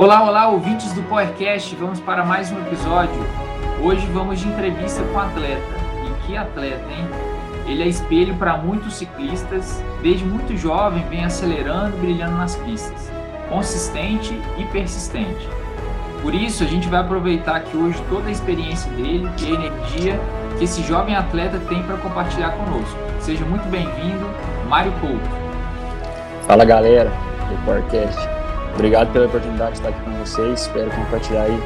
Olá, 0.00 0.22
olá, 0.22 0.48
ouvintes 0.48 0.94
do 0.94 1.02
Powercast, 1.02 1.76
vamos 1.76 2.00
para 2.00 2.24
mais 2.24 2.50
um 2.50 2.58
episódio. 2.62 3.22
Hoje 3.82 4.06
vamos 4.06 4.40
de 4.40 4.48
entrevista 4.48 5.02
com 5.02 5.12
um 5.12 5.18
atleta. 5.18 5.60
E 6.06 6.26
que 6.26 6.38
atleta, 6.38 6.90
hein? 6.90 7.06
Ele 7.66 7.82
é 7.82 7.86
espelho 7.86 8.34
para 8.36 8.56
muitos 8.56 8.94
ciclistas, 8.94 9.84
desde 10.00 10.24
muito 10.24 10.56
jovem 10.56 11.04
vem 11.10 11.22
acelerando 11.22 11.98
e 11.98 12.00
brilhando 12.00 12.34
nas 12.34 12.56
pistas, 12.56 13.12
consistente 13.50 14.32
e 14.56 14.64
persistente. 14.72 15.46
Por 16.22 16.34
isso, 16.34 16.64
a 16.64 16.66
gente 16.66 16.88
vai 16.88 17.00
aproveitar 17.00 17.56
aqui 17.56 17.76
hoje 17.76 18.02
toda 18.08 18.28
a 18.28 18.32
experiência 18.32 18.90
dele 18.92 19.28
e 19.38 19.46
a 19.48 19.50
energia 19.50 20.20
que 20.56 20.64
esse 20.64 20.82
jovem 20.82 21.14
atleta 21.14 21.58
tem 21.68 21.82
para 21.82 21.98
compartilhar 21.98 22.52
conosco. 22.52 22.98
Seja 23.20 23.44
muito 23.44 23.68
bem-vindo, 23.68 24.26
Mário 24.66 24.92
Couto. 24.92 25.28
Fala 26.46 26.64
galera 26.64 27.12
do 27.50 27.64
Powercast. 27.66 28.39
Obrigado 28.80 29.12
pela 29.12 29.26
oportunidade 29.26 29.72
de 29.72 29.76
estar 29.76 29.90
aqui 29.90 30.00
com 30.00 30.12
vocês. 30.12 30.62
Espero 30.62 30.90
compartilhar 30.92 31.42
aí 31.42 31.62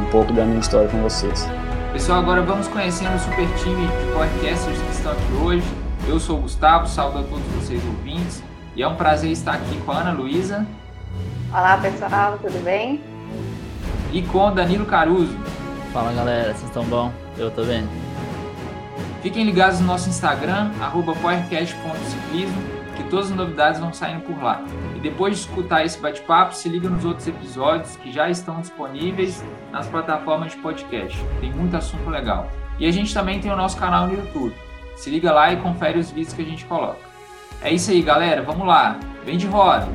um 0.00 0.04
pouco 0.12 0.32
da 0.32 0.44
minha 0.44 0.60
história 0.60 0.88
com 0.88 1.02
vocês. 1.02 1.44
Pessoal, 1.92 2.20
agora 2.20 2.40
vamos 2.40 2.68
conhecendo 2.68 3.16
o 3.16 3.18
super 3.18 3.48
time 3.56 3.84
de 3.84 4.12
podcasters 4.12 4.78
que 4.80 4.92
estão 4.92 5.10
aqui 5.10 5.32
hoje. 5.42 5.66
Eu 6.06 6.20
sou 6.20 6.38
o 6.38 6.42
Gustavo, 6.42 6.86
saúdo 6.86 7.18
a 7.18 7.22
todos 7.24 7.44
vocês 7.56 7.84
ouvintes. 7.84 8.44
E 8.76 8.82
é 8.84 8.86
um 8.86 8.94
prazer 8.94 9.32
estar 9.32 9.54
aqui 9.54 9.76
com 9.78 9.90
a 9.90 10.02
Ana 10.02 10.12
Luísa. 10.12 10.64
Olá 11.50 11.78
pessoal, 11.78 12.38
tudo 12.40 12.62
bem? 12.62 13.00
E 14.12 14.22
com 14.22 14.46
o 14.46 14.50
Danilo 14.52 14.86
Caruso. 14.86 15.36
Fala 15.92 16.12
galera, 16.12 16.54
vocês 16.54 16.66
estão 16.66 16.84
bom? 16.84 17.10
Eu 17.36 17.50
tô 17.50 17.64
bem. 17.64 17.88
Fiquem 19.20 19.44
ligados 19.44 19.80
no 19.80 19.86
nosso 19.88 20.08
Instagram, 20.08 20.70
arroba 20.80 21.12
powercast.ciclismo, 21.16 22.62
que 23.02 23.10
todas 23.10 23.30
as 23.30 23.36
novidades 23.36 23.80
vão 23.80 23.92
saindo 23.92 24.22
por 24.22 24.42
lá. 24.42 24.62
E 24.96 25.00
depois 25.00 25.36
de 25.36 25.40
escutar 25.40 25.84
esse 25.84 26.00
bate-papo, 26.00 26.54
se 26.54 26.68
liga 26.68 26.88
nos 26.88 27.04
outros 27.04 27.26
episódios 27.26 27.96
que 27.96 28.12
já 28.12 28.30
estão 28.30 28.60
disponíveis 28.60 29.44
nas 29.70 29.86
plataformas 29.86 30.52
de 30.52 30.58
podcast. 30.58 31.18
Tem 31.40 31.52
muito 31.52 31.76
assunto 31.76 32.08
legal. 32.08 32.48
E 32.78 32.86
a 32.86 32.90
gente 32.90 33.12
também 33.12 33.40
tem 33.40 33.50
o 33.50 33.56
nosso 33.56 33.76
canal 33.76 34.06
no 34.06 34.14
YouTube. 34.14 34.54
Se 34.96 35.10
liga 35.10 35.32
lá 35.32 35.52
e 35.52 35.56
confere 35.56 35.98
os 35.98 36.10
vídeos 36.10 36.32
que 36.32 36.42
a 36.42 36.44
gente 36.44 36.64
coloca. 36.64 36.98
É 37.60 37.72
isso 37.72 37.90
aí, 37.90 38.02
galera. 38.02 38.42
Vamos 38.42 38.66
lá. 38.66 38.98
Vem 39.24 39.36
de 39.36 39.46
roda. 39.46 39.88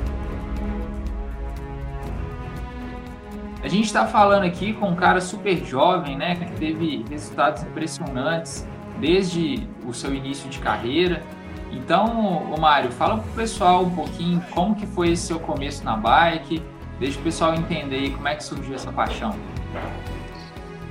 A 3.64 3.68
gente 3.68 3.86
está 3.86 4.06
falando 4.06 4.46
aqui 4.46 4.72
com 4.74 4.90
um 4.90 4.96
cara 4.96 5.20
super 5.20 5.58
jovem, 5.66 6.16
né, 6.16 6.36
que 6.36 6.52
teve 6.54 7.04
resultados 7.10 7.64
impressionantes 7.64 8.66
desde 9.00 9.68
o 9.86 9.94
seu 9.94 10.14
início 10.14 10.50
de 10.50 10.60
carreira 10.60 11.22
então, 11.72 12.44
o 12.54 12.60
Mário, 12.60 12.92
fala 12.92 13.18
pro 13.18 13.32
pessoal 13.34 13.84
um 13.84 13.90
pouquinho 13.90 14.42
como 14.52 14.76
que 14.76 14.86
foi 14.86 15.12
esse 15.12 15.28
seu 15.28 15.40
começo 15.40 15.84
na 15.84 15.96
bike, 15.96 16.62
deixa 17.00 17.20
o 17.20 17.24
pessoal 17.24 17.54
entender 17.56 18.12
como 18.12 18.28
é 18.28 18.36
que 18.36 18.44
surgiu 18.44 18.76
essa 18.76 18.92
paixão. 18.92 19.36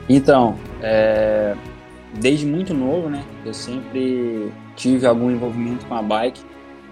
Então, 0.09 0.57
é, 0.83 1.57
desde 2.15 2.47
muito 2.47 2.73
novo, 2.75 3.09
né, 3.09 3.25
eu 3.45 3.55
sempre 3.55 4.53
tive 4.77 5.07
algum 5.07 5.31
envolvimento 5.31 5.87
com 5.87 5.95
a 5.95 6.03
bike. 6.03 6.41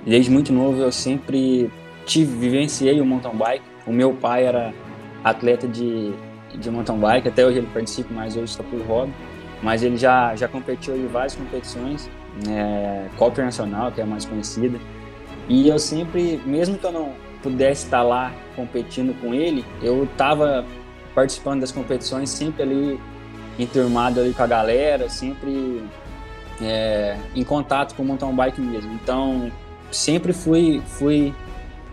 Desde 0.05 0.31
muito 0.31 0.53
novo 0.53 0.81
eu 0.83 0.93
sempre 0.93 1.71
tive, 2.05 2.37
vivenciei 2.37 3.01
o 3.01 3.07
mountain 3.07 3.37
bike. 3.37 3.65
O 3.87 3.93
meu 3.93 4.13
pai 4.15 4.45
era 4.45 4.73
atleta 5.23 5.69
de, 5.69 6.13
de 6.55 6.71
mountain 6.71 6.99
bike, 6.99 7.29
até 7.29 7.47
hoje 7.47 7.59
ele 7.59 7.69
participa, 7.73 8.13
mas 8.13 8.37
hoje 8.37 8.53
está 8.53 8.65
por 8.65 8.81
hobby. 8.87 9.13
Mas 9.63 9.83
ele 9.83 9.97
já, 9.97 10.35
já 10.35 10.49
competiu 10.49 10.97
em 10.97 11.07
várias 11.07 11.35
competições 11.35 12.11
é, 12.49 13.09
Copa 13.17 13.33
Internacional, 13.33 13.93
que 13.93 14.01
é 14.01 14.05
a 14.05 14.07
mais 14.07 14.25
conhecida. 14.25 14.79
E 15.49 15.69
eu 15.69 15.79
sempre, 15.79 16.41
mesmo 16.45 16.79
que 16.79 16.85
eu 16.85 16.93
não 16.93 17.13
pudesse 17.43 17.85
estar 17.85 18.03
lá 18.03 18.33
competindo 18.57 19.19
com 19.21 19.35
ele, 19.35 19.65
eu 19.83 20.05
estava 20.05 20.65
participando 21.15 21.61
das 21.61 21.71
competições 21.71 22.31
sempre 22.31 22.63
ali 22.63 23.01
enturmado 23.59 24.21
ali 24.21 24.33
com 24.33 24.43
a 24.43 24.47
galera, 24.47 25.09
sempre 25.09 25.83
é, 26.61 27.17
em 27.35 27.45
contato 27.45 27.95
com 27.95 28.03
o 28.03 28.07
mountain 28.07 28.35
bike 28.35 28.61
mesmo. 28.61 28.93
Então, 28.95 29.51
sempre 29.91 30.33
fui, 30.33 30.83
fui 30.87 31.35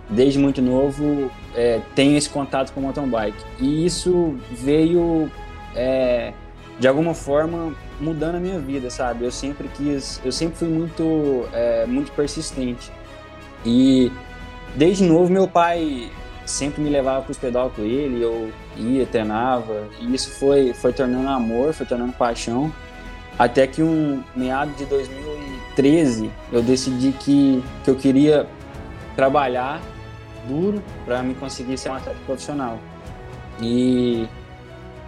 desde 0.10 0.40
muito 0.40 0.62
novo, 0.62 1.32
é, 1.56 1.82
tenho 1.96 2.18
esse 2.18 2.30
contato 2.30 2.72
com 2.74 2.80
o 2.80 2.84
mountain 2.84 3.08
bike. 3.08 3.44
E 3.60 3.86
isso 3.86 4.36
veio, 4.52 5.30
é, 5.76 6.34
de 6.82 6.88
alguma 6.88 7.14
forma, 7.14 7.76
mudando 8.00 8.38
a 8.38 8.40
minha 8.40 8.58
vida, 8.58 8.90
sabe? 8.90 9.24
Eu 9.24 9.32
sempre 9.32 9.68
quis, 9.68 10.20
eu 10.26 10.32
sempre 10.32 10.58
fui 10.58 10.68
muito, 10.68 11.48
é, 11.54 11.86
muito 11.86 12.12
persistente. 12.12 12.92
E 13.64 14.12
desde 14.76 15.04
novo 15.04 15.32
meu 15.32 15.48
pai 15.48 16.10
sempre 16.44 16.82
me 16.82 16.90
levava 16.90 17.22
para 17.22 17.32
os 17.32 17.38
pedal 17.38 17.70
com 17.70 17.84
ele, 17.84 18.24
eu 18.24 18.52
ia, 18.76 19.06
treinava, 19.06 19.88
e 20.00 20.12
isso 20.12 20.32
foi, 20.32 20.74
foi 20.74 20.92
tornando 20.92 21.30
amor, 21.30 21.72
foi 21.72 21.86
tornando 21.86 22.14
paixão. 22.14 22.74
Até 23.38 23.68
que 23.68 23.84
um 23.84 24.24
meado 24.36 24.76
de 24.76 24.86
2013 24.86 26.32
eu 26.52 26.64
decidi 26.64 27.12
que, 27.12 27.64
que 27.84 27.92
eu 27.92 27.96
queria 27.96 28.48
trabalhar 29.16 29.80
duro 30.48 30.82
para 31.06 31.22
me 31.22 31.36
conseguir 31.36 31.78
ser 31.78 31.92
um 31.92 31.94
atleta 31.94 32.18
profissional. 32.26 32.80
E 33.62 34.28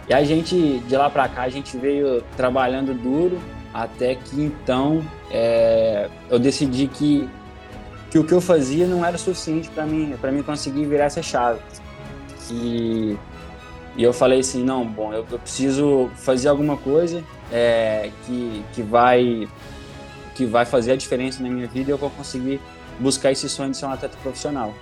e 0.08 0.12
a 0.12 0.22
gente, 0.22 0.78
de 0.80 0.96
lá 0.96 1.08
para 1.08 1.28
cá, 1.28 1.42
a 1.42 1.48
gente 1.48 1.76
veio 1.76 2.22
trabalhando 2.36 2.92
duro 2.94 3.38
até 3.72 4.14
que 4.14 4.40
então 4.40 5.02
é, 5.30 6.08
eu 6.30 6.38
decidi 6.38 6.86
que, 6.86 7.28
que 8.10 8.18
o 8.18 8.24
que 8.24 8.32
eu 8.32 8.40
fazia 8.40 8.86
não 8.86 9.04
era 9.04 9.18
suficiente 9.18 9.68
para 9.70 9.84
mim, 9.84 10.14
para 10.20 10.30
mim 10.30 10.42
conseguir 10.42 10.84
virar 10.86 11.06
essa 11.06 11.22
chave. 11.22 11.60
E, 12.50 13.16
e 13.96 14.02
eu 14.02 14.12
falei 14.12 14.40
assim, 14.40 14.62
não, 14.62 14.86
bom, 14.86 15.12
eu, 15.12 15.26
eu 15.30 15.38
preciso 15.38 16.10
fazer 16.16 16.48
alguma 16.48 16.76
coisa 16.76 17.24
é, 17.50 18.10
que, 18.26 18.62
que, 18.74 18.82
vai, 18.82 19.48
que 20.34 20.44
vai 20.44 20.66
fazer 20.66 20.92
a 20.92 20.96
diferença 20.96 21.42
na 21.42 21.48
minha 21.48 21.66
vida 21.66 21.90
e 21.90 21.92
eu 21.92 21.98
vou 21.98 22.10
conseguir 22.10 22.60
buscar 23.00 23.32
esse 23.32 23.48
sonho 23.48 23.70
de 23.70 23.78
ser 23.78 23.86
um 23.86 23.90
atleta 23.90 24.16
profissional. 24.22 24.74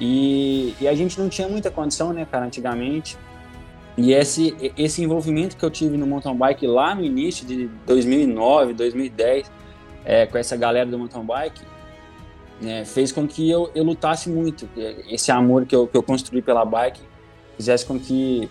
E, 0.00 0.74
e 0.80 0.88
a 0.88 0.94
gente 0.94 1.20
não 1.20 1.28
tinha 1.28 1.48
muita 1.48 1.70
condição, 1.70 2.12
né, 2.12 2.26
cara, 2.30 2.46
antigamente. 2.46 3.16
E 4.02 4.14
esse, 4.14 4.56
esse 4.78 5.02
envolvimento 5.02 5.58
que 5.58 5.62
eu 5.62 5.70
tive 5.70 5.98
no 5.98 6.06
mountain 6.06 6.34
bike 6.34 6.66
lá 6.66 6.94
no 6.94 7.04
início 7.04 7.46
de 7.46 7.68
2009, 7.86 8.72
2010, 8.72 9.52
é, 10.06 10.24
com 10.24 10.38
essa 10.38 10.56
galera 10.56 10.88
do 10.88 10.98
mountain 10.98 11.22
bike, 11.22 11.60
né, 12.62 12.86
fez 12.86 13.12
com 13.12 13.28
que 13.28 13.48
eu, 13.50 13.70
eu 13.74 13.84
lutasse 13.84 14.30
muito. 14.30 14.66
Esse 15.06 15.30
amor 15.30 15.66
que 15.66 15.76
eu, 15.76 15.86
que 15.86 15.94
eu 15.94 16.02
construí 16.02 16.40
pela 16.40 16.64
bike 16.64 17.00
fizesse 17.56 17.84
com 17.84 18.00
que, 18.00 18.48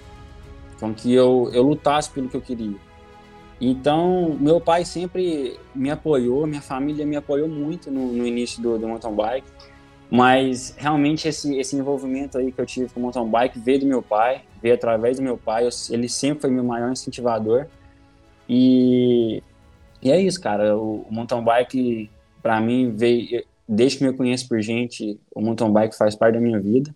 com 0.79 0.93
que 0.93 1.11
eu, 1.11 1.49
eu 1.51 1.63
lutasse 1.63 2.11
pelo 2.11 2.29
que 2.29 2.37
eu 2.37 2.41
queria. 2.41 2.77
Então, 3.59 4.37
meu 4.39 4.61
pai 4.61 4.85
sempre 4.85 5.59
me 5.73 5.89
apoiou, 5.89 6.45
minha 6.45 6.61
família 6.61 7.07
me 7.07 7.15
apoiou 7.15 7.47
muito 7.47 7.89
no, 7.89 8.13
no 8.13 8.25
início 8.25 8.61
do, 8.61 8.77
do 8.77 8.87
mountain 8.87 9.15
bike. 9.15 9.47
Mas 10.11 10.73
realmente 10.75 11.27
esse, 11.27 11.55
esse 11.57 11.75
envolvimento 11.75 12.37
aí 12.37 12.51
que 12.51 12.59
eu 12.59 12.65
tive 12.65 12.91
com 12.91 12.99
o 12.99 13.03
mountain 13.03 13.29
bike 13.29 13.59
veio 13.59 13.81
do 13.81 13.85
meu 13.85 14.01
pai, 14.01 14.43
veio 14.61 14.73
através 14.73 15.17
do 15.17 15.23
meu 15.23 15.37
pai. 15.37 15.65
Eu, 15.65 15.69
ele 15.91 16.09
sempre 16.09 16.41
foi 16.41 16.49
meu 16.49 16.63
maior 16.63 16.91
incentivador. 16.91 17.67
E, 18.47 19.43
e 20.01 20.11
é 20.11 20.19
isso, 20.19 20.41
cara. 20.41 20.75
O, 20.75 21.01
o 21.01 21.13
mountain 21.13 21.43
bike, 21.43 22.09
para 22.41 22.59
mim, 22.59 22.95
veio. 22.95 23.45
Desde 23.67 23.99
que 23.99 24.03
eu 24.03 24.17
conheço 24.17 24.47
por 24.47 24.59
gente, 24.61 25.19
o 25.33 25.41
mountain 25.41 25.71
bike 25.71 25.95
faz 25.95 26.15
parte 26.15 26.33
da 26.33 26.41
minha 26.41 26.59
vida. 26.59 26.93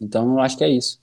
Então 0.00 0.32
eu 0.32 0.40
acho 0.40 0.56
que 0.56 0.64
é 0.64 0.70
isso. 0.70 0.98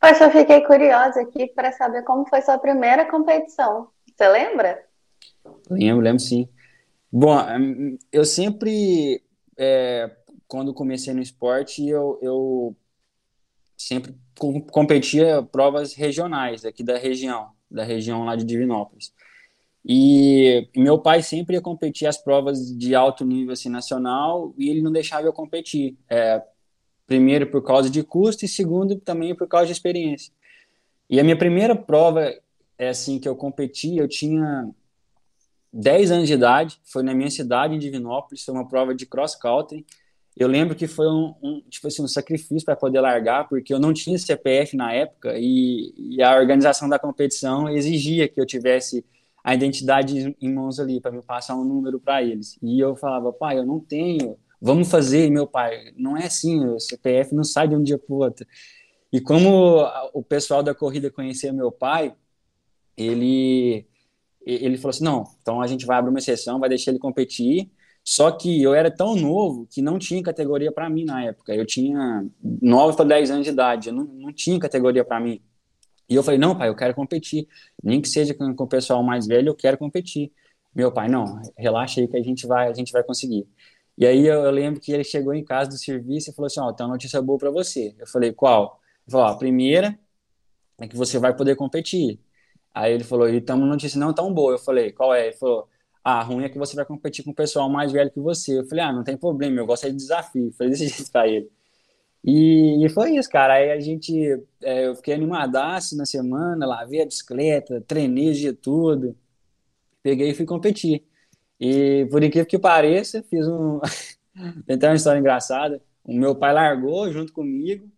Poxa, 0.00 0.24
eu 0.24 0.30
fiquei 0.30 0.62
curiosa 0.62 1.20
aqui 1.20 1.46
para 1.48 1.70
saber 1.72 2.02
como 2.04 2.26
foi 2.26 2.40
sua 2.40 2.58
primeira 2.58 3.04
competição. 3.04 3.88
Você 4.06 4.26
lembra? 4.28 4.82
Lembro, 5.70 6.02
lembro 6.02 6.18
sim. 6.18 6.48
Bom, 7.12 7.36
hum, 7.58 7.98
eu 8.10 8.24
sempre, 8.24 9.22
é, 9.58 10.10
quando 10.48 10.72
comecei 10.72 11.12
no 11.12 11.20
esporte, 11.20 11.86
eu, 11.86 12.18
eu 12.22 12.76
sempre 13.76 14.16
competia 14.70 15.42
provas 15.42 15.92
regionais 15.92 16.64
aqui 16.64 16.82
da 16.82 16.96
região, 16.96 17.50
da 17.70 17.84
região 17.84 18.24
lá 18.24 18.34
de 18.34 18.44
Divinópolis. 18.44 19.12
E 19.84 20.68
meu 20.74 20.98
pai 20.98 21.22
sempre 21.22 21.56
ia 21.56 21.60
competir 21.60 22.06
as 22.06 22.16
provas 22.16 22.74
de 22.78 22.94
alto 22.94 23.24
nível 23.26 23.52
assim, 23.52 23.68
nacional 23.68 24.54
e 24.56 24.70
ele 24.70 24.80
não 24.80 24.92
deixava 24.92 25.26
eu 25.26 25.32
competir. 25.32 25.98
É, 26.08 26.42
primeiro 27.06 27.50
por 27.50 27.62
causa 27.62 27.90
de 27.90 28.02
custo 28.02 28.44
e 28.44 28.48
segundo 28.48 28.98
também 29.00 29.34
por 29.34 29.48
causa 29.48 29.66
de 29.66 29.72
experiência. 29.72 30.32
E 31.10 31.20
a 31.20 31.24
minha 31.24 31.36
primeira 31.36 31.76
prova 31.76 32.32
é 32.78 32.88
assim 32.88 33.18
que 33.18 33.28
eu 33.28 33.36
competi, 33.36 33.98
eu 33.98 34.08
tinha 34.08 34.72
10 35.72 36.10
anos 36.10 36.26
de 36.28 36.34
idade, 36.34 36.80
foi 36.84 37.02
na 37.02 37.14
minha 37.14 37.30
cidade, 37.30 37.74
em 37.74 37.78
Divinópolis, 37.78 38.44
foi 38.44 38.54
uma 38.54 38.68
prova 38.68 38.94
de 38.94 39.06
cross 39.06 39.34
country. 39.34 39.86
Eu 40.36 40.48
lembro 40.48 40.74
que 40.74 40.86
foi 40.86 41.06
um, 41.06 41.34
um 41.42 41.60
tipo 41.68 41.86
assim, 41.86 42.02
um 42.02 42.08
sacrifício 42.08 42.64
para 42.64 42.76
poder 42.76 43.00
largar, 43.00 43.48
porque 43.48 43.72
eu 43.72 43.78
não 43.78 43.92
tinha 43.92 44.18
CPF 44.18 44.76
na 44.76 44.92
época 44.92 45.34
e, 45.36 45.94
e, 45.96 46.22
a 46.22 46.36
organização 46.36 46.88
da 46.88 46.98
competição 46.98 47.68
exigia 47.68 48.28
que 48.28 48.40
eu 48.40 48.46
tivesse 48.46 49.04
a 49.44 49.54
identidade 49.54 50.34
em 50.40 50.52
mãos 50.52 50.78
ali 50.78 51.00
para 51.00 51.10
me 51.10 51.22
passar 51.22 51.56
um 51.56 51.64
número 51.64 52.00
para 52.00 52.22
eles. 52.22 52.58
E 52.62 52.80
eu 52.80 52.96
falava, 52.96 53.32
pai, 53.32 53.58
eu 53.58 53.66
não 53.66 53.80
tenho 53.80 54.38
vamos 54.62 54.88
fazer. 54.88 55.26
E 55.26 55.30
meu 55.30 55.46
pai, 55.46 55.92
não 55.96 56.16
é 56.16 56.26
assim, 56.26 56.64
o 56.64 56.78
CPF 56.78 57.34
não 57.34 57.42
sai 57.42 57.66
de 57.66 57.74
um 57.74 57.82
dia 57.82 57.98
para 57.98 58.14
o 58.14 58.18
outro. 58.18 58.46
E 59.12 59.20
como 59.20 59.84
o 60.14 60.22
pessoal 60.22 60.62
da 60.62 60.74
corrida 60.74 61.10
conhecia 61.10 61.52
meu 61.52 61.72
pai, 61.72 62.14
ele 62.96 63.86
ele 64.46 64.76
falou 64.76 64.90
assim, 64.90 65.04
não, 65.04 65.24
então 65.40 65.60
a 65.60 65.66
gente 65.66 65.86
vai 65.86 65.98
abrir 65.98 66.10
uma 66.10 66.18
exceção, 66.18 66.58
vai 66.58 66.68
deixar 66.68 66.90
ele 66.90 66.98
competir. 66.98 67.70
Só 68.04 68.32
que 68.32 68.60
eu 68.62 68.74
era 68.74 68.90
tão 68.90 69.14
novo 69.14 69.66
que 69.70 69.80
não 69.80 69.98
tinha 69.98 70.22
categoria 70.22 70.72
para 70.72 70.90
mim 70.90 71.04
na 71.04 71.24
época. 71.24 71.54
Eu 71.54 71.64
tinha 71.64 72.24
9 72.42 72.96
para 72.96 73.04
10 73.04 73.30
anos 73.30 73.44
de 73.44 73.52
idade, 73.52 73.88
eu 73.88 73.94
não, 73.94 74.04
não 74.04 74.32
tinha 74.32 74.58
categoria 74.58 75.04
para 75.04 75.20
mim. 75.20 75.40
E 76.08 76.14
eu 76.14 76.22
falei, 76.22 76.38
não, 76.38 76.56
pai, 76.56 76.68
eu 76.68 76.74
quero 76.74 76.94
competir. 76.94 77.48
Nem 77.82 78.00
que 78.00 78.08
seja 78.08 78.34
com, 78.34 78.54
com 78.54 78.64
o 78.64 78.68
pessoal 78.68 79.02
mais 79.02 79.26
velho, 79.26 79.50
eu 79.50 79.54
quero 79.54 79.78
competir. 79.78 80.32
Meu 80.74 80.90
pai, 80.92 81.08
não, 81.08 81.40
relaxa 81.56 82.00
aí 82.00 82.08
que 82.08 82.16
a 82.16 82.22
gente 82.22 82.46
vai, 82.46 82.68
a 82.68 82.74
gente 82.74 82.92
vai 82.92 83.02
conseguir. 83.04 83.46
E 83.96 84.06
aí 84.06 84.26
eu, 84.26 84.42
eu 84.42 84.50
lembro 84.50 84.80
que 84.80 84.92
ele 84.92 85.04
chegou 85.04 85.34
em 85.34 85.44
casa 85.44 85.70
do 85.70 85.76
serviço 85.76 86.30
e 86.30 86.34
falou 86.34 86.46
assim, 86.46 86.60
ó, 86.60 86.68
oh, 86.68 86.72
tem 86.72 86.84
uma 86.84 86.92
notícia 86.94 87.20
boa 87.22 87.38
para 87.38 87.50
você. 87.50 87.94
Eu 87.98 88.06
falei, 88.06 88.32
qual? 88.32 88.80
Ele 89.06 89.12
falou, 89.12 89.26
a 89.26 89.36
primeira 89.36 89.98
é 90.78 90.88
que 90.88 90.96
você 90.96 91.18
vai 91.18 91.36
poder 91.36 91.56
competir. 91.56 92.20
Aí 92.74 92.92
ele 92.92 93.04
falou, 93.04 93.28
e 93.28 93.38
estamos 93.38 93.64
uma 93.64 93.72
notícia 93.72 93.98
não 93.98 94.12
tão 94.14 94.32
boa. 94.32 94.52
Eu 94.54 94.58
falei, 94.58 94.92
qual 94.92 95.14
é? 95.14 95.26
Ele 95.28 95.36
falou, 95.36 95.68
ah, 96.04 96.22
ruim 96.22 96.44
é 96.44 96.48
que 96.48 96.58
você 96.58 96.74
vai 96.74 96.84
competir 96.84 97.24
com 97.24 97.30
o 97.30 97.34
pessoal 97.34 97.68
mais 97.70 97.92
velho 97.92 98.10
que 98.10 98.20
você. 98.20 98.58
Eu 98.58 98.64
falei, 98.66 98.84
ah, 98.84 98.92
não 98.92 99.04
tem 99.04 99.16
problema, 99.16 99.60
eu 99.60 99.66
gosto 99.66 99.86
de 99.90 99.96
desafio. 99.96 100.46
Eu 100.48 100.52
falei 100.52 100.70
desse 100.72 100.88
jeito 100.88 101.10
pra 101.12 101.28
ele. 101.28 101.50
E, 102.24 102.84
e, 102.84 102.88
foi 102.90 103.16
isso, 103.16 103.28
cara. 103.30 103.54
Aí 103.54 103.72
a 103.72 103.80
gente, 103.80 104.14
é, 104.62 104.86
eu 104.86 104.94
fiquei 104.94 105.14
animadaço 105.14 105.96
na 105.96 106.06
semana, 106.06 106.66
lavei 106.66 107.02
a 107.02 107.06
bicicleta, 107.06 107.80
treinei 107.86 108.32
de 108.32 108.52
tudo. 108.52 109.16
Peguei 110.02 110.30
e 110.30 110.34
fui 110.34 110.46
competir. 110.46 111.04
E 111.60 112.06
por 112.10 112.22
incrível 112.22 112.46
que 112.46 112.58
pareça, 112.58 113.22
fiz 113.24 113.46
um. 113.48 113.80
Tem 114.66 114.78
uma 114.88 114.94
história 114.96 115.18
engraçada. 115.20 115.82
O 116.04 116.12
meu 116.14 116.34
pai 116.34 116.52
largou 116.52 117.10
junto 117.12 117.32
comigo 117.32 117.88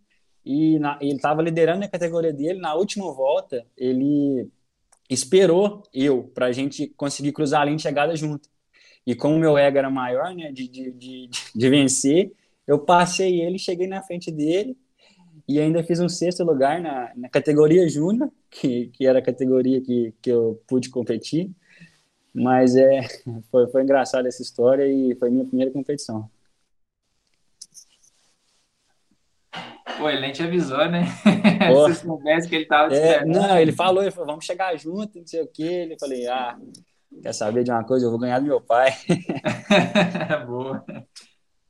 e 0.45 0.79
na, 0.79 0.99
ele 1.01 1.17
estava 1.17 1.43
liderando 1.43 1.85
a 1.85 1.89
categoria 1.89 2.33
dele. 2.33 2.61
Na 2.61 2.75
última 2.75 3.13
volta, 3.13 3.67
ele 3.77 4.51
esperou 5.09 5.83
eu 5.93 6.25
para 6.35 6.47
a 6.47 6.53
gente 6.53 6.89
conseguir 6.97 7.33
cruzar 7.33 7.63
a 7.63 7.65
linha 7.65 7.77
de 7.77 7.83
chegada 7.83 8.17
junto. 8.17 8.49
E 9.07 9.15
como 9.15 9.39
meu 9.39 9.59
ego 9.59 9.79
era 9.79 9.91
maior, 9.91 10.35
né, 10.35 10.51
de, 10.51 10.67
de, 10.67 10.91
de, 10.93 11.31
de 11.55 11.69
vencer, 11.69 12.33
eu 12.67 12.79
passei 12.79 13.41
ele, 13.43 13.59
cheguei 13.59 13.87
na 13.87 14.03
frente 14.03 14.31
dele 14.31 14.77
e 15.47 15.61
ainda 15.61 15.85
fiz 15.85 16.01
um 16.01 16.09
sexto 16.09 16.43
lugar 16.43 16.81
na, 16.81 17.13
na 17.15 17.29
categoria 17.29 17.87
júnior, 17.89 18.31
que, 18.51 18.87
que 18.89 19.07
era 19.07 19.19
a 19.19 19.23
categoria 19.23 19.81
que, 19.81 20.15
que 20.23 20.31
eu 20.31 20.63
pude 20.67 20.89
competir. 20.89 21.51
Mas 22.33 22.75
é, 22.77 23.03
foi, 23.51 23.69
foi 23.69 23.83
engraçada 23.83 24.27
essa 24.27 24.43
história 24.43 24.87
e 24.87 25.15
foi 25.17 25.31
minha 25.31 25.45
primeira 25.45 25.71
competição. 25.71 26.31
Pô, 29.99 30.09
ele 30.09 30.21
nem 30.21 30.33
te 30.33 30.43
avisou, 30.43 30.89
né? 30.89 31.05
Se 31.95 32.03
soubesse 32.03 32.49
que 32.49 32.57
ele 32.57 32.67
tava 32.67 32.95
é, 32.95 33.25
Não, 33.25 33.59
ele 33.59 33.73
falou, 33.73 34.03
ele 34.03 34.11
falou, 34.11 34.27
vamos 34.27 34.45
chegar 34.45 34.77
junto, 34.77 35.19
não 35.19 35.27
sei 35.27 35.43
o 35.43 35.49
quê. 35.49 35.63
Ele 35.63 35.97
falei, 35.99 36.27
ah, 36.27 36.57
quer 37.23 37.33
saber 37.33 37.65
de 37.65 37.71
uma 37.71 37.85
coisa? 37.85 38.07
Eu 38.07 38.11
vou 38.11 38.19
ganhar 38.19 38.39
do 38.39 38.47
meu 38.47 38.61
pai. 38.61 38.93
Boa. 40.47 40.85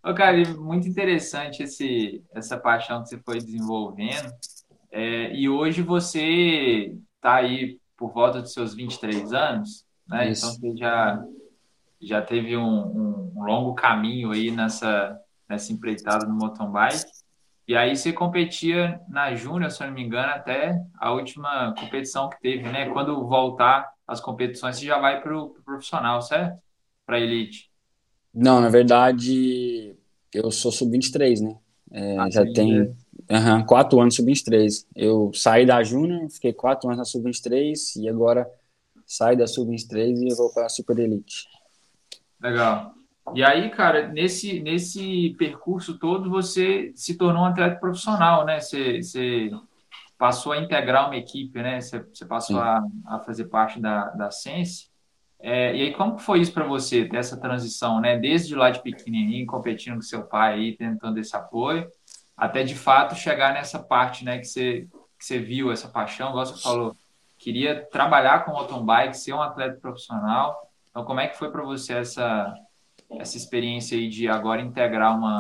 Ô, 0.02 0.12
cara, 0.14 0.36
muito 0.56 0.86
interessante 0.86 1.62
esse, 1.62 2.22
essa 2.34 2.58
paixão 2.58 3.02
que 3.02 3.08
você 3.08 3.18
foi 3.18 3.38
desenvolvendo. 3.38 4.32
É, 4.92 5.34
e 5.34 5.48
hoje 5.48 5.82
você 5.82 6.94
está 7.16 7.36
aí 7.36 7.78
por 7.96 8.12
volta 8.12 8.40
dos 8.40 8.52
seus 8.52 8.74
23 8.74 9.32
anos, 9.32 9.84
né? 10.06 10.30
Isso. 10.30 10.46
Então 10.46 10.60
você 10.60 10.76
já, 10.76 11.24
já 12.00 12.22
teve 12.22 12.56
um, 12.56 12.62
um, 12.62 13.32
um 13.34 13.42
longo 13.44 13.74
caminho 13.74 14.30
aí 14.30 14.50
nessa, 14.50 15.18
nessa 15.48 15.72
empreitada 15.72 16.26
no 16.26 16.34
mountain 16.34 16.70
bike. 16.70 17.13
E 17.66 17.74
aí 17.74 17.96
você 17.96 18.12
competia 18.12 19.00
na 19.08 19.34
Júnior, 19.34 19.70
se 19.70 19.82
eu 19.82 19.86
não 19.86 19.94
me 19.94 20.02
engano, 20.02 20.32
até 20.32 20.78
a 20.98 21.12
última 21.12 21.74
competição 21.78 22.28
que 22.28 22.38
teve, 22.40 22.64
né? 22.70 22.90
Quando 22.90 23.26
voltar 23.26 23.90
as 24.06 24.20
competições, 24.20 24.76
você 24.76 24.84
já 24.84 24.98
vai 24.98 25.22
para 25.22 25.36
o 25.36 25.50
pro 25.50 25.62
profissional, 25.62 26.20
certo? 26.20 26.58
Para 27.06 27.18
elite. 27.18 27.70
Não, 28.34 28.60
na 28.60 28.68
verdade, 28.68 29.96
eu 30.32 30.50
sou 30.50 30.70
sub-23, 30.70 31.40
né? 31.40 31.56
É, 31.90 32.18
ah, 32.18 32.28
já 32.28 32.44
tem 32.52 32.94
uhum, 33.30 33.64
quatro 33.66 34.00
anos 34.00 34.16
sub-23. 34.16 34.86
Eu 34.94 35.30
saí 35.32 35.64
da 35.64 35.82
Júnior, 35.82 36.28
fiquei 36.30 36.52
quatro 36.52 36.88
anos 36.88 36.98
na 36.98 37.04
sub-23 37.04 37.96
e 37.96 38.08
agora 38.08 38.50
saio 39.06 39.38
da 39.38 39.46
sub-23 39.46 40.32
e 40.32 40.34
vou 40.34 40.52
para 40.52 40.66
a 40.66 40.68
super 40.68 40.98
elite. 40.98 41.46
Legal. 42.40 42.94
E 43.32 43.42
aí, 43.42 43.70
cara, 43.70 44.08
nesse, 44.08 44.60
nesse 44.60 45.34
percurso 45.38 45.98
todo, 45.98 46.28
você 46.28 46.92
se 46.94 47.16
tornou 47.16 47.42
um 47.42 47.46
atleta 47.46 47.80
profissional, 47.80 48.44
né? 48.44 48.60
Você, 48.60 49.02
você 49.02 49.50
passou 50.18 50.52
a 50.52 50.58
integrar 50.58 51.06
uma 51.06 51.16
equipe, 51.16 51.62
né? 51.62 51.80
Você, 51.80 52.00
você 52.00 52.26
passou 52.26 52.60
a, 52.60 52.84
a, 53.06 53.20
fazer 53.20 53.46
parte 53.46 53.80
da, 53.80 54.10
da 54.10 54.30
Sense. 54.30 54.90
É, 55.40 55.74
e 55.74 55.82
aí, 55.82 55.92
como 55.94 56.18
foi 56.18 56.40
isso 56.40 56.52
para 56.52 56.66
você, 56.66 57.04
dessa 57.04 57.38
transição, 57.40 58.00
né? 58.00 58.18
Desde 58.18 58.54
lá 58.54 58.70
de 58.70 58.82
pequenininho, 58.82 59.46
competindo 59.46 59.94
com 59.94 60.02
seu 60.02 60.24
pai 60.24 60.54
aí, 60.54 60.76
tentando 60.76 61.18
esse 61.18 61.34
apoio, 61.34 61.88
até 62.36 62.62
de 62.62 62.74
fato 62.74 63.14
chegar 63.14 63.54
nessa 63.54 63.78
parte, 63.78 64.24
né? 64.24 64.38
Que 64.38 64.44
você, 64.44 64.86
que 65.18 65.24
você 65.24 65.38
viu 65.38 65.72
essa 65.72 65.88
paixão, 65.88 66.28
igual 66.30 66.44
você 66.44 66.62
falou, 66.62 66.94
queria 67.38 67.84
trabalhar 67.90 68.44
com 68.44 68.52
mountain 68.52 68.84
bike, 68.84 69.16
ser 69.16 69.32
um 69.32 69.42
atleta 69.42 69.80
profissional. 69.80 70.70
Então, 70.90 71.04
como 71.04 71.20
é 71.20 71.26
que 71.26 71.38
foi 71.38 71.50
para 71.50 71.62
você 71.62 71.94
essa 71.94 72.54
essa 73.18 73.36
experiência 73.36 73.96
aí 73.96 74.08
de 74.08 74.28
agora 74.28 74.62
integrar 74.62 75.16
uma, 75.16 75.38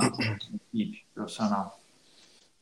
equipe 0.72 1.04
profissional? 1.14 1.78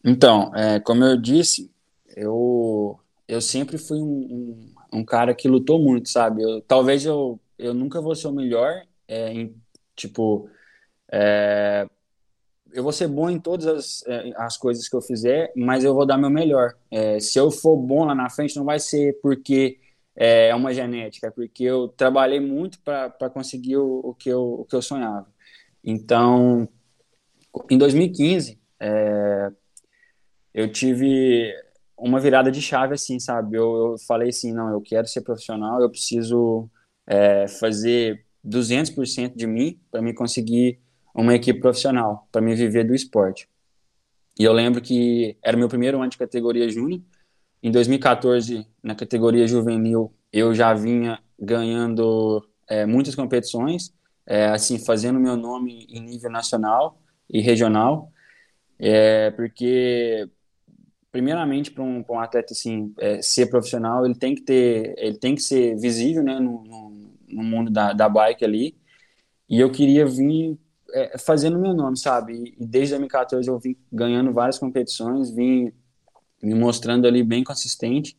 Então, 0.04 0.54
é, 0.54 0.80
como 0.80 1.04
eu 1.04 1.16
disse, 1.16 1.70
eu, 2.16 2.98
eu 3.28 3.40
sempre 3.40 3.78
fui 3.78 4.00
um, 4.00 4.04
um, 4.92 4.98
um 5.00 5.04
cara 5.04 5.34
que 5.34 5.48
lutou 5.48 5.78
muito, 5.78 6.08
sabe? 6.08 6.42
Eu, 6.42 6.60
talvez 6.62 7.04
eu, 7.04 7.40
eu 7.58 7.72
nunca 7.72 8.00
vou 8.00 8.14
ser 8.14 8.28
o 8.28 8.32
melhor 8.32 8.82
é, 9.06 9.32
em, 9.32 9.54
tipo, 9.94 10.48
é, 11.10 11.86
eu 12.72 12.82
vou 12.82 12.92
ser 12.92 13.06
bom 13.06 13.28
em 13.28 13.38
todas 13.38 13.66
as, 13.66 14.06
é, 14.06 14.32
as 14.36 14.56
coisas 14.56 14.88
que 14.88 14.96
eu 14.96 15.02
fizer, 15.02 15.52
mas 15.54 15.84
eu 15.84 15.94
vou 15.94 16.06
dar 16.06 16.16
meu 16.16 16.30
melhor. 16.30 16.74
É, 16.90 17.20
se 17.20 17.38
eu 17.38 17.50
for 17.50 17.76
bom 17.76 18.04
lá 18.04 18.14
na 18.14 18.30
frente, 18.30 18.56
não 18.56 18.64
vai 18.64 18.80
ser 18.80 19.18
porque 19.20 19.78
é, 20.16 20.48
é 20.48 20.54
uma 20.54 20.72
genética, 20.72 21.30
porque 21.30 21.64
eu 21.64 21.88
trabalhei 21.88 22.40
muito 22.40 22.78
para 22.80 23.30
conseguir 23.30 23.76
o, 23.76 24.00
o, 24.04 24.14
que 24.14 24.28
eu, 24.28 24.60
o 24.60 24.64
que 24.64 24.76
eu 24.76 24.82
sonhava. 24.82 25.26
Então, 25.82 26.68
em 27.70 27.78
2015, 27.78 28.60
é, 28.80 29.50
eu 30.54 30.70
tive 30.70 31.52
uma 31.96 32.20
virada 32.20 32.50
de 32.50 32.60
chave 32.60 32.94
assim, 32.94 33.18
sabe? 33.18 33.56
Eu, 33.56 33.92
eu, 33.92 33.96
falei 34.06 34.30
assim, 34.30 34.52
não, 34.52 34.70
eu 34.70 34.80
quero 34.80 35.06
ser 35.06 35.22
profissional, 35.22 35.80
eu 35.80 35.90
preciso 35.90 36.68
é, 37.06 37.46
fazer 37.48 38.24
200% 38.46 39.36
de 39.36 39.46
mim 39.46 39.80
para 39.90 40.02
me 40.02 40.12
conseguir 40.12 40.80
uma 41.14 41.34
equipe 41.34 41.60
profissional, 41.60 42.26
para 42.32 42.40
me 42.40 42.54
viver 42.54 42.84
do 42.84 42.94
esporte. 42.94 43.48
E 44.38 44.44
eu 44.44 44.52
lembro 44.52 44.80
que 44.80 45.36
era 45.42 45.56
meu 45.56 45.68
primeiro 45.68 46.00
ano 46.00 46.10
de 46.10 46.18
categoria 46.18 46.68
júnior, 46.68 47.02
em 47.62 47.70
2014, 47.70 48.66
na 48.82 48.94
categoria 48.94 49.46
juvenil, 49.46 50.12
eu 50.32 50.54
já 50.54 50.74
vinha 50.74 51.20
ganhando 51.38 52.44
é, 52.68 52.84
muitas 52.86 53.14
competições, 53.14 53.94
é, 54.26 54.46
assim, 54.46 54.78
fazendo 54.78 55.20
meu 55.20 55.36
nome 55.36 55.86
em 55.88 56.00
nível 56.00 56.30
nacional 56.30 57.00
e 57.30 57.40
regional, 57.40 58.10
é, 58.78 59.30
porque 59.32 60.28
primeiramente 61.12 61.70
para 61.70 61.84
um, 61.84 62.04
um, 62.08 62.18
atleta 62.18 62.54
assim 62.54 62.92
é, 62.98 63.20
ser 63.20 63.46
profissional 63.46 64.04
ele 64.06 64.14
tem 64.14 64.34
que 64.34 64.40
ter 64.40 64.94
ele 64.96 65.18
tem 65.18 65.34
que 65.34 65.42
ser 65.42 65.76
visível 65.76 66.22
né 66.22 66.40
no, 66.40 66.64
no, 66.64 67.12
no 67.28 67.42
mundo 67.42 67.70
da, 67.70 67.92
da 67.92 68.08
bike 68.08 68.44
ali. 68.44 68.76
E 69.48 69.60
eu 69.60 69.70
queria 69.70 70.06
vir 70.06 70.58
é, 70.92 71.18
fazendo 71.18 71.58
meu 71.58 71.74
nome 71.74 71.98
sabe? 71.98 72.54
E 72.58 72.66
desde 72.66 72.94
2014 72.94 73.48
eu 73.48 73.58
vim 73.58 73.76
ganhando 73.92 74.32
várias 74.32 74.58
competições 74.58 75.30
vim 75.30 75.72
me 76.42 76.54
mostrando 76.54 77.06
ali 77.06 77.22
bem 77.22 77.44
consistente. 77.44 78.16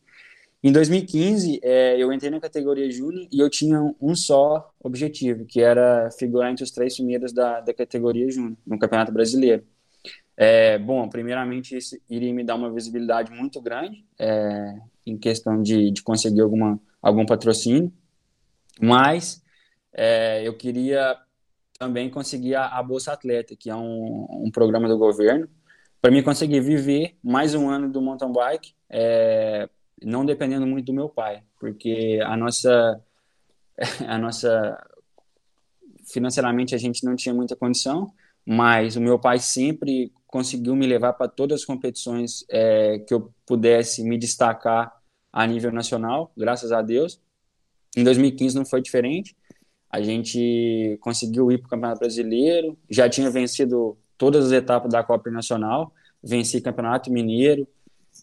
Em 0.62 0.72
2015, 0.72 1.60
é, 1.62 2.02
eu 2.02 2.10
entrei 2.10 2.30
na 2.30 2.40
categoria 2.40 2.90
júnior 2.90 3.28
e 3.30 3.38
eu 3.38 3.50
tinha 3.50 3.94
um 4.00 4.16
só 4.16 4.72
objetivo, 4.80 5.44
que 5.44 5.60
era 5.60 6.10
figurar 6.10 6.50
entre 6.50 6.64
os 6.64 6.70
três 6.70 6.94
primeiros 6.96 7.32
da, 7.34 7.60
da 7.60 7.74
categoria 7.74 8.30
júnior, 8.30 8.56
no 8.66 8.78
Campeonato 8.78 9.12
Brasileiro. 9.12 9.62
É, 10.36 10.78
bom, 10.78 11.06
primeiramente, 11.08 11.76
isso 11.76 11.96
iria 12.08 12.32
me 12.32 12.42
dar 12.42 12.54
uma 12.54 12.72
visibilidade 12.72 13.30
muito 13.30 13.60
grande 13.60 14.04
é, 14.18 14.74
em 15.06 15.18
questão 15.18 15.62
de, 15.62 15.90
de 15.90 16.02
conseguir 16.02 16.40
alguma, 16.40 16.80
algum 17.00 17.26
patrocínio, 17.26 17.92
mas 18.80 19.42
é, 19.92 20.46
eu 20.46 20.56
queria 20.56 21.16
também 21.78 22.10
conseguir 22.10 22.54
a, 22.54 22.66
a 22.68 22.82
Bolsa 22.82 23.12
Atleta, 23.12 23.54
que 23.54 23.70
é 23.70 23.76
um, 23.76 24.26
um 24.30 24.50
programa 24.50 24.88
do 24.88 24.98
governo, 24.98 25.48
para 26.04 26.10
mim 26.10 26.22
conseguir 26.22 26.60
viver 26.60 27.16
mais 27.22 27.54
um 27.54 27.66
ano 27.70 27.90
do 27.90 28.02
mountain 28.02 28.30
bike, 28.30 28.74
é, 28.90 29.66
não 30.02 30.22
dependendo 30.22 30.66
muito 30.66 30.84
do 30.84 30.92
meu 30.92 31.08
pai, 31.08 31.42
porque 31.58 32.20
a 32.22 32.36
nossa 32.36 33.02
a 34.06 34.18
nossa 34.18 34.86
financeiramente 36.12 36.74
a 36.74 36.78
gente 36.78 37.06
não 37.06 37.16
tinha 37.16 37.34
muita 37.34 37.56
condição, 37.56 38.12
mas 38.44 38.96
o 38.96 39.00
meu 39.00 39.18
pai 39.18 39.38
sempre 39.38 40.12
conseguiu 40.26 40.76
me 40.76 40.86
levar 40.86 41.14
para 41.14 41.26
todas 41.26 41.60
as 41.60 41.64
competições 41.64 42.44
é, 42.50 42.98
que 42.98 43.14
eu 43.14 43.32
pudesse 43.46 44.04
me 44.04 44.18
destacar 44.18 44.94
a 45.32 45.46
nível 45.46 45.72
nacional, 45.72 46.30
graças 46.36 46.70
a 46.70 46.82
Deus. 46.82 47.18
Em 47.96 48.04
2015 48.04 48.54
não 48.54 48.66
foi 48.66 48.82
diferente. 48.82 49.34
A 49.88 50.02
gente 50.02 50.98
conseguiu 51.00 51.50
ir 51.50 51.56
para 51.56 51.66
o 51.66 51.70
Campeonato 51.70 52.00
Brasileiro, 52.00 52.76
já 52.90 53.08
tinha 53.08 53.30
vencido 53.30 53.96
todas 54.16 54.46
as 54.46 54.52
etapas 54.52 54.90
da 54.90 55.02
Copa 55.02 55.30
Nacional, 55.30 55.92
venci 56.22 56.60
Campeonato 56.60 57.10
Mineiro, 57.10 57.66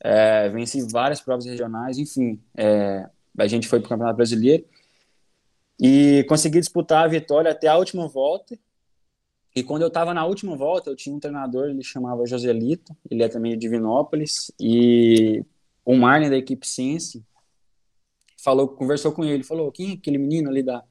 é, 0.03 0.49
venci 0.49 0.81
várias 0.91 1.21
provas 1.21 1.45
regionais, 1.45 1.97
enfim, 1.97 2.41
é, 2.55 3.09
a 3.37 3.47
gente 3.47 3.67
foi 3.67 3.79
para 3.79 3.87
o 3.87 3.89
Campeonato 3.89 4.17
Brasileiro. 4.17 4.65
E 5.79 6.23
consegui 6.25 6.59
disputar 6.59 7.05
a 7.05 7.07
vitória 7.07 7.51
até 7.51 7.67
a 7.67 7.77
última 7.77 8.07
volta. 8.07 8.57
E 9.55 9.63
quando 9.63 9.81
eu 9.81 9.87
estava 9.87 10.13
na 10.13 10.25
última 10.25 10.55
volta, 10.55 10.89
eu 10.89 10.95
tinha 10.95 11.15
um 11.15 11.19
treinador, 11.19 11.69
ele 11.69 11.83
chamava 11.83 12.25
Joselito, 12.25 12.95
ele 13.09 13.23
é 13.23 13.27
também 13.27 13.51
de 13.53 13.57
Divinópolis, 13.57 14.51
e 14.59 15.43
o 15.83 15.95
Marlon 15.95 16.29
da 16.29 16.37
equipe 16.37 16.65
Ciência 16.65 17.21
falou, 18.41 18.67
conversou 18.67 19.11
com 19.11 19.25
ele, 19.25 19.43
falou, 19.43 19.71
quem 19.71 19.91
é 19.91 19.93
aquele 19.93 20.17
menino 20.17 20.49
ali 20.49 20.63
da 20.63 20.83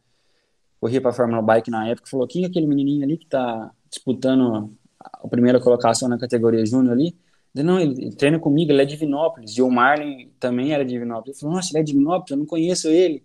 corria 0.78 1.00
para 1.00 1.12
Fórmula 1.12 1.42
Bike 1.42 1.70
na 1.70 1.88
época, 1.88 2.08
falou, 2.08 2.26
quem 2.26 2.44
é 2.44 2.46
aquele 2.46 2.66
menininho 2.66 3.04
ali 3.04 3.16
que 3.16 3.24
está 3.24 3.70
disputando 3.88 4.76
a 5.00 5.28
primeira 5.28 5.60
colocação 5.60 6.08
na 6.08 6.18
categoria 6.18 6.64
júnior 6.66 6.92
ali? 6.92 7.16
Ele, 7.54 7.64
não, 7.64 7.80
ele, 7.80 8.14
treina 8.14 8.38
comigo, 8.38 8.70
ele 8.70 8.82
é 8.82 8.84
de 8.84 8.92
Divinópolis, 8.92 9.56
e 9.56 9.62
o 9.62 9.70
Marlon 9.70 10.28
também 10.38 10.72
era 10.72 10.84
de 10.84 10.92
Divinópolis. 10.92 11.36
Ele 11.36 11.40
falou, 11.40 11.56
nossa, 11.56 11.70
ele 11.72 11.78
é 11.80 11.82
de 11.82 11.92
Divinópolis, 11.92 12.30
eu 12.30 12.36
não 12.36 12.46
conheço 12.46 12.88
ele. 12.88 13.24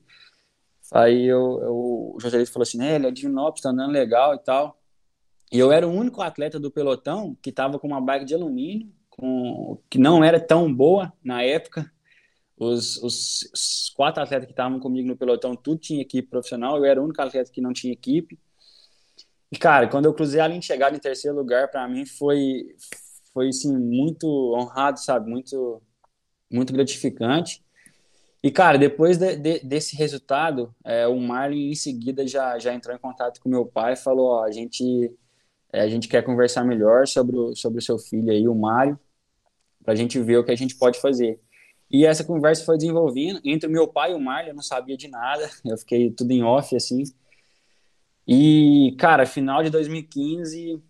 Aí 0.92 1.26
eu, 1.26 1.60
eu, 1.62 1.76
o 2.16 2.18
Joselito 2.20 2.52
falou 2.52 2.64
assim, 2.64 2.78
né, 2.78 2.96
ele 2.96 3.08
é 3.08 3.12
de 3.12 3.22
Divinópolis, 3.22 3.62
tá 3.62 3.70
andando 3.70 3.92
legal 3.92 4.34
e 4.36 4.40
tal. 4.40 4.80
E 5.52 5.60
eu 5.60 5.72
era 5.72 5.88
o 5.88 5.92
único 5.92 6.22
atleta 6.22 6.60
do 6.60 6.72
pelotão 6.72 7.38
que 7.42 7.50
estava 7.50 7.78
com 7.80 7.88
uma 7.88 8.02
bike 8.02 8.26
de 8.26 8.34
alumínio, 8.34 8.92
com, 9.10 9.80
que 9.90 9.98
não 9.98 10.24
era 10.24 10.40
tão 10.40 10.74
boa 10.74 11.14
na 11.24 11.44
época. 11.44 11.92
Os, 12.58 12.98
os, 13.04 13.50
os 13.54 13.94
quatro 13.96 14.24
atletas 14.24 14.46
que 14.46 14.54
estavam 14.54 14.80
comigo 14.80 15.08
no 15.08 15.18
pelotão, 15.18 15.56
tudo 15.56 15.80
tinha 15.80 16.02
equipe 16.02 16.30
profissional, 16.30 16.78
eu 16.78 16.86
era 16.86 17.02
o 17.02 17.04
único 17.04 17.22
atleta 17.22 17.52
que 17.52 17.62
não 17.62 17.74
tinha 17.74 17.94
equipe. 17.94 18.40
E, 19.56 19.58
cara, 19.58 19.88
quando 19.88 20.04
eu 20.04 20.14
cruzei 20.14 20.42
a 20.42 20.48
linha 20.50 20.60
de 20.60 20.66
chegada 20.66 20.98
em 20.98 21.00
terceiro 21.00 21.38
lugar, 21.38 21.72
para 21.72 21.88
mim 21.88 22.06
foi, 22.06 22.76
foi 23.34 23.48
assim, 23.48 23.74
muito 23.74 24.28
honrado, 24.54 25.00
sabe? 25.00 25.30
Muito, 25.30 25.82
muito 26.52 26.74
gratificante. 26.74 27.64
E, 28.44 28.52
cara, 28.52 28.78
depois 28.78 29.18
de, 29.18 29.38
de, 29.38 29.60
desse 29.60 29.96
resultado, 29.96 30.76
é, 30.84 31.08
o 31.08 31.18
Marlon 31.22 31.56
em 31.56 31.74
seguida 31.74 32.28
já, 32.28 32.60
já 32.60 32.74
entrou 32.74 32.94
em 32.94 33.00
contato 33.00 33.40
com 33.40 33.48
meu 33.48 33.66
pai 33.66 33.94
e 33.94 33.96
falou: 33.96 34.28
Ó, 34.28 34.44
a 34.44 34.52
gente 34.52 35.10
é, 35.72 35.80
a 35.80 35.88
gente 35.88 36.10
quer 36.10 36.22
conversar 36.22 36.66
melhor 36.66 37.08
sobre 37.08 37.38
o, 37.38 37.56
sobre 37.56 37.80
o 37.80 37.82
seu 37.82 37.98
filho 37.98 38.32
aí, 38.32 38.50
o 38.50 38.54
Mário, 38.54 39.00
para 39.86 39.94
a 39.94 39.96
gente 39.96 40.20
ver 40.20 40.38
o 40.38 40.44
que 40.44 40.52
a 40.52 40.58
gente 40.58 40.76
pode 40.76 41.00
fazer. 41.00 41.40
E 41.90 42.06
essa 42.06 42.26
conversa 42.26 42.66
foi 42.66 42.76
desenvolvendo 42.76 43.40
entre 43.46 43.70
o 43.70 43.72
meu 43.72 43.88
pai 43.88 44.12
e 44.12 44.16
o 44.16 44.20
Mário, 44.20 44.50
eu 44.50 44.56
não 44.56 44.62
sabia 44.62 44.98
de 44.98 45.08
nada, 45.08 45.50
eu 45.64 45.78
fiquei 45.78 46.12
tudo 46.12 46.32
em 46.32 46.44
off, 46.44 46.76
assim. 46.76 47.04
E, 48.28 48.96
cara, 48.98 49.26
final 49.26 49.64
de 49.64 49.70
2015, 49.70 50.82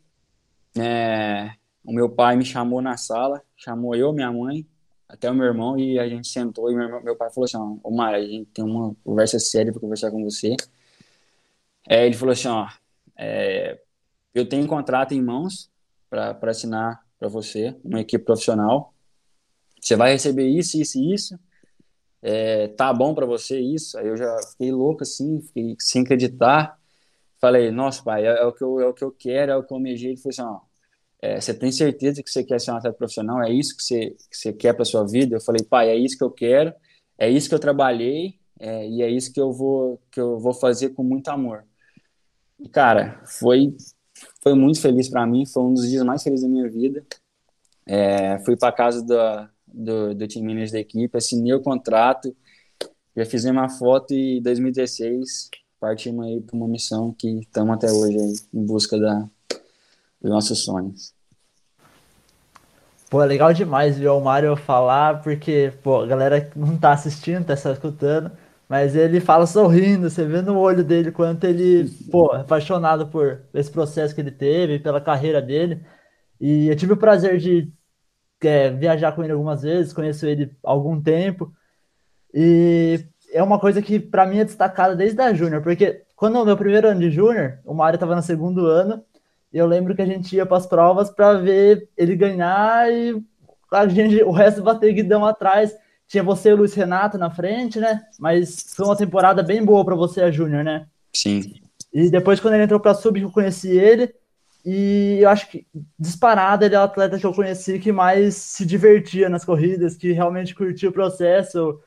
é, 0.77 1.51
o 1.83 1.93
meu 1.93 2.09
pai 2.09 2.35
me 2.35 2.45
chamou 2.45 2.81
na 2.81 2.97
sala, 2.97 3.41
chamou 3.55 3.95
eu, 3.95 4.13
minha 4.13 4.31
mãe, 4.31 4.65
até 5.07 5.29
o 5.29 5.35
meu 5.35 5.45
irmão, 5.45 5.77
e 5.77 5.99
a 5.99 6.07
gente 6.07 6.27
sentou, 6.27 6.71
e 6.71 6.75
meu, 6.75 7.03
meu 7.03 7.15
pai 7.15 7.29
falou 7.29 7.45
assim, 7.45 7.57
ó, 7.57 7.91
Mário, 7.91 8.19
a 8.19 8.25
gente 8.25 8.45
tem 8.51 8.63
uma 8.63 8.95
conversa 9.03 9.37
séria 9.39 9.71
para 9.71 9.81
conversar 9.81 10.11
com 10.11 10.23
você. 10.23 10.55
É, 11.87 12.05
ele 12.05 12.15
falou 12.15 12.33
assim, 12.33 12.47
ó, 12.47 12.67
é, 13.17 13.79
eu 14.33 14.47
tenho 14.47 14.63
um 14.63 14.67
contrato 14.67 15.13
em 15.13 15.21
mãos 15.21 15.69
para 16.09 16.37
assinar 16.43 17.05
para 17.19 17.27
você, 17.27 17.75
uma 17.83 18.01
equipe 18.01 18.23
profissional. 18.23 18.93
Você 19.79 19.95
vai 19.95 20.13
receber 20.13 20.47
isso, 20.47 20.77
isso 20.79 20.97
e 20.97 21.13
isso. 21.13 21.39
É, 22.21 22.69
tá 22.69 22.91
bom 22.91 23.13
para 23.13 23.25
você 23.25 23.59
isso? 23.59 23.97
Aí 23.97 24.07
eu 24.07 24.17
já 24.17 24.35
fiquei 24.51 24.71
louco 24.71 25.03
assim, 25.03 25.41
fiquei 25.41 25.75
sem 25.79 26.01
acreditar. 26.01 26.79
Falei, 27.39 27.71
nossa, 27.71 28.03
pai, 28.03 28.25
é, 28.25 28.39
é, 28.39 28.45
o, 28.45 28.51
que 28.53 28.63
eu, 28.63 28.79
é 28.79 28.87
o 28.87 28.93
que 28.93 29.03
eu 29.03 29.11
quero, 29.11 29.51
é 29.51 29.57
o 29.57 29.63
que 29.63 29.71
eu 29.71 29.77
almejei. 29.77 30.11
Ele 30.11 30.17
falou 30.17 30.31
assim: 30.31 30.41
ó, 30.41 30.61
é, 31.21 31.41
você 31.41 31.53
tem 31.53 31.71
certeza 31.71 32.23
que 32.23 32.29
você 32.29 32.43
quer 32.43 32.59
ser 32.59 32.71
um 32.71 32.75
atleta 32.75 32.97
profissional? 32.97 33.41
É 33.43 33.51
isso 33.51 33.75
que 33.75 33.83
você, 33.83 34.11
que 34.29 34.37
você 34.37 34.53
quer 34.53 34.73
para 34.73 34.85
sua 34.85 35.05
vida? 35.05 35.35
Eu 35.35 35.41
falei, 35.41 35.63
pai, 35.63 35.89
é 35.89 35.95
isso 35.95 36.17
que 36.17 36.23
eu 36.23 36.31
quero, 36.31 36.73
é 37.17 37.29
isso 37.29 37.49
que 37.49 37.55
eu 37.55 37.59
trabalhei 37.59 38.39
é, 38.59 38.87
e 38.87 39.01
é 39.01 39.09
isso 39.09 39.33
que 39.33 39.39
eu 39.39 39.51
vou 39.51 40.01
que 40.11 40.19
eu 40.19 40.39
vou 40.39 40.53
fazer 40.53 40.89
com 40.89 41.03
muito 41.03 41.29
amor. 41.29 41.65
E 42.59 42.69
cara, 42.69 43.21
foi 43.25 43.75
foi 44.41 44.53
muito 44.53 44.81
feliz 44.81 45.09
para 45.09 45.25
mim, 45.25 45.45
foi 45.45 45.63
um 45.63 45.73
dos 45.73 45.89
dias 45.89 46.03
mais 46.03 46.23
felizes 46.23 46.45
da 46.45 46.49
minha 46.49 46.69
vida. 46.69 47.05
É, 47.85 48.39
fui 48.39 48.57
para 48.57 48.71
casa 48.71 49.03
do, 49.03 49.49
do, 49.67 50.15
do 50.15 50.27
time 50.27 50.47
manager 50.53 50.73
da 50.73 50.79
equipe, 50.79 51.17
assinei 51.17 51.53
o 51.53 51.61
contrato, 51.61 52.35
já 53.15 53.25
fiz 53.25 53.45
uma 53.45 53.69
foto 53.69 54.13
e 54.13 54.39
em 54.39 54.41
2016 54.41 55.49
partimos 55.85 56.25
aí 56.25 56.41
para 56.41 56.55
uma 56.55 56.67
missão 56.67 57.13
que 57.13 57.27
estamos 57.41 57.75
até 57.75 57.91
hoje 57.91 58.17
aí, 58.17 58.33
em 58.55 58.65
busca 58.65 58.99
da, 58.99 59.29
dos 60.19 60.31
nossos 60.31 60.63
sonhos. 60.63 61.13
Pô, 63.07 63.21
é 63.21 63.25
legal 63.27 63.53
demais 63.53 63.95
ver 63.95 64.07
o 64.07 64.19
Mário 64.19 64.55
falar, 64.55 65.21
porque, 65.21 65.71
pô, 65.83 66.01
a 66.01 66.07
galera 66.07 66.49
não 66.55 66.75
tá 66.75 66.91
assistindo, 66.91 67.45
tá 67.45 67.55
só 67.55 67.71
escutando, 67.71 68.31
mas 68.67 68.95
ele 68.95 69.21
fala 69.21 69.45
sorrindo, 69.45 70.09
você 70.09 70.25
vê 70.25 70.41
no 70.41 70.57
olho 70.57 70.83
dele 70.83 71.11
quanto 71.11 71.43
ele, 71.43 71.87
pô, 72.09 72.35
é 72.35 72.41
apaixonado 72.41 73.05
por 73.05 73.41
esse 73.53 73.69
processo 73.69 74.15
que 74.15 74.21
ele 74.21 74.31
teve, 74.31 74.79
pela 74.79 74.99
carreira 74.99 75.39
dele. 75.39 75.85
E 76.41 76.67
eu 76.67 76.75
tive 76.75 76.93
o 76.93 76.97
prazer 76.97 77.37
de 77.37 77.71
é, 78.41 78.71
viajar 78.71 79.11
com 79.11 79.23
ele 79.23 79.33
algumas 79.33 79.61
vezes, 79.61 79.93
conheço 79.93 80.25
ele 80.25 80.51
há 80.65 80.71
algum 80.71 80.99
tempo. 80.99 81.53
E 82.33 83.05
é 83.35 83.43
uma 83.43 83.59
coisa 83.59 83.81
que 83.81 83.99
para 83.99 84.25
mim 84.25 84.39
é 84.39 84.45
destacada 84.45 84.95
desde 84.95 85.21
a 85.21 85.33
Júnior, 85.33 85.61
porque 85.61 86.03
quando 86.15 86.35
no 86.35 86.45
meu 86.45 86.55
primeiro 86.55 86.87
ano 86.87 87.01
de 87.01 87.11
Júnior, 87.11 87.59
o 87.65 87.73
Mário 87.73 87.97
estava 87.97 88.15
no 88.15 88.21
segundo 88.21 88.65
ano, 88.65 89.03
e 89.51 89.57
eu 89.57 89.67
lembro 89.67 89.93
que 89.93 90.01
a 90.01 90.05
gente 90.05 90.33
ia 90.33 90.45
para 90.45 90.55
as 90.55 90.65
provas 90.65 91.09
para 91.09 91.33
ver 91.33 91.89
ele 91.97 92.15
ganhar 92.15 92.89
e 92.89 93.21
a 93.69 93.87
gente, 93.89 94.23
o 94.23 94.31
resto 94.31 94.63
bater 94.63 94.93
guidão 94.93 95.25
atrás 95.25 95.75
tinha 96.07 96.23
você 96.23 96.49
e 96.49 96.53
o 96.53 96.55
Luiz 96.55 96.73
Renato 96.73 97.17
na 97.17 97.29
frente, 97.29 97.77
né? 97.77 98.03
Mas 98.17 98.73
foi 98.73 98.85
uma 98.85 98.95
temporada 98.95 99.43
bem 99.43 99.63
boa 99.63 99.83
para 99.83 99.95
você, 99.95 100.21
a 100.21 100.31
Júnior, 100.31 100.63
né? 100.63 100.87
Sim. 101.13 101.55
E 101.93 102.09
depois, 102.09 102.39
quando 102.39 102.53
ele 102.53 102.63
entrou 102.63 102.79
para 102.79 102.93
Sub, 102.93 103.19
eu 103.19 103.31
conheci 103.31 103.69
ele. 103.69 104.13
E 104.65 105.19
eu 105.21 105.29
acho 105.29 105.49
que, 105.49 105.67
disparado, 105.99 106.63
ele 106.63 106.75
é 106.75 106.79
o 106.79 106.83
atleta 106.83 107.19
que 107.19 107.25
eu 107.25 107.33
conheci 107.33 107.79
que 107.79 107.91
mais 107.91 108.35
se 108.35 108.65
divertia 108.65 109.27
nas 109.27 109.43
corridas, 109.43 109.97
que 109.97 110.11
realmente 110.11 110.55
curtia 110.55 110.89
o 110.89 110.93
processo. 110.93 111.79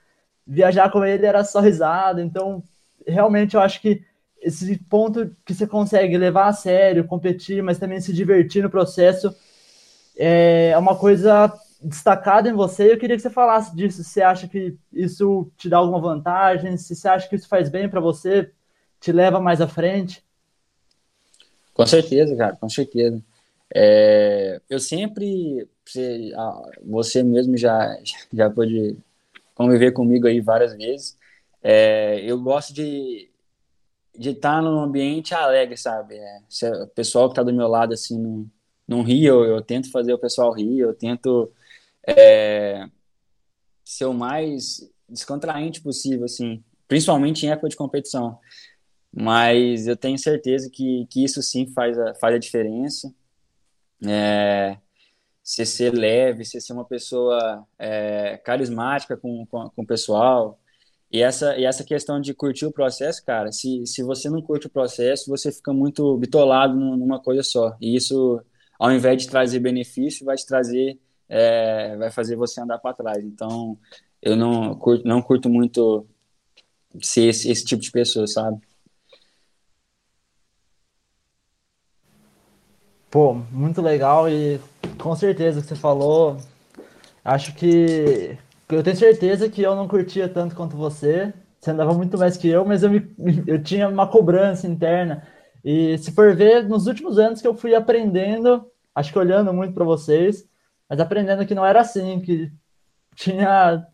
Viajar 0.49 0.91
com 0.91 1.05
ele 1.05 1.27
era 1.27 1.45
só 1.45 1.61
risada. 1.61 2.23
Então, 2.23 2.63
realmente, 3.07 3.55
eu 3.55 3.61
acho 3.61 3.81
que 3.83 4.03
esse 4.41 4.79
ponto 4.85 5.31
que 5.45 5.53
você 5.53 5.67
consegue 5.67 6.17
levar 6.17 6.47
a 6.47 6.53
sério, 6.53 7.07
competir, 7.07 7.63
mas 7.63 7.79
também 7.79 8.01
se 8.01 8.13
divertir 8.13 8.63
no 8.63 8.71
processo, 8.71 9.35
é 10.17 10.77
uma 10.79 10.97
coisa 10.97 11.53
destacado 11.83 12.49
em 12.49 12.53
você. 12.53 12.93
Eu 12.93 12.99
queria 12.99 13.17
que 13.17 13.23
você 13.23 13.31
falasse 13.31 13.75
disso. 13.77 14.03
Se 14.03 14.11
você 14.11 14.23
acha 14.23 14.49
que 14.49 14.77
isso 14.93 15.51
te 15.57 15.69
dá 15.69 15.79
alguma 15.79 16.01
vantagem? 16.01 16.77
Se 16.77 16.95
você 16.95 17.09
acha 17.09 17.29
que 17.29 17.37
isso 17.37 17.49
faz 17.49 17.69
bem 17.69 17.89
para 17.89 18.01
você, 18.01 18.51
te 19.01 19.13
leva 19.13 19.41
mais 19.41 19.61
à 19.61 19.69
frente? 19.69 20.25
Com 21.75 21.87
certeza, 21.87 22.35
cara, 22.35 22.57
com 22.57 22.69
certeza. 22.69 23.23
É, 23.73 24.61
eu 24.69 24.81
sempre, 24.81 25.69
você, 25.85 26.33
você 26.85 27.23
mesmo 27.23 27.57
já, 27.57 27.97
já 28.33 28.51
pôde 28.51 28.97
conviver 29.59 29.93
comigo 29.93 30.27
aí 30.27 30.41
várias 30.41 30.75
vezes. 30.75 31.19
É, 31.63 32.21
eu 32.25 32.41
gosto 32.41 32.73
de 32.73 33.29
de 34.19 34.31
estar 34.31 34.61
num 34.61 34.81
ambiente 34.81 35.33
alegre, 35.33 35.77
sabe? 35.77 36.17
É, 36.17 36.41
se 36.49 36.69
o 36.69 36.89
pessoal 36.89 37.29
que 37.29 37.33
está 37.33 37.43
do 37.45 37.53
meu 37.53 37.69
lado 37.69 37.95
assim 37.95 38.19
não, 38.21 38.51
não 38.87 39.03
ri, 39.03 39.25
eu, 39.25 39.45
eu 39.45 39.63
tento 39.63 39.93
fazer 39.93 40.13
o 40.13 40.19
pessoal 40.19 40.53
rir, 40.53 40.81
eu 40.81 40.93
tento 40.93 41.53
é, 42.05 42.85
ser 43.85 44.07
o 44.07 44.13
mais 44.13 44.91
descontraente 45.09 45.81
possível, 45.81 46.25
assim, 46.25 46.65
principalmente 46.89 47.47
em 47.47 47.51
época 47.51 47.69
de 47.69 47.77
competição. 47.77 48.41
Mas 49.13 49.87
eu 49.87 49.97
tenho 49.97 50.19
certeza 50.19 50.69
que, 50.69 51.07
que 51.11 51.25
isso 51.25 51.41
sim 51.41 51.69
faz 51.69 51.97
a, 51.97 52.15
faz 52.17 52.35
a 52.35 52.39
diferença. 52.39 53.15
É, 54.05 54.77
você 55.49 55.65
ser 55.65 55.95
leve, 55.95 56.45
você 56.45 56.61
ser 56.61 56.75
uma 56.75 56.85
pessoa 56.85 57.67
é, 57.79 58.37
carismática 58.45 59.17
com, 59.17 59.47
com, 59.47 59.71
com 59.71 59.83
o 59.83 59.87
pessoal. 59.87 60.61
E 61.11 61.23
essa, 61.23 61.57
e 61.57 61.65
essa 61.65 61.83
questão 61.83 62.21
de 62.21 62.35
curtir 62.35 62.67
o 62.67 62.73
processo, 62.73 63.25
cara, 63.25 63.51
se, 63.51 63.87
se 63.87 64.03
você 64.03 64.29
não 64.29 64.43
curte 64.43 64.67
o 64.67 64.71
processo, 64.71 65.31
você 65.31 65.51
fica 65.51 65.73
muito 65.73 66.19
bitolado 66.19 66.75
numa 66.77 67.19
coisa 67.19 67.43
só. 67.43 67.75
E 67.81 67.97
isso, 67.97 68.43
ao 68.79 68.93
invés 68.93 69.23
de 69.23 69.31
trazer 69.31 69.59
benefício, 69.61 70.27
vai 70.27 70.37
te 70.37 70.47
trazer 70.47 70.99
é, 71.29 71.97
vai 71.97 72.11
fazer 72.11 72.37
você 72.37 72.61
andar 72.61 72.79
para 72.79 72.95
trás. 72.95 73.25
Então, 73.25 73.79
eu 74.21 74.37
não 74.37 74.75
curto, 74.75 75.09
não 75.09 75.23
curto 75.23 75.49
muito 75.49 76.07
ser 77.03 77.29
esse, 77.29 77.51
esse 77.51 77.65
tipo 77.65 77.83
de 77.83 77.91
pessoa, 77.91 78.27
sabe? 78.27 78.61
Pô, 83.11 83.33
muito 83.33 83.81
legal 83.81 84.29
e 84.29 84.61
com 85.09 85.17
certeza 85.17 85.63
que 85.63 85.67
você 85.67 85.75
falou. 85.75 86.37
Acho 87.25 87.55
que 87.55 88.37
eu 88.69 88.83
tenho 88.83 88.97
certeza 88.97 89.49
que 89.49 89.63
eu 89.63 89.75
não 89.75 89.89
curtia 89.89 90.29
tanto 90.29 90.55
quanto 90.55 90.77
você. 90.77 91.33
Você 91.59 91.71
andava 91.71 91.95
muito 91.95 92.19
mais 92.19 92.37
que 92.37 92.47
eu, 92.47 92.63
mas 92.63 92.83
eu, 92.83 92.91
me, 92.91 93.15
eu 93.47 93.63
tinha 93.63 93.89
uma 93.89 94.07
cobrança 94.07 94.67
interna. 94.67 95.27
E 95.65 95.97
se 95.97 96.13
for 96.13 96.37
ver, 96.37 96.69
nos 96.69 96.87
últimos 96.87 97.19
anos 97.19 97.41
que 97.41 97.49
eu 97.49 97.55
fui 97.55 97.75
aprendendo, 97.75 98.71
acho 98.95 99.11
que 99.11 99.19
olhando 99.19 99.51
muito 99.51 99.73
para 99.73 99.85
vocês, 99.85 100.47
mas 100.89 101.01
aprendendo 101.01 101.47
que 101.47 101.55
não 101.55 101.65
era 101.65 101.81
assim, 101.81 102.21
que 102.21 102.53
tinha 103.17 103.87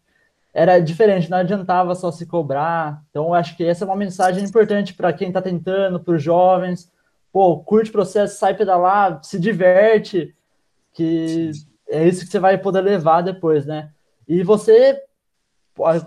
era 0.52 0.80
diferente, 0.80 1.30
não 1.30 1.38
adiantava 1.38 1.94
só 1.94 2.10
se 2.10 2.26
cobrar. 2.26 3.02
Então, 3.10 3.34
acho 3.34 3.56
que 3.56 3.64
essa 3.64 3.84
é 3.84 3.86
uma 3.86 3.96
mensagem 3.96 4.44
importante 4.44 4.94
para 4.94 5.12
quem 5.12 5.28
está 5.28 5.40
tentando, 5.40 6.00
para 6.00 6.14
os 6.14 6.22
jovens. 6.22 6.92
Pô, 7.32 7.58
curte 7.60 7.90
o 7.90 7.92
processo, 7.92 8.38
sai 8.38 8.54
pedalar, 8.54 9.22
se 9.22 9.38
diverte, 9.38 10.34
que 10.94 11.50
é 11.88 12.08
isso 12.08 12.24
que 12.24 12.30
você 12.30 12.38
vai 12.38 12.56
poder 12.56 12.80
levar 12.80 13.20
depois, 13.20 13.66
né? 13.66 13.92
E 14.26 14.42
você, 14.42 15.02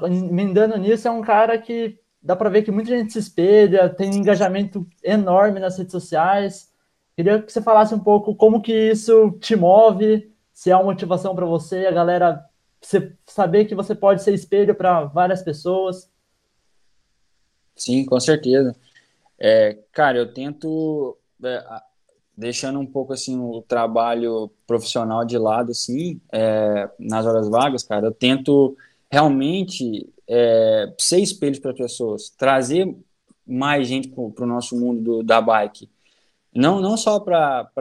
emendando 0.05 0.77
nisso, 0.77 1.07
é 1.07 1.11
um 1.11 1.21
cara 1.21 1.57
que 1.57 1.99
dá 2.21 2.35
para 2.35 2.49
ver 2.49 2.63
que 2.63 2.71
muita 2.71 2.89
gente 2.89 3.13
se 3.13 3.19
espelha, 3.19 3.89
tem 3.89 4.15
engajamento 4.15 4.87
enorme 5.03 5.59
nas 5.59 5.77
redes 5.77 5.91
sociais. 5.91 6.73
Queria 7.15 7.41
que 7.41 7.51
você 7.51 7.61
falasse 7.61 7.93
um 7.93 7.99
pouco 7.99 8.35
como 8.35 8.61
que 8.61 8.73
isso 8.73 9.31
te 9.39 9.55
move, 9.55 10.33
se 10.53 10.71
é 10.71 10.75
uma 10.75 10.85
motivação 10.85 11.35
para 11.35 11.45
você, 11.45 11.85
a 11.85 11.91
galera 11.91 12.43
você 12.81 13.13
saber 13.25 13.65
que 13.65 13.75
você 13.75 13.93
pode 13.93 14.23
ser 14.23 14.33
espelho 14.33 14.73
para 14.73 15.05
várias 15.05 15.41
pessoas. 15.41 16.09
Sim, 17.75 18.05
com 18.05 18.19
certeza. 18.19 18.75
É, 19.39 19.77
cara, 19.91 20.17
eu 20.17 20.33
tento 20.33 21.17
é, 21.43 21.63
deixando 22.37 22.79
um 22.79 22.85
pouco 22.85 23.13
assim 23.13 23.39
o 23.39 23.63
trabalho 23.63 24.51
profissional 24.67 25.25
de 25.25 25.37
lado, 25.37 25.71
assim, 25.71 26.21
é, 26.31 26.87
nas 26.99 27.25
horas 27.25 27.49
vagas, 27.49 27.83
cara, 27.83 28.07
eu 28.07 28.11
tento 28.11 28.77
realmente 29.09 30.07
é, 30.27 30.93
ser 30.99 31.19
espelho 31.19 31.59
para 31.59 31.73
pessoas, 31.73 32.29
trazer 32.29 32.95
mais 33.45 33.87
gente 33.87 34.09
para 34.09 34.43
o 34.43 34.47
nosso 34.47 34.79
mundo 34.79 35.01
do, 35.01 35.23
da 35.23 35.41
bike, 35.41 35.89
não 36.53 36.79
não 36.79 36.95
só 36.95 37.19
para 37.19 37.71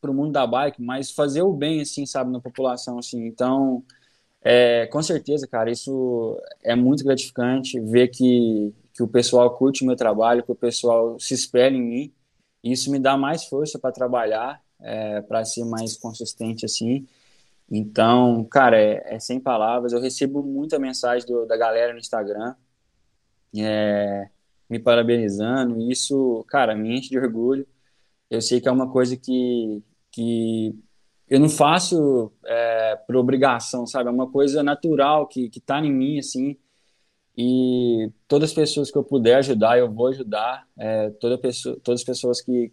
para 0.00 0.10
o 0.10 0.14
mundo 0.14 0.32
da 0.32 0.46
bike, 0.46 0.80
mas 0.80 1.10
fazer 1.10 1.42
o 1.42 1.52
bem, 1.52 1.82
assim, 1.82 2.06
sabe, 2.06 2.32
na 2.32 2.40
população, 2.40 2.98
assim. 2.98 3.26
Então, 3.26 3.84
é, 4.42 4.86
com 4.86 5.02
certeza, 5.02 5.46
cara, 5.46 5.70
isso 5.70 6.40
é 6.62 6.74
muito 6.74 7.04
gratificante 7.04 7.78
ver 7.78 8.08
que, 8.08 8.72
que 8.94 9.02
o 9.02 9.08
pessoal 9.08 9.54
curte 9.56 9.82
o 9.82 9.86
meu 9.86 9.96
trabalho, 9.96 10.42
que 10.42 10.52
o 10.52 10.56
pessoal 10.56 11.20
se 11.20 11.34
espelha 11.34 11.76
em 11.76 11.82
mim. 11.82 12.12
Isso 12.62 12.90
me 12.90 12.98
dá 12.98 13.16
mais 13.16 13.44
força 13.44 13.78
para 13.78 13.92
trabalhar, 13.92 14.62
é, 14.80 15.20
para 15.22 15.44
ser 15.44 15.64
mais 15.64 15.96
consistente, 15.96 16.64
assim. 16.64 17.06
Então, 17.70 18.44
cara, 18.44 18.76
é, 18.78 19.14
é, 19.14 19.20
sem 19.20 19.40
palavras. 19.40 19.92
Eu 19.92 20.00
recebo 20.00 20.42
muita 20.42 20.78
mensagem 20.78 21.26
do, 21.26 21.46
da 21.46 21.56
galera 21.56 21.92
no 21.92 21.98
Instagram, 21.98 22.54
é, 23.56 24.28
me 24.68 24.78
parabenizando. 24.78 25.80
Isso, 25.90 26.44
cara, 26.48 26.74
me 26.74 26.98
enche 26.98 27.10
de 27.10 27.18
orgulho. 27.18 27.66
Eu 28.30 28.40
sei 28.42 28.60
que 28.60 28.68
é 28.68 28.72
uma 28.72 28.90
coisa 28.90 29.16
que, 29.16 29.82
que 30.10 30.74
eu 31.28 31.40
não 31.40 31.48
faço 31.48 32.32
é, 32.44 32.96
por 33.06 33.16
obrigação, 33.16 33.86
sabe? 33.86 34.08
É 34.08 34.12
uma 34.12 34.30
coisa 34.30 34.62
natural 34.62 35.26
que, 35.28 35.48
que 35.48 35.60
tá 35.60 35.80
em 35.80 35.92
mim, 35.92 36.18
assim. 36.18 36.56
E 37.42 38.12
todas 38.28 38.50
as 38.50 38.54
pessoas 38.54 38.90
que 38.90 38.98
eu 38.98 39.02
puder 39.02 39.36
ajudar, 39.36 39.78
eu 39.78 39.90
vou 39.90 40.08
ajudar. 40.08 40.68
É, 40.76 41.08
toda 41.08 41.38
pessoa, 41.38 41.74
todas 41.82 42.02
as 42.02 42.04
pessoas 42.04 42.42
que 42.42 42.70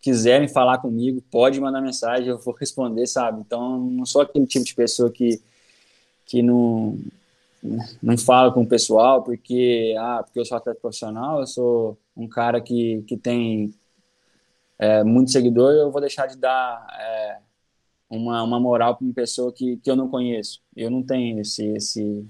quiserem 0.00 0.48
falar 0.48 0.78
comigo, 0.78 1.22
pode 1.30 1.60
mandar 1.60 1.82
mensagem, 1.82 2.28
eu 2.28 2.38
vou 2.38 2.54
responder, 2.54 3.06
sabe? 3.06 3.42
Então, 3.42 3.78
não 3.78 4.06
sou 4.06 4.22
aquele 4.22 4.46
tipo 4.46 4.64
de 4.64 4.74
pessoa 4.74 5.10
que, 5.10 5.42
que 6.24 6.42
não, 6.42 6.98
não 8.02 8.16
fala 8.16 8.50
com 8.50 8.62
o 8.62 8.66
pessoal 8.66 9.22
porque, 9.22 9.94
ah, 9.98 10.22
porque 10.24 10.40
eu 10.40 10.44
sou 10.46 10.56
atleta 10.56 10.80
profissional, 10.80 11.40
eu 11.40 11.46
sou 11.46 11.98
um 12.16 12.26
cara 12.26 12.62
que, 12.62 13.02
que 13.02 13.14
tem 13.14 13.74
é, 14.78 15.04
muito 15.04 15.30
seguidor, 15.30 15.74
eu 15.74 15.90
vou 15.90 16.00
deixar 16.00 16.26
de 16.26 16.38
dar 16.38 16.86
é, 16.98 17.38
uma, 18.08 18.42
uma 18.42 18.58
moral 18.58 18.96
para 18.96 19.04
uma 19.04 19.12
pessoa 19.12 19.52
que, 19.52 19.76
que 19.76 19.90
eu 19.90 19.96
não 19.96 20.08
conheço. 20.08 20.62
Eu 20.74 20.90
não 20.90 21.02
tenho 21.02 21.40
esse, 21.40 21.66
esse, 21.76 22.26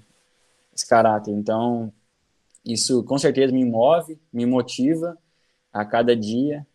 esse 0.75 0.87
caráter. 0.87 1.31
Então, 1.31 1.91
isso 2.63 3.03
com 3.05 3.17
certeza 3.17 3.53
me 3.53 3.63
move, 3.63 4.19
me 4.31 4.45
motiva 4.45 5.17
a 5.71 5.85
cada 5.85 6.15
dia. 6.15 6.65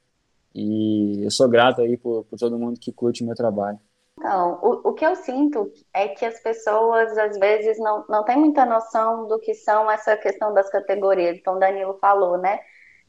E 0.55 1.23
eu 1.25 1.31
sou 1.31 1.49
grato 1.49 1.81
aí 1.83 1.97
por, 1.97 2.25
por 2.25 2.39
todo 2.39 2.59
mundo 2.59 2.81
que 2.81 2.93
curte 2.93 3.23
o 3.23 3.27
meu 3.27 3.37
trabalho. 3.37 3.79
Então, 4.19 4.59
o, 4.63 4.91
o 4.91 4.93
que 4.93 5.05
eu 5.05 5.17
sinto 5.17 5.73
é 5.95 6.09
que 6.09 6.25
as 6.25 6.41
pessoas 6.41 7.17
às 7.17 7.39
vezes 7.39 7.79
não, 7.79 8.05
não 8.09 8.25
têm 8.25 8.37
muita 8.37 8.67
noção 8.67 9.27
do 9.27 9.39
que 9.39 9.55
são 9.55 9.91
essa 9.91 10.17
questão 10.17 10.53
das 10.53 10.69
categorias. 10.69 11.39
Então, 11.39 11.59
Danilo 11.59 11.99
falou, 12.01 12.37
né? 12.37 12.61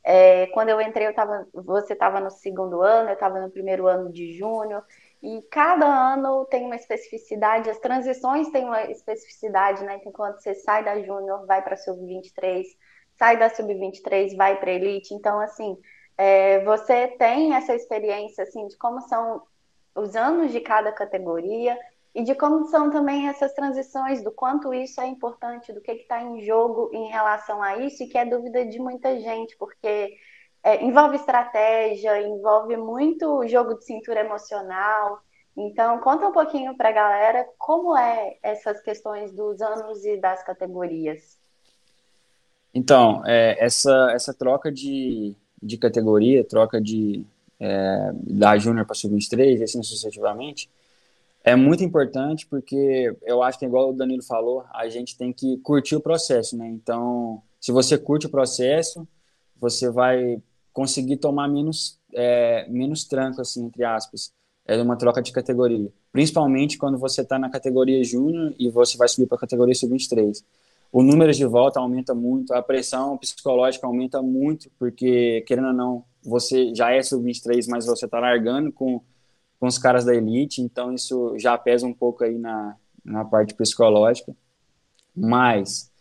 É, 0.03 0.47
quando 0.47 0.69
eu 0.69 0.81
entrei, 0.81 1.07
eu 1.07 1.13
tava, 1.13 1.47
você 1.53 1.93
estava 1.93 2.19
no 2.19 2.31
segundo 2.31 2.81
ano, 2.81 3.09
eu 3.09 3.13
estava 3.13 3.39
no 3.39 3.51
primeiro 3.51 3.87
ano 3.87 4.11
de 4.11 4.33
júnior, 4.33 4.83
e 5.21 5.41
cada 5.51 5.85
ano 5.85 6.45
tem 6.45 6.65
uma 6.65 6.75
especificidade, 6.75 7.69
as 7.69 7.79
transições 7.79 8.49
têm 8.49 8.65
uma 8.65 8.83
especificidade, 8.85 9.83
né? 9.83 9.97
Então, 9.97 10.11
quando 10.11 10.39
você 10.39 10.55
sai 10.55 10.83
da 10.83 10.99
júnior, 11.01 11.45
vai 11.45 11.61
para 11.61 11.77
sub-23, 11.77 12.65
sai 13.17 13.37
da 13.37 13.49
sub-23, 13.49 14.35
vai 14.35 14.59
para 14.59 14.71
elite. 14.71 15.13
Então, 15.13 15.39
assim, 15.39 15.77
é, 16.17 16.63
você 16.63 17.07
tem 17.07 17.53
essa 17.53 17.75
experiência, 17.75 18.43
assim, 18.43 18.67
de 18.67 18.77
como 18.77 18.99
são 19.01 19.43
os 19.93 20.15
anos 20.15 20.51
de 20.51 20.59
cada 20.59 20.91
categoria, 20.91 21.77
e 22.13 22.23
de 22.23 22.35
como 22.35 22.65
são 22.65 22.89
também 22.89 23.27
essas 23.29 23.53
transições, 23.53 24.21
do 24.23 24.31
quanto 24.31 24.73
isso 24.73 24.99
é 24.99 25.07
importante, 25.07 25.71
do 25.71 25.81
que 25.81 25.91
está 25.91 26.21
em 26.21 26.41
jogo 26.41 26.89
em 26.93 27.07
relação 27.09 27.63
a 27.63 27.77
isso, 27.77 28.03
e 28.03 28.07
que 28.07 28.17
é 28.17 28.25
dúvida 28.25 28.65
de 28.65 28.79
muita 28.79 29.17
gente, 29.19 29.55
porque 29.57 30.17
é, 30.63 30.83
envolve 30.83 31.15
estratégia, 31.15 32.21
envolve 32.21 32.77
muito 32.77 33.47
jogo 33.47 33.75
de 33.75 33.85
cintura 33.85 34.19
emocional. 34.21 35.21
Então, 35.57 35.99
conta 35.99 36.27
um 36.27 36.31
pouquinho 36.31 36.75
para 36.77 36.89
a 36.89 36.93
galera 36.93 37.45
como 37.57 37.97
é 37.97 38.37
essas 38.41 38.81
questões 38.81 39.31
dos 39.31 39.61
anos 39.61 40.05
e 40.05 40.17
das 40.17 40.43
categorias. 40.43 41.39
Então, 42.73 43.21
é, 43.25 43.57
essa, 43.63 44.11
essa 44.13 44.33
troca 44.33 44.71
de, 44.71 45.35
de 45.61 45.77
categoria, 45.77 46.43
troca 46.43 46.79
de 46.79 47.25
é, 47.59 48.11
da 48.13 48.57
Júnior 48.57 48.85
para 48.85 48.95
Sub-23, 48.95 49.59
e 49.59 49.63
assim 49.63 49.83
sucessivamente, 49.83 50.69
é 51.43 51.55
muito 51.55 51.83
importante 51.83 52.47
porque 52.47 53.15
eu 53.23 53.43
acho 53.43 53.59
que, 53.59 53.65
igual 53.65 53.89
o 53.89 53.93
Danilo 53.93 54.23
falou, 54.23 54.63
a 54.73 54.87
gente 54.89 55.17
tem 55.17 55.33
que 55.33 55.57
curtir 55.57 55.95
o 55.95 56.01
processo, 56.01 56.57
né? 56.57 56.67
Então, 56.67 57.41
se 57.59 57.71
você 57.71 57.97
curte 57.97 58.27
o 58.27 58.29
processo, 58.29 59.07
você 59.59 59.89
vai 59.89 60.41
conseguir 60.73 61.17
tomar 61.17 61.47
menos, 61.47 61.99
é, 62.13 62.67
menos 62.69 63.03
tranco, 63.05 63.41
assim, 63.41 63.65
entre 63.65 63.83
aspas, 63.83 64.33
é 64.65 64.81
uma 64.81 64.97
troca 64.97 65.21
de 65.21 65.31
categoria. 65.31 65.91
Principalmente 66.11 66.77
quando 66.77 66.97
você 66.97 67.21
está 67.21 67.37
na 67.39 67.49
categoria 67.49 68.03
júnior 68.03 68.53
e 68.59 68.69
você 68.69 68.97
vai 68.97 69.07
subir 69.07 69.27
para 69.27 69.37
a 69.37 69.41
categoria 69.41 69.75
sub-23. 69.75 70.43
O 70.91 71.01
número 71.01 71.33
de 71.33 71.45
volta 71.45 71.79
aumenta 71.79 72.13
muito, 72.13 72.53
a 72.53 72.61
pressão 72.61 73.17
psicológica 73.17 73.87
aumenta 73.87 74.21
muito, 74.21 74.69
porque, 74.77 75.41
querendo 75.47 75.67
ou 75.67 75.73
não, 75.73 76.03
você 76.23 76.73
já 76.75 76.91
é 76.91 77.01
sub-23, 77.01 77.65
mas 77.69 77.85
você 77.85 78.05
está 78.05 78.19
largando 78.19 78.71
com 78.71 79.01
com 79.61 79.67
os 79.67 79.77
caras 79.77 80.03
da 80.03 80.15
elite, 80.15 80.59
então 80.59 80.91
isso 80.91 81.37
já 81.37 81.55
pesa 81.55 81.85
um 81.85 81.93
pouco 81.93 82.23
aí 82.23 82.35
na, 82.35 82.75
na 83.05 83.23
parte 83.23 83.53
psicológica, 83.53 84.35
mas 85.15 85.91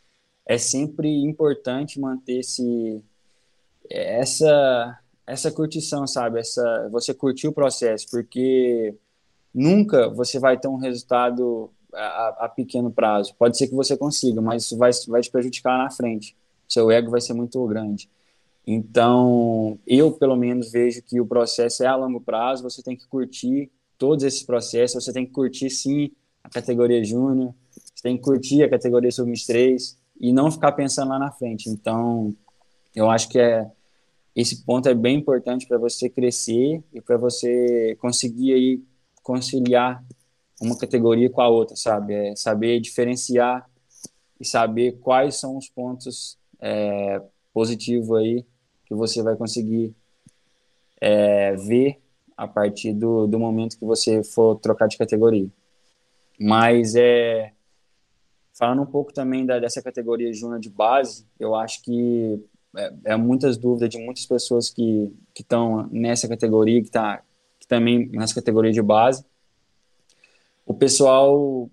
é 0.46 0.56
sempre 0.56 1.10
importante 1.22 2.00
manter 2.00 2.38
esse, 2.38 3.04
essa, 3.90 4.98
essa 5.26 5.50
curtição, 5.50 6.06
sabe? 6.06 6.38
Essa, 6.40 6.88
você 6.90 7.12
curtir 7.12 7.48
o 7.48 7.52
processo, 7.52 8.06
porque 8.10 8.94
nunca 9.52 10.08
você 10.08 10.38
vai 10.38 10.58
ter 10.58 10.68
um 10.68 10.76
resultado 10.76 11.70
a, 11.92 12.44
a, 12.44 12.48
pequeno 12.48 12.90
prazo. 12.90 13.34
Pode 13.38 13.56
ser 13.56 13.66
que 13.66 13.74
você 13.74 13.96
consiga, 13.96 14.40
mas 14.40 14.64
isso 14.64 14.78
vai, 14.78 14.90
vai 15.08 15.20
te 15.20 15.30
prejudicar 15.30 15.76
na 15.78 15.90
frente. 15.90 16.36
Seu 16.68 16.90
ego 16.90 17.10
vai 17.10 17.20
ser 17.20 17.34
muito 17.34 17.64
grande. 17.66 18.08
Então, 18.66 19.78
eu 19.86 20.12
pelo 20.12 20.36
menos 20.36 20.70
vejo 20.70 21.02
que 21.02 21.20
o 21.20 21.26
processo 21.26 21.82
é 21.82 21.86
a 21.86 21.96
longo 21.96 22.20
prazo, 22.20 22.62
você 22.62 22.82
tem 22.82 22.96
que 22.96 23.06
curtir 23.08 23.70
todos 23.98 24.24
esses 24.24 24.42
processos, 24.42 25.04
você 25.04 25.12
tem 25.12 25.26
que 25.26 25.32
curtir 25.32 25.68
sim 25.70 26.12
a 26.44 26.48
categoria 26.48 27.02
júnior, 27.04 27.52
você 27.70 28.02
tem 28.02 28.16
que 28.16 28.22
curtir 28.22 28.62
a 28.62 28.70
categoria 28.70 29.10
sub-23 29.10 29.96
e 30.20 30.32
não 30.32 30.50
ficar 30.50 30.72
pensando 30.72 31.08
lá 31.08 31.18
na 31.18 31.32
frente. 31.32 31.68
Então, 31.68 32.34
eu 32.94 33.10
acho 33.10 33.28
que 33.28 33.38
é 33.38 33.70
esse 34.34 34.64
ponto 34.64 34.88
é 34.88 34.94
bem 34.94 35.18
importante 35.18 35.66
para 35.66 35.78
você 35.78 36.08
crescer 36.08 36.82
e 36.92 37.00
para 37.00 37.16
você 37.16 37.96
conseguir 38.00 38.52
aí 38.52 38.82
conciliar 39.22 40.04
uma 40.60 40.76
categoria 40.76 41.30
com 41.30 41.40
a 41.40 41.48
outra, 41.48 41.74
sabe? 41.74 42.14
É 42.14 42.36
saber 42.36 42.80
diferenciar 42.80 43.68
e 44.38 44.44
saber 44.44 44.98
quais 45.00 45.36
são 45.36 45.56
os 45.56 45.68
pontos 45.68 46.38
é, 46.60 47.20
positivos 47.52 48.18
aí 48.18 48.44
que 48.86 48.94
você 48.94 49.22
vai 49.22 49.36
conseguir 49.36 49.94
é, 51.00 51.54
ver 51.56 52.00
a 52.36 52.46
partir 52.46 52.92
do, 52.92 53.26
do 53.26 53.38
momento 53.38 53.78
que 53.78 53.84
você 53.84 54.22
for 54.22 54.56
trocar 54.56 54.86
de 54.86 54.96
categoria. 54.96 55.48
Mas 56.38 56.94
é 56.94 57.52
falando 58.52 58.82
um 58.82 58.86
pouco 58.86 59.12
também 59.12 59.46
da, 59.46 59.58
dessa 59.58 59.82
categoria 59.82 60.32
júnior 60.32 60.60
de 60.60 60.68
base, 60.68 61.26
eu 61.38 61.54
acho 61.54 61.82
que 61.82 62.44
é, 62.76 62.92
é, 63.06 63.16
muitas 63.16 63.56
dúvidas 63.56 63.88
de 63.88 63.98
muitas 63.98 64.26
pessoas 64.26 64.70
que 64.70 65.12
estão 65.36 65.88
nessa 65.90 66.28
categoria, 66.28 66.80
que 66.80 66.88
está 66.88 67.22
que 67.58 67.66
também 67.66 68.08
nessa 68.08 68.34
categoria 68.34 68.72
de 68.72 68.82
base. 68.82 69.24
O 70.64 70.74
pessoal 70.74 71.70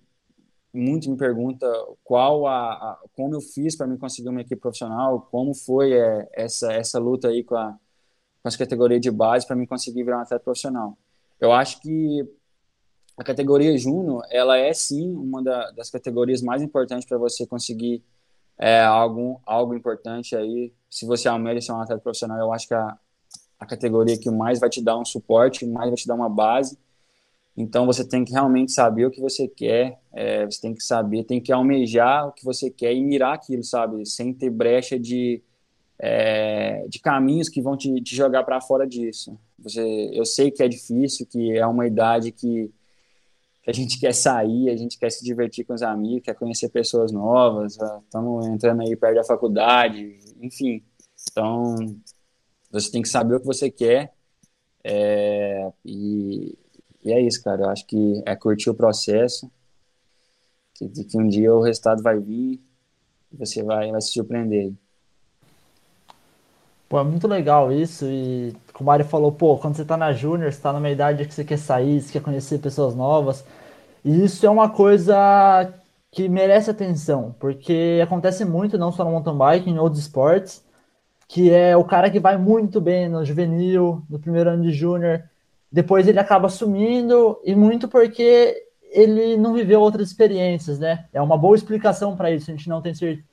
muito 0.74 1.10
me 1.10 1.18
pergunta 1.18 1.68
qual 2.04 2.48
a, 2.48 2.74
a 2.74 3.00
como 3.16 3.36
eu 3.36 3.42
fiz 3.42 3.76
para 3.76 3.88
me 3.88 3.98
conseguir 3.98 4.30
uma 4.30 4.42
equipe 4.42 4.62
profissional, 4.62 5.28
como 5.32 5.54
foi 5.54 5.94
é, 5.94 6.28
essa 6.34 6.72
essa 6.74 7.00
luta 7.00 7.30
aí 7.30 7.44
com 7.44 7.56
a 7.56 7.78
com 8.42 8.48
as 8.48 8.56
categorias 8.56 9.02
de 9.02 9.12
base 9.12 9.46
para 9.46 9.56
me 9.56 9.68
conseguir 9.68 10.04
virar 10.04 10.20
um 10.20 10.22
atleta 10.22 10.44
profissional. 10.44 10.98
Eu 11.40 11.52
acho 11.52 11.82
que 11.82 12.26
a 13.18 13.24
categoria 13.24 13.76
Juno, 13.78 14.22
ela 14.30 14.58
é 14.58 14.72
sim 14.74 15.12
uma 15.16 15.44
da, 15.44 15.72
das 15.72 15.90
categorias 15.90 16.42
mais 16.42 16.62
importantes 16.62 17.08
para 17.08 17.18
você 17.18 17.48
conseguir 17.48 18.04
é, 18.58 18.82
algo, 18.82 19.42
algo 19.46 19.74
importante 19.74 20.36
aí. 20.36 20.72
Se 20.90 21.06
você 21.06 21.28
almeja 21.28 21.62
ser 21.62 21.72
um 21.72 21.82
atleta 21.82 22.02
profissional, 22.02 22.38
eu 22.40 22.54
acho 22.54 22.68
que 22.68 22.74
a, 22.74 22.98
a 23.60 23.66
categoria 23.66 24.18
que 24.18 24.30
mais 24.30 24.60
vai 24.60 24.70
te 24.70 24.82
dar 24.84 24.98
um 24.98 25.06
suporte, 25.06 25.66
mais 25.66 25.90
vai 25.90 25.96
te 25.96 26.08
dar 26.08 26.16
uma 26.16 26.30
base. 26.30 26.78
Então 27.56 27.88
você 27.88 28.08
tem 28.08 28.24
que 28.24 28.32
realmente 28.32 28.72
saber 28.72 29.06
o 29.08 29.12
que 29.12 29.20
você 29.20 29.48
quer, 29.48 30.00
é, 30.14 30.46
você 30.46 30.62
tem 30.62 30.76
que 30.76 30.84
saber, 30.84 31.24
tem 31.24 31.42
que 31.42 31.52
almejar 31.52 32.28
o 32.28 32.32
que 32.32 32.46
você 32.46 32.70
quer 32.70 32.94
e 32.94 33.04
mirar 33.04 33.34
aquilo, 33.34 33.64
sabe? 33.64 34.06
Sem 34.06 34.32
ter 34.32 34.52
brecha 34.52 35.00
de, 35.00 35.42
é, 35.98 36.86
de 36.88 37.00
caminhos 37.00 37.50
que 37.50 37.60
vão 37.60 37.76
te, 37.76 37.92
te 38.02 38.16
jogar 38.16 38.44
para 38.44 38.62
fora 38.62 38.86
disso. 38.86 39.38
Você, 39.58 40.12
eu 40.14 40.24
sei 40.24 40.52
que 40.52 40.62
é 40.62 40.68
difícil, 40.68 41.26
que 41.26 41.58
é 41.58 41.66
uma 41.66 41.88
idade 41.88 42.32
que, 42.32 42.72
a 43.68 43.74
gente 43.74 44.00
quer 44.00 44.14
sair, 44.14 44.70
a 44.70 44.78
gente 44.78 44.98
quer 44.98 45.12
se 45.12 45.24
divertir 45.26 45.66
com 45.66 45.74
os 45.74 45.82
amigos, 45.82 46.24
quer 46.24 46.36
conhecer 46.36 46.70
pessoas 46.70 47.12
novas, 47.12 47.78
estamos 48.06 48.48
entrando 48.48 48.82
aí 48.82 48.96
perto 48.96 49.16
da 49.16 49.26
faculdade, 49.26 50.18
enfim. 50.42 50.82
Então, 51.30 51.76
você 52.72 52.90
tem 52.90 53.02
que 53.02 53.10
saber 53.10 53.36
o 53.36 53.40
que 53.42 53.46
você 53.46 53.70
quer 53.70 54.14
é, 54.86 55.70
e, 55.84 56.58
e, 57.04 57.12
é 57.12 57.20
isso, 57.20 57.44
cara. 57.44 57.64
Eu 57.64 57.70
acho 57.70 57.86
que 57.86 58.24
é 58.26 58.34
curtir 58.38 58.70
o 58.70 58.74
processo, 58.74 59.52
que, 60.74 60.88
que 61.04 61.18
um 61.18 61.28
dia 61.28 61.54
o 61.54 61.62
resultado 61.62 62.02
vai 62.02 62.18
vir 62.18 62.62
e 63.34 63.36
você 63.38 63.62
vai, 63.64 63.92
vai 63.92 64.02
se 64.02 64.14
surpreender. 64.14 64.72
Pô, 66.90 67.00
é 67.00 67.04
muito 67.04 67.28
legal 67.28 67.72
isso. 67.72 68.06
E 68.06 68.54
como 68.74 68.90
o 68.90 68.92
Mário 68.92 69.06
falou, 69.06 69.32
pô, 69.32 69.58
quando 69.58 69.76
você 69.76 69.86
tá 69.86 69.98
na 69.98 70.14
Júnior, 70.14 70.52
você 70.54 70.62
tá 70.62 70.72
numa 70.74 70.90
idade 70.90 71.26
que 71.26 71.34
você 71.34 71.44
quer 71.44 71.58
sair, 71.58 72.02
você 72.02 72.14
quer 72.14 72.22
conhecer 72.22 72.60
pessoas 72.60 72.96
novas. 72.96 73.44
E 74.06 74.24
isso 74.26 74.46
é 74.46 74.50
uma 74.50 74.70
coisa 74.70 75.74
que 76.12 76.30
merece 76.30 76.70
atenção, 76.72 77.36
porque 77.40 78.00
acontece 78.04 78.46
muito, 78.46 78.78
não 78.78 78.92
só 78.92 79.04
no 79.06 79.12
mountain 79.12 79.38
bike, 79.38 79.70
em 79.70 79.80
outros 79.80 80.02
esportes, 80.02 80.64
que 81.28 81.52
é 81.52 81.78
o 81.78 81.84
cara 81.86 82.10
que 82.12 82.20
vai 82.20 82.38
muito 82.38 82.82
bem 82.82 83.10
no 83.10 83.26
juvenil, 83.26 84.04
no 84.10 84.20
primeiro 84.20 84.52
ano 84.52 84.64
de 84.64 84.72
júnior, 84.74 85.24
depois 85.72 86.08
ele 86.08 86.20
acaba 86.20 86.50
sumindo, 86.50 87.40
e 87.46 87.56
muito 87.56 87.88
porque 87.88 88.56
ele 88.92 89.38
não 89.38 89.54
viveu 89.54 89.82
outras 89.82 90.10
experiências, 90.10 90.80
né? 90.80 91.08
É 91.14 91.22
uma 91.22 91.38
boa 91.38 91.56
explicação 91.56 92.16
para 92.18 92.32
isso, 92.32 92.52
a 92.52 92.56
gente 92.56 92.70
não 92.70 92.82
tem, 92.82 92.94
cer 92.96 93.26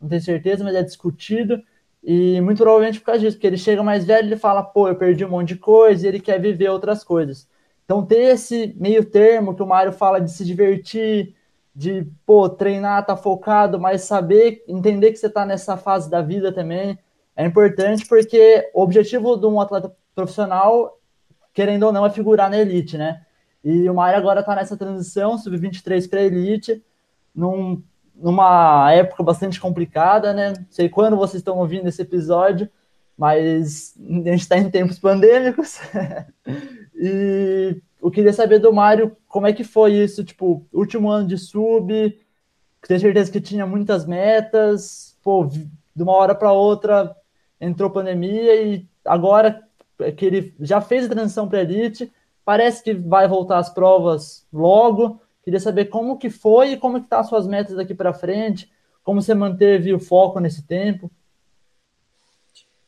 não 0.00 0.08
tem 0.08 0.20
certeza, 0.20 0.64
mas 0.64 0.74
é 0.74 0.82
discutido 0.82 1.62
e 2.02 2.40
muito 2.40 2.58
provavelmente 2.58 2.98
por 2.98 3.06
causa 3.06 3.20
disso, 3.20 3.36
porque 3.36 3.46
ele 3.46 3.58
chega 3.58 3.82
mais 3.82 4.04
velho 4.04 4.28
ele 4.28 4.36
fala, 4.36 4.62
pô, 4.62 4.88
eu 4.88 4.96
perdi 4.96 5.24
um 5.24 5.30
monte 5.30 5.48
de 5.48 5.56
coisa 5.56 6.04
e 6.04 6.08
ele 6.08 6.20
quer 6.20 6.40
viver 6.40 6.68
outras 6.70 7.04
coisas. 7.04 7.48
Então 7.84 8.04
ter 8.04 8.34
esse 8.34 8.74
meio 8.78 9.04
termo 9.04 9.54
que 9.54 9.62
o 9.62 9.66
Mário 9.66 9.92
fala 9.92 10.20
de 10.20 10.30
se 10.30 10.44
divertir, 10.44 11.34
de, 11.74 12.06
pô, 12.26 12.48
treinar, 12.48 13.04
tá 13.04 13.16
focado, 13.16 13.78
mas 13.78 14.02
saber, 14.02 14.64
entender 14.68 15.10
que 15.12 15.16
você 15.18 15.28
tá 15.28 15.44
nessa 15.44 15.76
fase 15.76 16.10
da 16.10 16.22
vida 16.22 16.52
também, 16.52 16.98
é 17.36 17.44
importante 17.44 18.06
porque 18.06 18.70
o 18.74 18.82
objetivo 18.82 19.36
de 19.36 19.46
um 19.46 19.60
atleta 19.60 19.94
profissional, 20.14 20.98
querendo 21.52 21.84
ou 21.84 21.92
não, 21.92 22.04
é 22.04 22.10
figurar 22.10 22.50
na 22.50 22.58
elite, 22.58 22.98
né? 22.98 23.24
E 23.64 23.88
o 23.88 23.94
Mário 23.94 24.18
agora 24.18 24.42
tá 24.42 24.54
nessa 24.54 24.76
transição, 24.76 25.38
sub-23 25.38 26.08
para 26.08 26.22
elite, 26.22 26.82
num 27.34 27.82
numa 28.20 28.92
época 28.92 29.22
bastante 29.22 29.60
complicada, 29.60 30.32
né? 30.32 30.52
Não 30.56 30.66
sei 30.70 30.88
quando 30.88 31.16
vocês 31.16 31.40
estão 31.40 31.58
ouvindo 31.58 31.88
esse 31.88 32.02
episódio, 32.02 32.68
mas 33.16 33.94
a 33.98 34.30
gente 34.30 34.40
está 34.40 34.58
em 34.58 34.70
tempos 34.70 34.98
pandêmicos. 34.98 35.78
e 36.94 37.80
eu 38.02 38.10
queria 38.10 38.32
saber 38.32 38.58
do 38.58 38.72
Mário 38.72 39.16
como 39.26 39.46
é 39.46 39.52
que 39.52 39.64
foi 39.64 39.94
isso, 39.94 40.24
tipo, 40.24 40.66
último 40.72 41.10
ano 41.10 41.26
de 41.26 41.38
sub, 41.38 42.18
tenho 42.86 43.00
certeza 43.00 43.30
que 43.30 43.40
tinha 43.40 43.66
muitas 43.66 44.06
metas, 44.06 45.16
pô, 45.22 45.44
de 45.46 46.02
uma 46.02 46.12
hora 46.12 46.34
para 46.34 46.52
outra 46.52 47.14
entrou 47.60 47.90
pandemia 47.90 48.62
e 48.62 48.88
agora 49.04 49.62
que 50.16 50.24
ele 50.24 50.54
já 50.60 50.80
fez 50.80 51.04
a 51.04 51.10
transição 51.10 51.46
para 51.46 51.60
elite, 51.60 52.10
parece 52.44 52.82
que 52.82 52.94
vai 52.94 53.28
voltar 53.28 53.58
às 53.58 53.68
provas 53.68 54.46
logo. 54.50 55.20
Queria 55.50 55.58
saber 55.58 55.86
como 55.86 56.16
que 56.16 56.30
foi 56.30 56.74
e 56.74 56.76
como 56.76 57.02
que 57.02 57.08
tá 57.08 57.18
as 57.18 57.28
suas 57.28 57.44
metas 57.44 57.74
daqui 57.74 57.92
para 57.92 58.14
frente, 58.14 58.70
como 59.02 59.20
você 59.20 59.34
manteve 59.34 59.92
o 59.92 59.98
foco 59.98 60.38
nesse 60.38 60.62
tempo. 60.62 61.10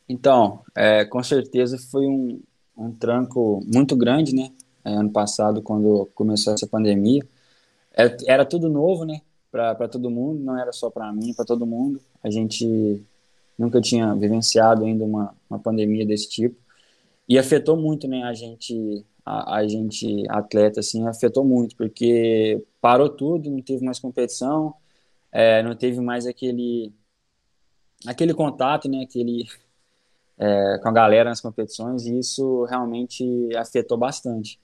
Então, 0.08 0.60
é, 0.72 1.04
com 1.04 1.20
certeza 1.24 1.76
foi 1.76 2.06
um, 2.06 2.40
um 2.78 2.92
tranco 2.92 3.60
muito 3.66 3.96
grande, 3.96 4.32
né? 4.32 4.52
É, 4.84 4.92
ano 4.92 5.10
passado, 5.10 5.60
quando 5.60 6.08
começou 6.14 6.54
essa 6.54 6.68
pandemia, 6.68 7.26
era, 7.92 8.10
é, 8.10 8.16
era 8.28 8.44
tudo 8.44 8.68
novo, 8.68 9.04
né? 9.04 9.22
Para 9.50 9.88
todo 9.88 10.08
mundo, 10.08 10.38
não 10.38 10.56
era 10.56 10.70
só 10.70 10.88
para 10.88 11.12
mim, 11.12 11.34
para 11.34 11.44
todo 11.44 11.66
mundo. 11.66 12.00
A 12.22 12.30
gente 12.30 13.04
nunca 13.58 13.80
tinha 13.80 14.14
vivenciado 14.14 14.84
ainda 14.84 15.04
uma, 15.04 15.34
uma 15.50 15.58
pandemia 15.58 16.06
desse 16.06 16.30
tipo 16.30 16.54
e 17.28 17.36
afetou 17.36 17.76
muito, 17.76 18.06
né? 18.06 18.22
A 18.22 18.32
gente 18.34 19.04
a, 19.24 19.56
a, 19.58 19.68
gente, 19.68 20.24
atleta, 20.28 20.80
assim, 20.80 21.06
afetou 21.06 21.44
muito, 21.44 21.76
porque 21.76 22.64
parou 22.80 23.08
tudo, 23.08 23.50
não 23.50 23.62
teve 23.62 23.84
mais 23.84 23.98
competição, 24.00 24.74
é, 25.30 25.62
não 25.62 25.76
teve 25.76 26.00
mais 26.00 26.26
aquele, 26.26 26.92
aquele 28.06 28.34
contato, 28.34 28.88
né, 28.88 29.02
aquele, 29.04 29.46
é, 30.38 30.78
com 30.82 30.88
a 30.88 30.92
galera 30.92 31.30
nas 31.30 31.40
competições, 31.40 32.06
e 32.06 32.18
isso 32.18 32.64
realmente 32.64 33.24
afetou 33.56 33.96
bastante. 33.96 34.60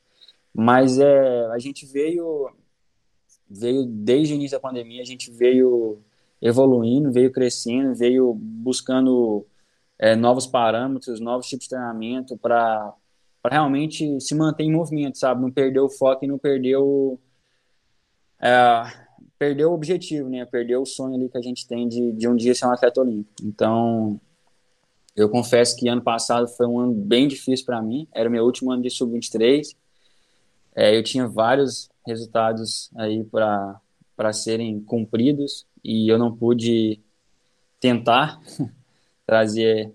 Mas 0.54 0.98
é, 0.98 1.46
a 1.52 1.58
gente 1.58 1.86
veio, 1.86 2.50
veio 3.48 3.84
desde 3.86 4.34
o 4.34 4.36
início 4.36 4.58
da 4.58 4.62
pandemia, 4.62 5.02
a 5.02 5.06
gente 5.06 5.30
veio 5.30 6.02
evoluindo, 6.40 7.12
veio 7.12 7.32
crescendo, 7.32 7.94
veio 7.94 8.34
buscando 8.34 9.46
é, 9.98 10.14
novos 10.16 10.46
parâmetros, 10.46 11.20
novos 11.20 11.48
tipos 11.48 11.64
de 11.64 11.70
treinamento 11.70 12.36
para 12.36 12.94
para 13.48 13.54
realmente 13.54 14.20
se 14.20 14.34
manter 14.34 14.64
em 14.64 14.72
movimento, 14.72 15.16
sabe? 15.16 15.40
Não 15.40 15.50
perder 15.50 15.80
o 15.80 15.88
foco 15.88 16.22
e 16.22 16.28
não 16.28 16.38
perder 16.38 16.76
o. 16.76 17.18
É, 18.38 18.82
perder 19.38 19.64
o 19.64 19.72
objetivo, 19.72 20.28
né? 20.28 20.44
Perder 20.44 20.76
o 20.76 20.84
sonho 20.84 21.14
ali 21.14 21.30
que 21.30 21.38
a 21.38 21.42
gente 21.42 21.66
tem 21.66 21.88
de, 21.88 22.12
de 22.12 22.28
um 22.28 22.36
dia 22.36 22.54
ser 22.54 22.66
um 22.66 22.72
atleta 22.72 23.00
olímpico. 23.00 23.42
Então, 23.42 24.20
eu 25.16 25.30
confesso 25.30 25.76
que 25.76 25.88
ano 25.88 26.02
passado 26.02 26.46
foi 26.46 26.66
um 26.66 26.78
ano 26.78 26.92
bem 26.92 27.26
difícil 27.26 27.64
para 27.64 27.80
mim. 27.80 28.06
Era 28.12 28.28
o 28.28 28.32
meu 28.32 28.44
último 28.44 28.70
ano 28.70 28.82
de 28.82 28.90
sub-23. 28.90 29.74
É, 30.76 30.94
eu 30.94 31.02
tinha 31.02 31.26
vários 31.26 31.88
resultados 32.06 32.90
aí 32.96 33.24
para 33.24 34.32
serem 34.34 34.78
cumpridos 34.80 35.66
e 35.82 36.06
eu 36.12 36.18
não 36.18 36.36
pude 36.36 37.00
tentar 37.80 38.38
trazer 39.24 39.90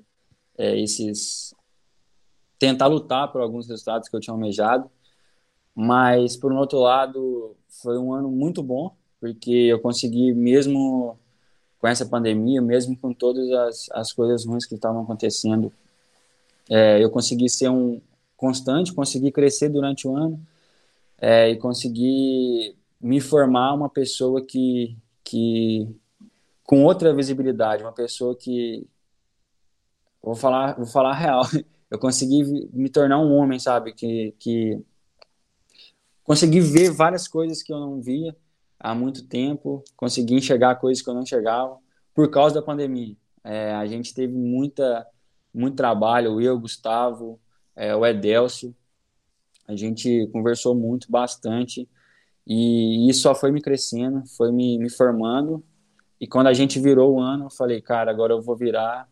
é, 0.58 0.80
esses 0.80 1.53
tentar 2.64 2.88
lutar 2.88 3.30
por 3.30 3.42
alguns 3.42 3.68
resultados 3.68 4.08
que 4.08 4.16
eu 4.16 4.22
tinha 4.22 4.34
almejado. 4.34 4.90
Mas, 5.76 6.38
por 6.38 6.54
um 6.54 6.58
outro 6.58 6.80
lado, 6.80 7.58
foi 7.68 7.98
um 7.98 8.14
ano 8.14 8.32
muito 8.32 8.64
bom, 8.64 8.96
porque 9.20 9.52
eu 9.52 9.82
consegui, 9.82 10.34
mesmo 10.34 11.20
com 11.78 11.88
essa 11.88 12.06
pandemia, 12.06 12.62
mesmo 12.62 12.98
com 12.98 13.14
todas 13.14 13.52
as, 13.52 13.90
as 13.92 14.14
coisas 14.14 14.46
ruins 14.46 14.66
que 14.66 14.76
estavam 14.76 15.02
acontecendo, 15.02 15.74
é, 16.70 17.04
eu 17.04 17.10
consegui 17.10 17.50
ser 17.50 17.68
um 17.68 18.00
constante, 18.38 18.94
consegui 18.94 19.30
crescer 19.30 19.68
durante 19.68 20.08
o 20.08 20.16
ano 20.16 20.40
é, 21.20 21.50
e 21.50 21.58
consegui 21.58 22.78
me 23.02 23.20
formar 23.20 23.74
uma 23.74 23.90
pessoa 23.90 24.42
que, 24.42 24.96
que 25.22 25.94
com 26.64 26.86
outra 26.86 27.14
visibilidade, 27.14 27.84
uma 27.84 27.92
pessoa 27.92 28.34
que 28.38 28.88
vou 30.22 30.36
falar, 30.36 30.76
vou 30.78 30.86
falar 30.86 31.14
real, 31.14 31.44
eu 31.94 32.00
consegui 32.00 32.44
me 32.74 32.90
tornar 32.90 33.20
um 33.20 33.32
homem, 33.36 33.60
sabe? 33.60 33.94
Que, 33.94 34.34
que 34.40 34.82
consegui 36.24 36.60
ver 36.60 36.90
várias 36.90 37.28
coisas 37.28 37.62
que 37.62 37.72
eu 37.72 37.80
não 37.80 38.02
via 38.02 38.36
há 38.80 38.96
muito 38.96 39.28
tempo, 39.28 39.84
consegui 39.96 40.34
enxergar 40.34 40.78
coisas 40.78 41.04
que 41.04 41.10
eu 41.12 41.14
não 41.14 41.22
enxergava 41.22 41.78
por 42.12 42.32
causa 42.32 42.56
da 42.56 42.64
pandemia. 42.64 43.16
É, 43.44 43.76
a 43.76 43.86
gente 43.86 44.12
teve 44.12 44.34
muita, 44.34 45.06
muito 45.54 45.76
trabalho, 45.76 46.42
eu, 46.42 46.60
Gustavo, 46.60 47.40
é, 47.76 47.96
o 47.96 48.04
Edelcio. 48.04 48.76
A 49.68 49.76
gente 49.76 50.28
conversou 50.34 50.74
muito, 50.74 51.12
bastante, 51.12 51.88
e 52.46 53.08
isso 53.08 53.22
só 53.22 53.36
foi 53.36 53.52
me 53.52 53.62
crescendo, 53.62 54.24
foi 54.36 54.52
me, 54.52 54.80
me 54.80 54.90
formando. 54.90 55.64
E 56.20 56.26
quando 56.26 56.48
a 56.48 56.54
gente 56.54 56.80
virou 56.80 57.14
o 57.14 57.20
ano, 57.20 57.46
eu 57.46 57.50
falei, 57.52 57.84
cara, 57.84 58.10
agora 58.10 58.34
eu 58.34 58.42
vou 58.42 58.56
virar. 58.56 59.08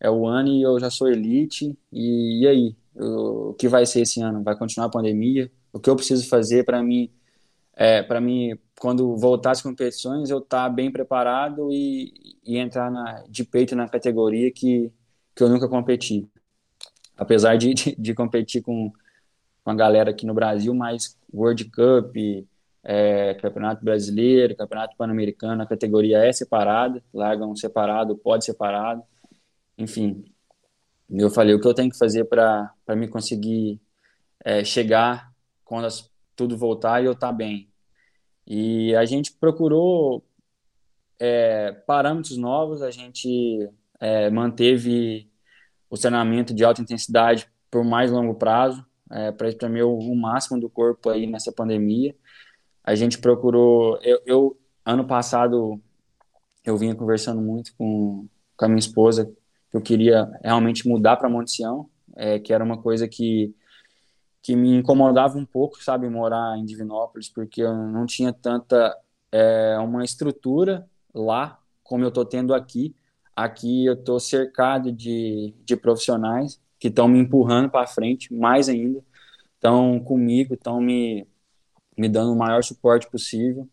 É 0.00 0.10
o 0.10 0.26
ano 0.26 0.48
e 0.48 0.62
eu 0.62 0.78
já 0.78 0.90
sou 0.90 1.08
elite. 1.08 1.76
E, 1.92 2.42
e 2.42 2.48
aí? 2.48 2.76
o 2.98 3.54
que 3.54 3.68
vai 3.68 3.86
ser 3.86 4.02
esse 4.02 4.20
ano? 4.20 4.42
Vai 4.42 4.56
continuar 4.56 4.86
a 4.86 4.90
pandemia? 4.90 5.50
O 5.72 5.78
que 5.78 5.88
eu 5.88 5.96
preciso 5.96 6.28
fazer 6.28 6.64
para 6.64 6.82
mim, 6.82 7.10
é, 7.76 8.02
para 8.02 8.20
mim, 8.20 8.58
quando 8.78 9.16
voltar 9.16 9.52
às 9.52 9.62
competições, 9.62 10.30
eu 10.30 10.38
estar 10.38 10.64
tá 10.64 10.68
bem 10.68 10.90
preparado 10.90 11.70
e, 11.72 12.36
e 12.44 12.58
entrar 12.58 12.90
na, 12.90 13.24
de 13.28 13.44
peito 13.44 13.76
na 13.76 13.88
categoria 13.88 14.50
que, 14.50 14.92
que 15.34 15.42
eu 15.42 15.48
nunca 15.48 15.68
competi. 15.68 16.28
Apesar 17.16 17.56
de, 17.56 17.74
de, 17.74 17.96
de 17.96 18.14
competir 18.14 18.62
com, 18.62 18.92
com 19.64 19.70
a 19.70 19.74
galera 19.74 20.10
aqui 20.10 20.26
no 20.26 20.34
Brasil, 20.34 20.74
mas 20.74 21.16
World 21.32 21.64
Cup, 21.66 22.16
é, 22.82 23.34
Campeonato 23.34 23.84
Brasileiro, 23.84 24.56
Campeonato 24.56 24.96
Pan-Americano, 24.96 25.62
a 25.62 25.66
categoria 25.66 26.18
é 26.18 26.32
separada, 26.32 27.02
largam 27.12 27.54
separado, 27.54 28.16
pode 28.16 28.44
separado, 28.44 29.02
enfim. 29.78 30.24
Eu 31.08 31.30
falei 31.30 31.54
o 31.54 31.60
que 31.60 31.66
eu 31.66 31.74
tenho 31.74 31.90
que 31.90 31.96
fazer 31.96 32.24
para 32.24 32.74
me 32.90 33.08
conseguir 33.08 33.80
é, 34.44 34.64
chegar 34.64 35.32
quando 35.64 35.86
as, 35.86 36.10
tudo 36.36 36.56
voltar 36.56 37.00
e 37.02 37.06
eu 37.06 37.12
estar 37.12 37.28
tá 37.28 37.32
bem. 37.32 37.70
E 38.46 38.94
a 38.94 39.04
gente 39.04 39.32
procurou 39.32 40.24
é, 41.18 41.72
parâmetros 41.86 42.36
novos, 42.36 42.82
a 42.82 42.90
gente 42.90 43.70
é, 44.00 44.28
manteve 44.30 45.30
o 45.88 45.96
treinamento 45.96 46.52
de 46.54 46.64
alta 46.64 46.82
intensidade 46.82 47.48
por 47.70 47.84
mais 47.84 48.10
longo 48.10 48.34
prazo, 48.34 48.84
é, 49.10 49.32
para 49.32 49.48
espremer 49.48 49.84
o, 49.84 49.98
o 49.98 50.16
máximo 50.16 50.60
do 50.60 50.68
corpo 50.68 51.08
aí 51.10 51.26
nessa 51.26 51.52
pandemia. 51.52 52.14
A 52.84 52.94
gente 52.94 53.18
procurou. 53.18 53.98
Eu, 54.02 54.20
eu, 54.26 54.60
ano 54.84 55.06
passado, 55.06 55.80
eu 56.64 56.76
vinha 56.76 56.94
conversando 56.94 57.40
muito 57.40 57.74
com, 57.76 58.26
com 58.56 58.64
a 58.64 58.68
minha 58.68 58.78
esposa 58.78 59.30
que 59.70 59.76
eu 59.76 59.80
queria 59.80 60.30
realmente 60.42 60.86
mudar 60.88 61.16
para 61.16 61.28
Monte 61.28 61.52
Sião, 61.52 61.88
é, 62.16 62.38
que 62.38 62.52
era 62.52 62.64
uma 62.64 62.80
coisa 62.80 63.06
que 63.08 63.54
que 64.40 64.56
me 64.56 64.74
incomodava 64.74 65.36
um 65.36 65.44
pouco, 65.44 65.82
sabe, 65.82 66.08
morar 66.08 66.56
em 66.56 66.64
Divinópolis, 66.64 67.28
porque 67.28 67.60
eu 67.60 67.74
não 67.74 68.06
tinha 68.06 68.32
tanta 68.32 68.96
é, 69.30 69.76
uma 69.78 70.04
estrutura 70.04 70.88
lá 71.12 71.58
como 71.82 72.04
eu 72.04 72.10
tô 72.10 72.24
tendo 72.24 72.54
aqui. 72.54 72.94
Aqui 73.34 73.84
eu 73.84 73.96
tô 73.96 74.18
cercado 74.18 74.92
de, 74.92 75.54
de 75.64 75.76
profissionais 75.76 76.60
que 76.78 76.88
estão 76.88 77.08
me 77.08 77.18
empurrando 77.18 77.70
para 77.70 77.86
frente, 77.86 78.32
mais 78.32 78.68
ainda, 78.68 79.04
estão 79.54 79.98
comigo, 80.00 80.54
estão 80.54 80.80
me, 80.80 81.26
me 81.96 82.08
dando 82.08 82.32
o 82.32 82.36
maior 82.36 82.62
suporte 82.62 83.10
possível. 83.10 83.68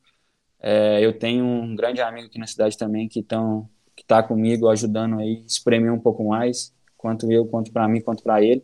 É, 0.60 1.00
eu 1.06 1.18
tenho 1.18 1.46
um 1.46 1.76
grande 1.76 2.02
amigo 2.02 2.28
aqui 2.28 2.40
na 2.40 2.48
cidade 2.48 2.78
também 2.78 3.08
que 3.08 3.20
estão 3.20 3.70
que 3.96 4.04
está 4.04 4.22
comigo 4.22 4.70
ajudando 4.70 5.20
aí 5.20 5.44
espremer 5.46 5.92
um 5.92 6.00
pouco 6.00 6.24
mais, 6.28 6.74
quanto 6.98 7.32
eu, 7.32 7.46
quanto 7.46 7.72
para 7.72 7.88
mim, 7.88 8.02
quanto 8.02 8.24
para 8.24 8.42
ele. 8.44 8.64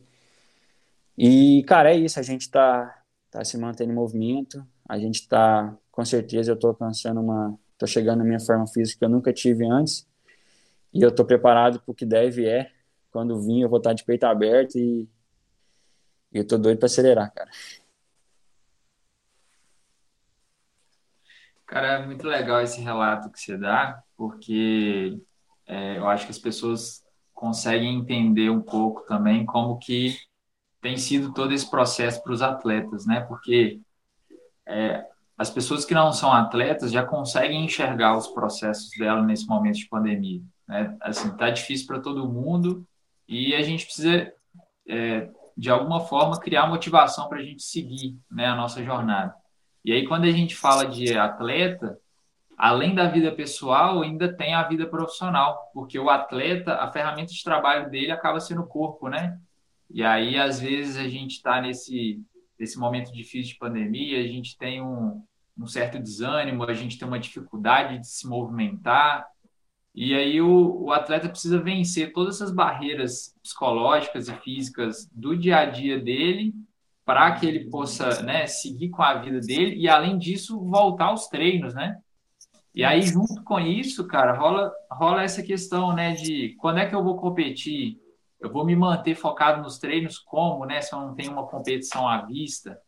E 1.18 1.64
cara, 1.68 1.94
é 1.94 1.98
isso, 1.98 2.20
a 2.20 2.24
gente 2.24 2.42
está 2.42 3.04
tá 3.30 3.44
se 3.44 3.58
mantendo 3.58 3.92
em 3.92 3.96
movimento, 3.96 4.66
a 4.88 4.98
gente 4.98 5.22
está 5.22 5.76
com 5.92 6.06
certeza 6.06 6.52
eu 6.52 6.56
estou 6.56 6.70
alcançando 6.72 7.22
uma, 7.22 7.58
estou 7.74 7.88
chegando 7.88 8.20
na 8.20 8.24
minha 8.24 8.40
forma 8.40 8.66
física 8.68 9.00
que 9.00 9.06
eu 9.06 9.10
nunca 9.10 9.34
tive 9.34 9.66
antes. 9.66 10.08
E 10.94 11.02
eu 11.02 11.10
estou 11.10 11.26
preparado 11.26 11.80
para 11.80 11.92
o 11.92 11.96
que 11.96 12.06
deve 12.06 12.48
é. 12.48 12.72
Quando 13.12 13.40
vir, 13.42 13.62
eu 13.62 13.70
vou 13.70 13.78
estar 13.78 13.94
de 13.94 14.04
peito 14.04 14.24
aberto 14.26 14.78
e, 14.78 15.08
e 16.32 16.38
eu 16.38 16.48
tô 16.48 16.58
doido 16.58 16.78
para 16.80 16.86
acelerar, 16.86 17.34
cara. 17.34 17.50
Cara, 21.72 21.88
é 21.88 22.06
muito 22.06 22.28
legal 22.28 22.60
esse 22.62 22.82
relato 22.82 23.32
que 23.32 23.40
você 23.40 23.58
dá, 23.58 24.04
porque 24.18 25.18
é, 25.66 25.98
eu 25.98 26.10
acho 26.10 26.26
que 26.26 26.32
as 26.32 26.38
pessoas 26.38 27.02
conseguem 27.34 27.96
entender 27.96 28.50
um 28.50 28.62
pouco 28.62 29.06
também 29.08 29.46
como 29.46 29.80
que 29.80 30.18
tem 30.82 30.98
sido 30.98 31.34
todo 31.34 31.54
esse 31.54 31.72
processo 31.72 32.22
para 32.22 32.34
os 32.34 32.42
atletas, 32.42 33.06
né? 33.06 33.22
Porque 33.22 33.80
é, 34.66 35.06
as 35.38 35.50
pessoas 35.50 35.86
que 35.86 35.94
não 35.94 36.12
são 36.12 36.34
atletas 36.34 36.92
já 36.92 37.06
conseguem 37.06 37.64
enxergar 37.64 38.18
os 38.18 38.28
processos 38.28 38.90
dela 38.98 39.22
nesse 39.22 39.48
momento 39.48 39.78
de 39.78 39.88
pandemia. 39.88 40.42
Né? 40.68 40.98
Assim, 41.00 41.34
tá 41.38 41.50
difícil 41.50 41.88
para 41.88 42.02
todo 42.02 42.28
mundo 42.28 42.86
e 43.26 43.56
a 43.56 43.62
gente 43.62 43.86
precisa 43.86 44.30
é, 44.90 45.30
de 45.56 45.70
alguma 45.70 46.02
forma 46.02 46.38
criar 46.38 46.68
motivação 46.68 47.30
para 47.30 47.40
a 47.40 47.44
gente 47.44 47.64
seguir, 47.64 48.20
né, 48.30 48.48
a 48.48 48.56
nossa 48.56 48.84
jornada. 48.84 49.41
E 49.84 49.92
aí, 49.92 50.08
quando 50.08 50.26
a 50.26 50.32
gente 50.32 50.56
fala 50.56 50.86
de 50.86 51.18
atleta, 51.18 52.00
além 52.58 52.94
da 52.94 53.08
vida 53.08 53.32
pessoal, 53.32 54.02
ainda 54.02 54.32
tem 54.32 54.54
a 54.54 54.68
vida 54.68 54.86
profissional, 54.86 55.72
porque 55.74 55.98
o 55.98 56.10
atleta, 56.10 56.76
a 56.76 56.92
ferramenta 56.92 57.34
de 57.34 57.44
trabalho 57.44 57.90
dele 57.90 58.12
acaba 58.12 58.40
sendo 58.40 58.62
o 58.62 58.68
corpo, 58.68 59.10
né? 59.10 59.40
E 59.90 60.04
aí, 60.04 60.38
às 60.38 60.60
vezes, 60.60 60.98
a 60.98 61.08
gente 61.08 61.32
está 61.32 61.60
nesse, 61.60 62.22
nesse 62.60 62.78
momento 62.78 63.12
difícil 63.12 63.54
de 63.54 63.60
pandemia, 63.60 64.20
a 64.20 64.28
gente 64.28 64.58
tem 64.58 64.82
um, 64.82 65.24
um 65.58 65.68
certo 65.68 66.00
desânimo, 66.00 66.64
a 66.64 66.74
gente 66.74 66.98
tem 66.98 67.08
uma 67.08 67.20
dificuldade 67.20 68.00
de 68.00 68.08
se 68.08 68.28
movimentar, 68.28 69.28
e 69.94 70.16
aí 70.16 70.42
o, 70.42 70.84
o, 70.84 70.92
atleta 70.94 71.28
precisa 71.28 71.60
vencer 71.60 72.14
todas 72.14 72.36
essas 72.36 72.54
barreiras 72.54 73.36
psicológicas 73.44 74.30
e 74.30 74.34
físicas 74.36 75.10
do 75.12 75.36
dia 75.36 75.58
a 75.58 75.66
dia 75.66 76.00
dele 76.00 76.54
para 77.12 77.34
que 77.34 77.46
ele 77.46 77.70
possa 77.70 78.24
né, 78.24 78.48
seguir 78.48 78.88
com 78.88 79.04
a 79.04 79.16
vida 79.16 79.42
dele 79.42 79.76
e, 79.76 79.90
além 79.90 80.18
disso, 80.18 80.58
voltar 80.62 81.08
aos 81.08 81.28
treinos, 81.28 81.74
né? 81.74 82.00
E 82.74 82.86
aí, 82.86 83.02
junto 83.02 83.44
com 83.44 83.60
isso, 83.60 84.08
cara, 84.08 84.32
rola, 84.32 84.72
rola 84.90 85.22
essa 85.22 85.44
questão, 85.44 85.94
né, 85.94 86.14
de 86.14 86.56
quando 86.58 86.80
é 86.80 86.86
que 86.86 86.96
eu 86.96 87.04
vou 87.04 87.18
competir? 87.18 88.00
Eu 88.40 88.50
vou 88.50 88.66
me 88.66 88.78
manter 88.78 89.14
focado 89.14 89.62
nos 89.62 89.78
treinos 89.78 90.18
como, 90.20 90.66
né, 90.66 90.80
se 90.80 90.96
eu 90.96 91.02
não 91.02 91.14
tenho 91.14 91.34
uma 91.34 91.46
competição 91.46 92.08
à 92.08 92.22
vista? 92.22 92.80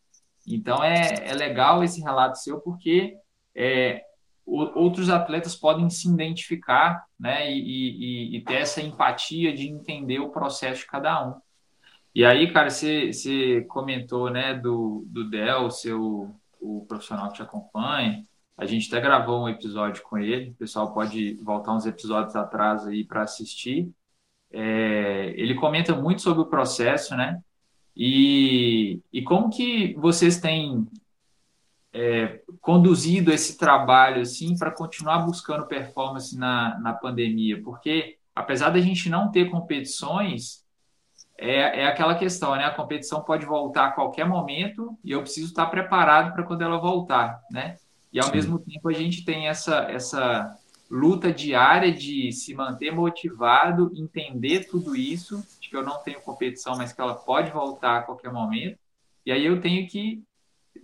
Então, 0.48 0.82
é, 0.82 1.28
é 1.28 1.34
legal 1.34 1.84
esse 1.84 2.00
relato 2.00 2.38
seu, 2.38 2.58
porque 2.62 3.18
é, 3.54 4.00
outros 4.46 5.10
atletas 5.10 5.54
podem 5.54 5.90
se 5.90 6.08
identificar, 6.08 7.04
né, 7.20 7.52
e, 7.52 7.58
e, 7.58 8.36
e 8.38 8.40
ter 8.40 8.54
essa 8.54 8.80
empatia 8.80 9.52
de 9.52 9.68
entender 9.68 10.18
o 10.18 10.30
processo 10.30 10.80
de 10.80 10.86
cada 10.86 11.28
um. 11.28 11.34
E 12.14 12.24
aí, 12.24 12.52
cara, 12.52 12.70
você, 12.70 13.62
comentou, 13.68 14.30
né, 14.30 14.54
do, 14.54 15.04
do 15.08 15.28
Del, 15.28 15.70
seu 15.70 16.34
o 16.60 16.86
profissional 16.86 17.28
que 17.28 17.34
te 17.34 17.42
acompanha. 17.42 18.24
A 18.56 18.64
gente 18.64 18.88
até 18.88 19.00
gravou 19.00 19.44
um 19.44 19.48
episódio 19.48 20.02
com 20.02 20.16
ele. 20.16 20.50
O 20.50 20.54
pessoal 20.54 20.94
pode 20.94 21.34
voltar 21.42 21.74
uns 21.74 21.86
episódios 21.86 22.34
atrás 22.34 22.86
aí 22.86 23.04
para 23.04 23.22
assistir. 23.22 23.90
É, 24.50 25.34
ele 25.36 25.54
comenta 25.56 25.94
muito 25.94 26.22
sobre 26.22 26.42
o 26.42 26.46
processo, 26.46 27.16
né? 27.16 27.42
E, 27.96 29.00
e 29.12 29.22
como 29.22 29.50
que 29.50 29.94
vocês 29.94 30.40
têm 30.40 30.86
é, 31.92 32.40
conduzido 32.60 33.32
esse 33.32 33.58
trabalho 33.58 34.22
assim 34.22 34.56
para 34.56 34.70
continuar 34.70 35.18
buscando 35.18 35.66
performance 35.66 36.36
na, 36.38 36.78
na 36.78 36.92
pandemia? 36.94 37.60
Porque 37.62 38.18
apesar 38.34 38.70
da 38.70 38.80
gente 38.80 39.08
não 39.10 39.30
ter 39.30 39.50
competições, 39.50 40.63
é, 41.38 41.82
é 41.82 41.86
aquela 41.86 42.14
questão, 42.14 42.54
né? 42.54 42.64
A 42.64 42.74
competição 42.74 43.22
pode 43.22 43.44
voltar 43.44 43.86
a 43.86 43.90
qualquer 43.92 44.26
momento 44.26 44.96
e 45.04 45.12
eu 45.12 45.20
preciso 45.20 45.48
estar 45.48 45.66
preparado 45.66 46.32
para 46.32 46.44
quando 46.44 46.62
ela 46.62 46.78
voltar, 46.78 47.40
né? 47.50 47.76
E 48.12 48.20
ao 48.20 48.26
Sim. 48.26 48.32
mesmo 48.32 48.58
tempo 48.58 48.88
a 48.88 48.92
gente 48.92 49.24
tem 49.24 49.48
essa, 49.48 49.90
essa 49.90 50.56
luta 50.88 51.32
diária 51.32 51.92
de 51.92 52.30
se 52.30 52.54
manter 52.54 52.92
motivado, 52.92 53.92
entender 53.96 54.68
tudo 54.68 54.94
isso, 54.94 55.44
de 55.60 55.68
que 55.68 55.76
eu 55.76 55.82
não 55.82 55.98
tenho 55.98 56.20
competição, 56.20 56.76
mas 56.76 56.92
que 56.92 57.00
ela 57.00 57.14
pode 57.14 57.50
voltar 57.50 57.98
a 57.98 58.02
qualquer 58.02 58.32
momento. 58.32 58.78
E 59.26 59.32
aí 59.32 59.44
eu 59.44 59.60
tenho 59.60 59.88
que 59.88 60.22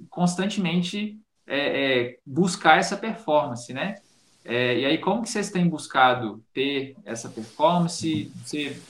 constantemente 0.09 1.21
é, 1.47 1.59
é, 2.07 2.19
buscar 2.27 2.79
essa 2.79 2.97
performance, 2.97 3.73
né? 3.73 3.97
É, 4.45 4.79
e 4.81 4.85
aí 4.85 4.99
como 4.99 5.23
que 5.23 5.29
vocês 5.29 5.51
têm 5.51 5.69
buscado 5.69 6.43
ter 6.53 6.97
essa 7.05 7.29
performance? 7.29 8.33
Você 8.45 8.81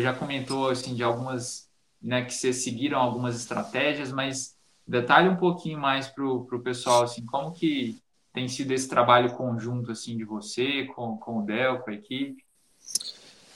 já 0.00 0.14
comentou 0.14 0.68
assim 0.68 0.94
de 0.94 1.02
algumas, 1.02 1.68
né, 2.00 2.24
que 2.24 2.32
vocês 2.32 2.62
seguiram 2.62 2.98
algumas 2.98 3.36
estratégias, 3.36 4.12
mas 4.12 4.56
detalhe 4.86 5.28
um 5.28 5.36
pouquinho 5.36 5.78
mais 5.78 6.08
para 6.08 6.24
o 6.24 6.60
pessoal, 6.62 7.04
assim, 7.04 7.24
como 7.26 7.52
que 7.52 7.98
tem 8.32 8.48
sido 8.48 8.72
esse 8.72 8.88
trabalho 8.88 9.32
conjunto 9.32 9.92
assim 9.92 10.16
de 10.16 10.24
você 10.24 10.84
com, 10.86 11.16
com 11.18 11.38
o 11.38 11.42
Del, 11.42 11.80
com 11.80 11.90
a 11.90 11.94
equipe? 11.94 12.42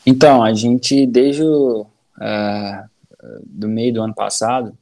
Então, 0.05 0.43
a 0.43 0.53
gente 0.53 1.07
desde 1.07 1.43
o 1.43 1.83
uh, 1.83 2.89
do 3.45 3.69
meio 3.69 3.95
do 3.95 4.03
ano 4.03 4.15
passado, 4.15 4.77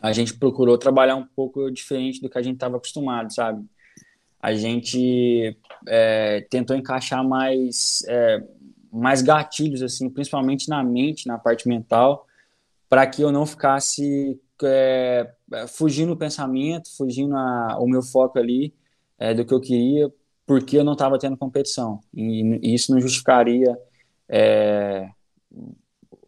a 0.00 0.12
gente 0.12 0.34
procurou 0.34 0.76
trabalhar 0.76 1.16
um 1.16 1.24
pouco 1.24 1.70
diferente 1.70 2.20
do 2.20 2.28
que 2.28 2.38
a 2.38 2.42
gente 2.42 2.54
estava 2.54 2.76
acostumado, 2.76 3.32
sabe? 3.32 3.64
A 4.40 4.54
gente 4.54 5.56
é, 5.88 6.46
tentou 6.50 6.76
encaixar 6.76 7.26
mais 7.26 8.04
é, 8.06 8.44
mais 8.96 9.22
gatilhos, 9.22 9.82
assim, 9.82 10.08
principalmente 10.10 10.68
na 10.68 10.82
mente, 10.82 11.26
na 11.26 11.38
parte 11.38 11.68
mental, 11.68 12.26
para 12.88 13.06
que 13.06 13.22
eu 13.22 13.32
não 13.32 13.44
ficasse 13.46 14.40
é, 14.62 15.32
fugindo 15.68 16.12
o 16.12 16.16
pensamento, 16.16 16.94
fugindo 16.96 17.36
a, 17.36 17.78
o 17.78 17.86
meu 17.86 18.02
foco 18.02 18.38
ali 18.38 18.74
é, 19.18 19.34
do 19.34 19.44
que 19.44 19.52
eu 19.52 19.60
queria, 19.60 20.12
porque 20.46 20.78
eu 20.78 20.84
não 20.84 20.92
estava 20.92 21.18
tendo 21.18 21.36
competição. 21.36 22.00
E, 22.14 22.60
e, 22.62 22.74
isso 22.74 22.92
não 22.92 23.00
justificaria 23.00 23.76
é, 24.28 25.08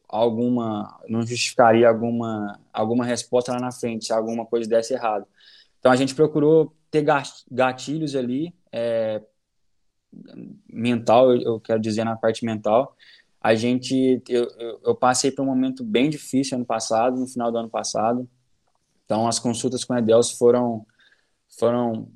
alguma, 0.09 1.01
não 1.09 1.23
justificaria 1.23 1.89
alguma, 1.89 2.59
alguma 2.73 3.05
resposta 3.05 3.53
lá 3.53 3.61
na 3.61 3.73
frente, 3.73 4.07
se 4.07 4.13
alguma 4.13 4.45
coisa 4.45 4.69
desse 4.69 4.95
errado. 4.95 5.27
Então 5.79 5.93
a 5.93 5.97
gente 5.97 6.15
procurou 6.15 6.75
ter 6.91 7.05
gatilhos 7.51 8.17
ali, 8.17 8.55
é, 8.73 9.23
mental, 10.69 11.35
eu 11.35 11.61
quero 11.61 11.81
dizer 11.81 12.05
na 12.05 12.17
parte 12.17 12.45
mental. 12.45 12.97
A 13.41 13.55
gente, 13.55 14.23
eu, 14.29 14.49
eu 14.85 14.95
passei 14.95 15.31
por 15.31 15.43
um 15.43 15.47
momento 15.47 15.85
bem 15.85 16.11
difícil 16.11 16.57
ano 16.57 16.67
passado, 16.67 17.19
no 17.19 17.27
final 17.27 17.53
do 17.53 17.59
ano 17.59 17.71
passado. 17.71 18.29
Então 19.05 19.27
as 19.27 19.39
consultas 19.39 19.85
com 19.85 19.95
a 19.95 19.99
Edelcio 19.99 20.37
foram, 20.37 20.85
foram 21.59 22.09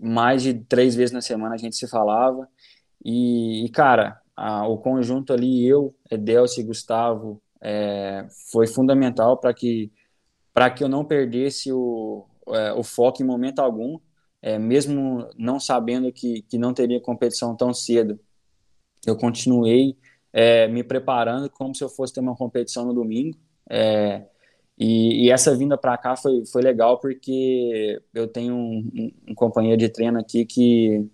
mais 0.00 0.42
de 0.42 0.54
três 0.54 0.94
vezes 0.94 1.12
na 1.12 1.20
semana 1.20 1.54
a 1.54 1.58
gente 1.58 1.76
se 1.76 1.88
falava. 1.88 2.48
E, 3.04 3.64
e 3.64 3.68
cara, 3.70 4.20
a, 4.34 4.66
o 4.66 4.78
conjunto 4.78 5.32
ali, 5.32 5.66
eu, 5.66 5.94
Edelcio 6.10 6.60
e 6.60 6.64
Gustavo, 6.64 7.42
é, 7.60 8.26
foi 8.50 8.66
fundamental 8.66 9.36
para 9.36 9.52
que, 9.52 9.90
que 10.76 10.84
eu 10.84 10.88
não 10.88 11.04
perdesse 11.04 11.72
o, 11.72 12.24
é, 12.48 12.72
o 12.72 12.82
foco 12.82 13.22
em 13.22 13.26
momento 13.26 13.60
algum, 13.60 13.98
é, 14.42 14.58
mesmo 14.58 15.28
não 15.36 15.58
sabendo 15.58 16.12
que, 16.12 16.42
que 16.42 16.58
não 16.58 16.72
teria 16.74 17.00
competição 17.00 17.56
tão 17.56 17.72
cedo. 17.74 18.18
Eu 19.06 19.16
continuei 19.16 19.96
é, 20.32 20.68
me 20.68 20.84
preparando 20.84 21.50
como 21.50 21.74
se 21.74 21.82
eu 21.82 21.88
fosse 21.88 22.12
ter 22.12 22.20
uma 22.20 22.36
competição 22.36 22.84
no 22.84 22.94
domingo. 22.94 23.36
É, 23.70 24.26
e, 24.78 25.26
e, 25.26 25.30
essa 25.30 25.56
vinda 25.56 25.78
para 25.78 25.96
cá 25.96 26.16
foi, 26.16 26.44
foi 26.46 26.62
legal 26.62 27.00
porque 27.00 28.00
eu 28.12 28.28
tenho 28.28 28.54
um, 28.54 29.12
um, 29.28 29.34
companheiro 29.34 29.78
de 29.78 29.88
treino 29.88 30.18
aqui 30.18 30.44
que 30.44 31.08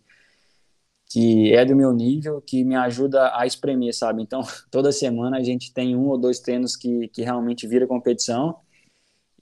que 1.13 1.53
é 1.55 1.63
do 1.63 1.77
meu 1.77 1.93
nível, 1.93 2.41
que 2.41 2.65
me 2.65 2.75
ajuda 2.75 3.37
a 3.37 3.47
espremer, 3.47 3.95
sabe? 3.95 4.23
Então, 4.23 4.41
toda 4.71 4.91
semana 4.91 5.37
a 5.37 5.43
gente 5.43 5.73
tem 5.73 5.95
um 5.95 6.09
ou 6.09 6.19
dois 6.19 6.41
treinos 6.41 6.75
que, 6.75 7.09
que 7.09 7.23
realmente 7.23 7.67
vira 7.67 7.87
competição, 7.87 8.57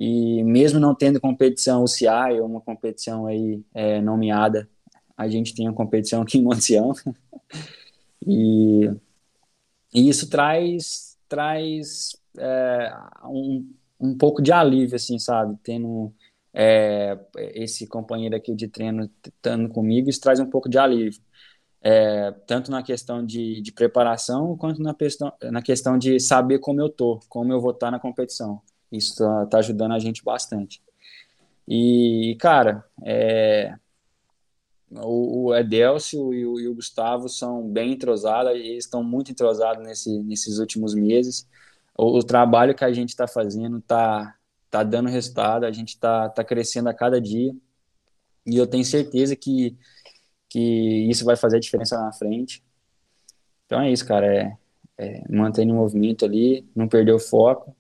e 0.01 0.43
mesmo 0.43 0.81
não 0.81 0.95
tendo 0.95 1.21
competição 1.21 1.85
UCI 1.85 2.41
ou 2.41 2.47
uma 2.47 2.61
competição 2.61 3.27
aí 3.27 3.63
é, 3.75 4.01
nomeada, 4.01 4.69
a 5.17 5.29
gente 5.29 5.55
tem 5.55 5.69
uma 5.69 5.75
competição 5.75 6.23
aqui 6.23 6.39
em 6.39 6.43
Montseão, 6.43 6.93
e, 8.27 8.91
e, 9.95 10.09
isso 10.09 10.31
traz, 10.31 11.19
traz 11.29 12.17
é, 12.39 12.93
um, 13.27 13.71
um 14.01 14.17
pouco 14.17 14.43
de 14.43 14.53
alívio, 14.53 14.97
assim, 14.97 15.19
sabe? 15.19 15.59
Tendo 15.63 16.13
é, 16.55 17.19
esse 17.55 17.87
companheiro 17.87 18.35
aqui 18.35 18.55
de 18.55 18.69
treino 18.69 19.11
estando 19.25 19.69
comigo, 19.69 20.09
isso 20.09 20.21
traz 20.21 20.41
um 20.41 20.49
pouco 20.49 20.69
de 20.69 20.79
alívio 20.79 21.21
é, 21.83 22.33
tanto 22.47 22.71
na 22.71 22.83
questão 22.83 23.25
de, 23.25 23.61
de 23.63 23.73
preparação 23.73 24.57
quanto 24.57 24.83
na 24.83 24.95
questão, 24.95 25.33
na 25.45 25.63
questão 25.63 25.99
de 25.99 26.21
saber 26.21 26.59
como 26.59 26.81
eu 26.81 26.91
tô, 26.91 27.21
como 27.29 27.53
eu 27.53 27.61
vou 27.61 27.71
estar 27.73 27.87
tá 27.87 27.91
na 27.93 28.01
competição. 28.01 28.61
Isso 28.91 29.17
tá, 29.17 29.47
tá, 29.47 29.59
ajudando 29.59 29.93
a 29.93 29.99
gente 29.99 30.25
bastante. 30.25 30.83
E, 31.67 32.37
cara, 32.41 32.85
é, 33.05 33.75
o, 34.91 35.47
o 35.47 35.55
Edelcio 35.55 36.35
e 36.35 36.45
o, 36.45 36.61
e 36.61 36.69
o, 36.69 36.75
Gustavo 36.75 37.29
são 37.29 37.69
bem 37.69 37.93
entrosados, 37.93 38.53
eles 38.53 38.85
estão 38.85 39.05
muito 39.05 39.31
entrosados 39.31 39.85
nesse, 39.85 40.19
nesses 40.23 40.59
últimos 40.59 40.95
meses. 40.95 41.47
O, 41.97 42.19
o 42.19 42.23
trabalho 42.23 42.75
que 42.75 42.85
a 42.85 42.93
gente 42.93 43.11
está 43.11 43.29
fazendo 43.29 43.79
está 43.79 44.37
tá 44.71 44.83
dando 44.83 45.09
resultado, 45.09 45.65
a 45.65 45.73
gente 45.73 45.91
está 45.91 46.29
tá 46.29 46.43
crescendo 46.45 46.89
a 46.89 46.95
cada 46.95 47.21
dia. 47.21 47.55
E 48.47 48.57
eu 48.57 48.67
tenho 48.67 48.85
certeza 48.85 49.37
que 49.37 49.77
que 50.51 51.09
isso 51.09 51.25
vai 51.25 51.37
fazer 51.37 51.57
a 51.57 51.61
diferença 51.61 51.97
na 51.99 52.13
frente. 52.13 52.63
Então 53.65 53.81
é 53.81 53.91
isso, 53.91 54.05
cara, 54.05 54.27
é, 54.27 54.57
é 54.99 55.33
manter 55.33 55.65
o 55.65 55.75
movimento 55.75 56.25
ali, 56.25 56.69
não 56.75 56.89
perder 56.89 57.13
o 57.13 57.21
foco. 57.21 57.75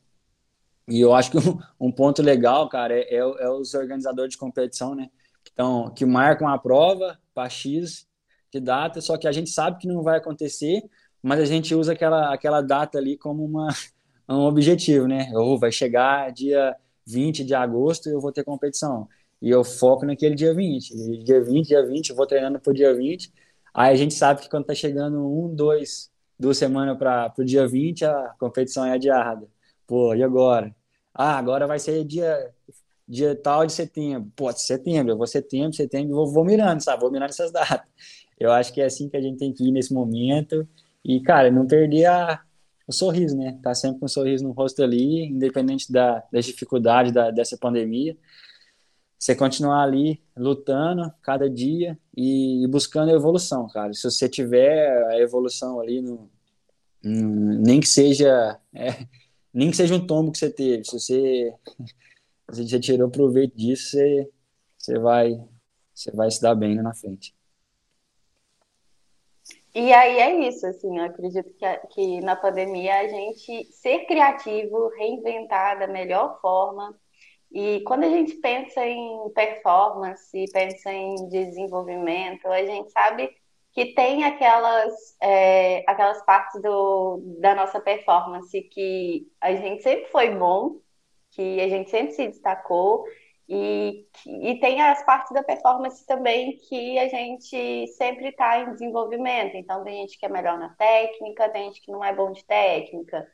E 0.90 1.00
eu 1.00 1.14
acho 1.14 1.30
que 1.30 1.38
um, 1.38 1.58
um 1.88 1.92
ponto 1.92 2.22
legal, 2.22 2.68
cara, 2.68 2.94
é, 2.94 3.14
é, 3.14 3.18
é, 3.18 3.50
os 3.50 3.74
organizadores 3.74 4.32
de 4.32 4.38
competição, 4.38 4.94
né? 4.94 5.08
Então, 5.52 5.92
que 5.94 6.04
marcam 6.04 6.48
a 6.48 6.58
prova 6.58 7.18
para 7.34 7.48
X 7.48 8.06
de 8.52 8.60
data, 8.60 9.00
só 9.00 9.16
que 9.16 9.28
a 9.28 9.32
gente 9.32 9.50
sabe 9.50 9.78
que 9.78 9.86
não 9.88 10.02
vai 10.02 10.18
acontecer, 10.18 10.82
mas 11.22 11.40
a 11.40 11.44
gente 11.44 11.74
usa 11.74 11.92
aquela, 11.92 12.32
aquela 12.34 12.60
data 12.60 12.98
ali 12.98 13.16
como 13.16 13.44
uma, 13.44 13.68
um 14.28 14.40
objetivo, 14.40 15.06
né? 15.06 15.30
Ou 15.34 15.58
vai 15.58 15.72
chegar 15.72 16.32
dia 16.32 16.76
20 17.06 17.44
de 17.44 17.54
agosto 17.54 18.08
e 18.08 18.12
eu 18.12 18.20
vou 18.20 18.32
ter 18.32 18.44
competição 18.44 19.08
e 19.40 19.50
eu 19.50 19.64
foco 19.64 20.04
naquele 20.04 20.34
dia 20.34 20.54
20. 20.54 20.90
E 20.90 21.24
dia 21.24 21.42
20, 21.42 21.68
dia 21.68 21.86
20, 21.86 22.10
eu 22.10 22.16
vou 22.16 22.26
treinando 22.26 22.60
pro 22.60 22.74
dia 22.74 22.94
20. 22.94 23.32
Aí 23.72 23.92
a 23.92 23.96
gente 23.96 24.14
sabe 24.14 24.42
que 24.42 24.50
quando 24.50 24.66
tá 24.66 24.74
chegando 24.74 25.18
um, 25.26 25.54
dois, 25.54 26.10
duas 26.38 26.58
semanas 26.58 26.98
para 26.98 27.32
o 27.38 27.44
dia 27.44 27.66
20, 27.66 28.04
a 28.04 28.34
competição 28.38 28.84
é 28.84 28.92
adiada. 28.92 29.48
Pô, 29.86 30.14
e 30.14 30.22
agora? 30.22 30.74
Ah, 31.20 31.36
agora 31.36 31.66
vai 31.66 31.78
ser 31.78 32.04
dia, 32.04 32.50
dia 33.06 33.34
tal 33.36 33.66
de 33.66 33.72
setembro. 33.72 34.32
Pô, 34.34 34.50
setembro, 34.52 35.12
eu 35.12 35.18
vou 35.18 35.26
setembro, 35.26 35.74
setembro, 35.74 36.14
vou, 36.14 36.32
vou 36.32 36.44
mirando, 36.44 36.80
sabe? 36.80 37.02
Vou 37.02 37.10
mirando 37.10 37.30
essas 37.30 37.52
datas. 37.52 37.86
Eu 38.38 38.52
acho 38.52 38.72
que 38.72 38.80
é 38.80 38.86
assim 38.86 39.08
que 39.08 39.16
a 39.16 39.20
gente 39.20 39.38
tem 39.38 39.52
que 39.52 39.68
ir 39.68 39.72
nesse 39.72 39.92
momento. 39.92 40.66
E, 41.04 41.20
cara, 41.20 41.50
não 41.50 41.66
perder 41.66 42.06
a, 42.06 42.40
o 42.86 42.92
sorriso, 42.92 43.36
né? 43.36 43.58
Tá 43.62 43.74
sempre 43.74 44.00
com 44.00 44.06
um 44.06 44.08
sorriso 44.08 44.44
no 44.44 44.52
rosto 44.52 44.82
ali, 44.82 45.26
independente 45.26 45.92
da, 45.92 46.24
das 46.32 46.46
dificuldades 46.46 47.12
da, 47.12 47.30
dessa 47.30 47.56
pandemia 47.58 48.16
você 49.20 49.36
continuar 49.36 49.82
ali 49.82 50.18
lutando 50.34 51.12
cada 51.20 51.48
dia 51.48 51.98
e, 52.16 52.66
buscando 52.68 53.10
a 53.10 53.14
evolução, 53.14 53.68
cara. 53.68 53.92
Se 53.92 54.10
você 54.10 54.26
tiver 54.30 54.90
a 55.08 55.20
evolução 55.20 55.78
ali 55.78 56.00
no, 56.00 56.30
no 57.04 57.60
nem 57.60 57.80
que 57.80 57.86
seja 57.86 58.58
é, 58.74 59.06
nem 59.52 59.70
que 59.70 59.76
seja 59.76 59.94
um 59.94 60.06
tombo 60.06 60.32
que 60.32 60.38
você 60.38 60.50
teve, 60.50 60.84
se 60.84 60.92
você 60.92 61.54
se 62.52 62.68
você 62.68 62.80
tirou 62.80 63.10
proveito 63.10 63.56
disso, 63.56 63.90
você, 63.90 64.30
você 64.78 64.98
vai 64.98 65.44
você 65.94 66.10
vai 66.12 66.30
se 66.30 66.40
dar 66.40 66.54
bem 66.54 66.76
na 66.76 66.94
frente. 66.94 67.34
E 69.74 69.92
aí 69.92 70.18
é 70.18 70.48
isso, 70.48 70.66
assim, 70.66 70.98
eu 70.98 71.04
acredito 71.04 71.52
que, 71.54 71.76
que 71.90 72.20
na 72.22 72.34
pandemia 72.34 73.00
a 73.00 73.08
gente 73.08 73.64
ser 73.72 74.04
criativo, 74.06 74.88
reinventar 74.96 75.78
da 75.78 75.86
melhor 75.86 76.40
forma, 76.40 76.98
e 77.52 77.80
quando 77.80 78.04
a 78.04 78.08
gente 78.08 78.34
pensa 78.36 78.84
em 78.86 79.28
performance, 79.30 80.44
pensa 80.52 80.92
em 80.92 81.28
desenvolvimento, 81.28 82.46
a 82.46 82.64
gente 82.64 82.90
sabe 82.92 83.30
que 83.72 83.94
tem 83.94 84.24
aquelas, 84.24 85.16
é, 85.20 85.84
aquelas 85.86 86.24
partes 86.24 86.60
do, 86.60 87.20
da 87.40 87.54
nossa 87.54 87.80
performance 87.80 88.60
que 88.62 89.28
a 89.40 89.54
gente 89.54 89.82
sempre 89.82 90.10
foi 90.10 90.34
bom, 90.34 90.80
que 91.30 91.60
a 91.60 91.68
gente 91.68 91.90
sempre 91.90 92.12
se 92.12 92.26
destacou, 92.28 93.04
e, 93.52 94.06
e 94.26 94.60
tem 94.60 94.80
as 94.80 95.04
partes 95.04 95.32
da 95.32 95.42
performance 95.42 96.06
também 96.06 96.56
que 96.68 96.96
a 97.00 97.08
gente 97.08 97.88
sempre 97.88 98.28
está 98.28 98.60
em 98.60 98.72
desenvolvimento. 98.72 99.56
Então, 99.56 99.82
tem 99.82 100.02
gente 100.02 100.16
que 100.16 100.24
é 100.24 100.28
melhor 100.28 100.56
na 100.56 100.68
técnica, 100.76 101.48
tem 101.48 101.64
gente 101.64 101.80
que 101.80 101.90
não 101.90 102.04
é 102.04 102.14
bom 102.14 102.30
de 102.30 102.44
técnica. 102.44 103.26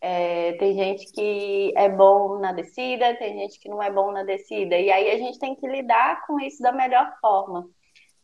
É, 0.00 0.52
tem 0.58 0.74
gente 0.74 1.10
que 1.12 1.72
é 1.76 1.88
bom 1.88 2.38
na 2.38 2.52
descida, 2.52 3.16
tem 3.16 3.36
gente 3.36 3.58
que 3.58 3.68
não 3.68 3.82
é 3.82 3.90
bom 3.90 4.12
na 4.12 4.22
descida. 4.22 4.78
E 4.78 4.92
aí 4.92 5.10
a 5.10 5.18
gente 5.18 5.40
tem 5.40 5.56
que 5.56 5.66
lidar 5.66 6.24
com 6.24 6.38
isso 6.38 6.62
da 6.62 6.70
melhor 6.70 7.12
forma. 7.20 7.68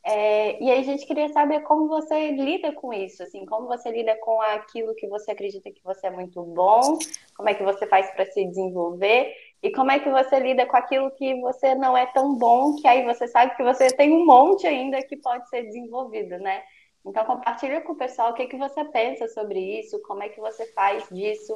É, 0.03 0.62
e 0.62 0.70
aí 0.70 0.80
a 0.80 0.82
gente 0.82 1.07
queria 1.07 1.28
saber 1.28 1.61
como 1.61 1.86
você 1.86 2.30
lida 2.30 2.72
com 2.72 2.92
isso, 2.92 3.22
assim, 3.22 3.44
como 3.44 3.66
você 3.66 3.90
lida 3.90 4.16
com 4.16 4.40
aquilo 4.40 4.94
que 4.94 5.07
você 5.07 5.32
acredita 5.32 5.70
que 5.70 5.84
você 5.84 6.07
é 6.07 6.11
muito 6.11 6.42
bom, 6.42 6.98
como 7.36 7.51
é 7.51 7.55
que 7.55 7.62
você 7.62 7.86
faz 7.86 8.11
para 8.12 8.24
se 8.24 8.46
desenvolver 8.46 9.34
e 9.62 9.70
como 9.70 9.90
é 9.90 9.98
que 9.98 10.09
você 10.09 10.38
lida 10.40 10.64
com 10.64 10.76
aquilo 10.76 11.11
que 11.11 11.38
você 11.42 11.74
não 11.74 11.94
é 11.94 12.07
tão 12.07 12.34
bom, 12.34 12.76
que 12.76 12.88
aí 12.88 13.05
você 13.05 13.28
sabe 13.28 13.55
que 13.57 13.62
você 13.62 13.88
tem 13.88 14.11
um 14.11 14.24
monte 14.24 14.66
ainda 14.66 15.03
que 15.03 15.18
pode 15.18 15.46
ser 15.51 15.64
desenvolvido, 15.64 16.38
né? 16.38 16.62
Então, 17.05 17.24
compartilha 17.24 17.80
com 17.82 17.92
o 17.92 17.96
pessoal 17.96 18.30
o 18.30 18.34
que, 18.34 18.46
que 18.46 18.57
você 18.57 18.84
pensa 18.86 19.28
sobre 19.28 19.80
isso, 19.80 20.01
como 20.03 20.22
é 20.22 20.28
que 20.30 20.40
você 20.40 20.66
faz 20.72 21.07
disso, 21.11 21.55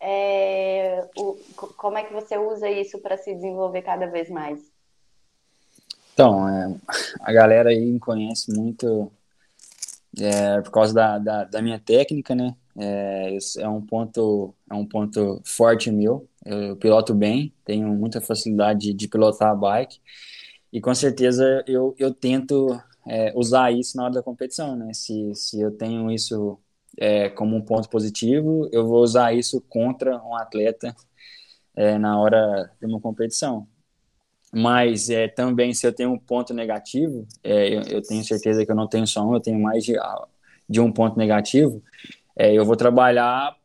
é, 0.00 1.08
o, 1.16 1.36
como 1.76 1.98
é 1.98 2.04
que 2.04 2.12
você 2.12 2.36
usa 2.36 2.68
isso 2.70 2.98
para 3.00 3.16
se 3.16 3.34
desenvolver 3.34 3.82
cada 3.82 4.06
vez 4.06 4.30
mais. 4.30 4.60
Então, 6.18 6.48
é, 6.48 6.74
a 7.20 7.32
galera 7.32 7.70
aí 7.70 7.92
me 7.92 8.00
conhece 8.00 8.50
muito 8.52 9.08
é, 10.18 10.60
por 10.62 10.72
causa 10.72 10.92
da, 10.92 11.16
da, 11.16 11.44
da, 11.44 11.62
minha 11.62 11.78
técnica, 11.78 12.34
né? 12.34 12.56
É, 12.76 13.38
é, 13.58 13.68
um 13.68 13.80
ponto, 13.80 14.52
é 14.68 14.74
um 14.74 14.84
ponto 14.84 15.40
forte 15.44 15.92
meu. 15.92 16.28
Eu 16.44 16.74
piloto 16.74 17.14
bem, 17.14 17.54
tenho 17.64 17.86
muita 17.94 18.20
facilidade 18.20 18.80
de, 18.88 18.94
de 18.94 19.06
pilotar 19.06 19.52
a 19.52 19.54
bike 19.54 20.00
e 20.72 20.80
com 20.80 20.92
certeza 20.92 21.62
eu, 21.68 21.94
eu 21.96 22.12
tento 22.12 22.76
é, 23.06 23.32
usar 23.36 23.70
isso 23.70 23.96
na 23.96 24.02
hora 24.06 24.14
da 24.14 24.22
competição, 24.22 24.74
né? 24.74 24.92
Se, 24.94 25.32
se 25.36 25.60
eu 25.60 25.70
tenho 25.70 26.10
isso 26.10 26.58
é, 26.98 27.28
como 27.30 27.54
um 27.54 27.62
ponto 27.62 27.88
positivo, 27.88 28.68
eu 28.72 28.88
vou 28.88 29.04
usar 29.04 29.34
isso 29.34 29.60
contra 29.68 30.20
um 30.24 30.34
atleta 30.34 30.92
é, 31.76 31.96
na 31.96 32.20
hora 32.20 32.72
de 32.80 32.86
uma 32.86 33.00
competição. 33.00 33.68
Mas 34.52 35.10
é, 35.10 35.28
também, 35.28 35.74
se 35.74 35.86
eu 35.86 35.92
tenho 35.92 36.10
um 36.12 36.18
ponto 36.18 36.54
negativo, 36.54 37.26
é, 37.42 37.68
eu, 37.68 37.82
eu, 37.82 38.02
tenho 38.02 38.24
certeza 38.24 38.64
que 38.64 38.70
eu 38.70 38.76
não 38.76 38.88
tenho 38.88 39.06
só 39.06 39.22
um, 39.26 39.34
eu 39.34 39.40
tenho 39.40 39.60
mais 39.60 39.84
de, 39.84 39.94
de 40.68 40.80
um 40.80 40.90
ponto 40.90 41.18
negativo, 41.18 41.82
é, 42.36 42.54
eu 42.54 42.64
vou 42.64 42.76
trabalhar 42.76 43.56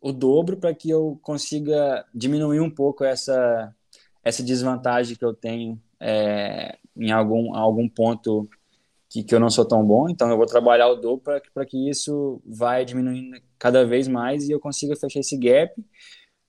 o 0.00 0.12
dobro 0.12 0.56
para 0.56 0.74
que 0.74 0.88
eu 0.90 1.18
consiga 1.22 2.04
diminuir 2.14 2.60
um 2.60 2.70
pouco 2.70 3.04
essa, 3.04 3.74
essa 4.22 4.42
desvantagem 4.42 5.16
que 5.16 5.24
eu 5.24 5.34
tenho 5.34 5.80
é, 5.98 6.78
em 6.96 7.10
algum, 7.10 7.54
algum 7.54 7.88
ponto 7.88 8.48
que, 9.08 9.24
que 9.24 9.34
eu 9.34 9.40
não 9.40 9.50
sou 9.50 9.64
tão 9.64 9.84
bom. 9.84 10.08
Então, 10.08 10.30
eu 10.30 10.36
vou 10.36 10.46
trabalhar 10.46 10.88
o 10.88 10.96
dobro 10.96 11.40
para 11.52 11.66
que 11.66 11.88
isso 11.90 12.40
vai 12.46 12.84
diminuindo 12.84 13.40
cada 13.58 13.84
vez 13.84 14.06
mais 14.06 14.48
e 14.48 14.52
eu 14.52 14.60
consiga 14.60 14.96
fechar 14.96 15.20
esse 15.20 15.36
gap 15.36 15.74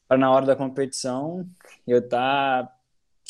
para 0.07 0.17
na 0.17 0.31
hora 0.31 0.45
da 0.45 0.55
competição 0.55 1.47
eu 1.87 1.99
estar 1.99 2.67
tá 2.67 2.80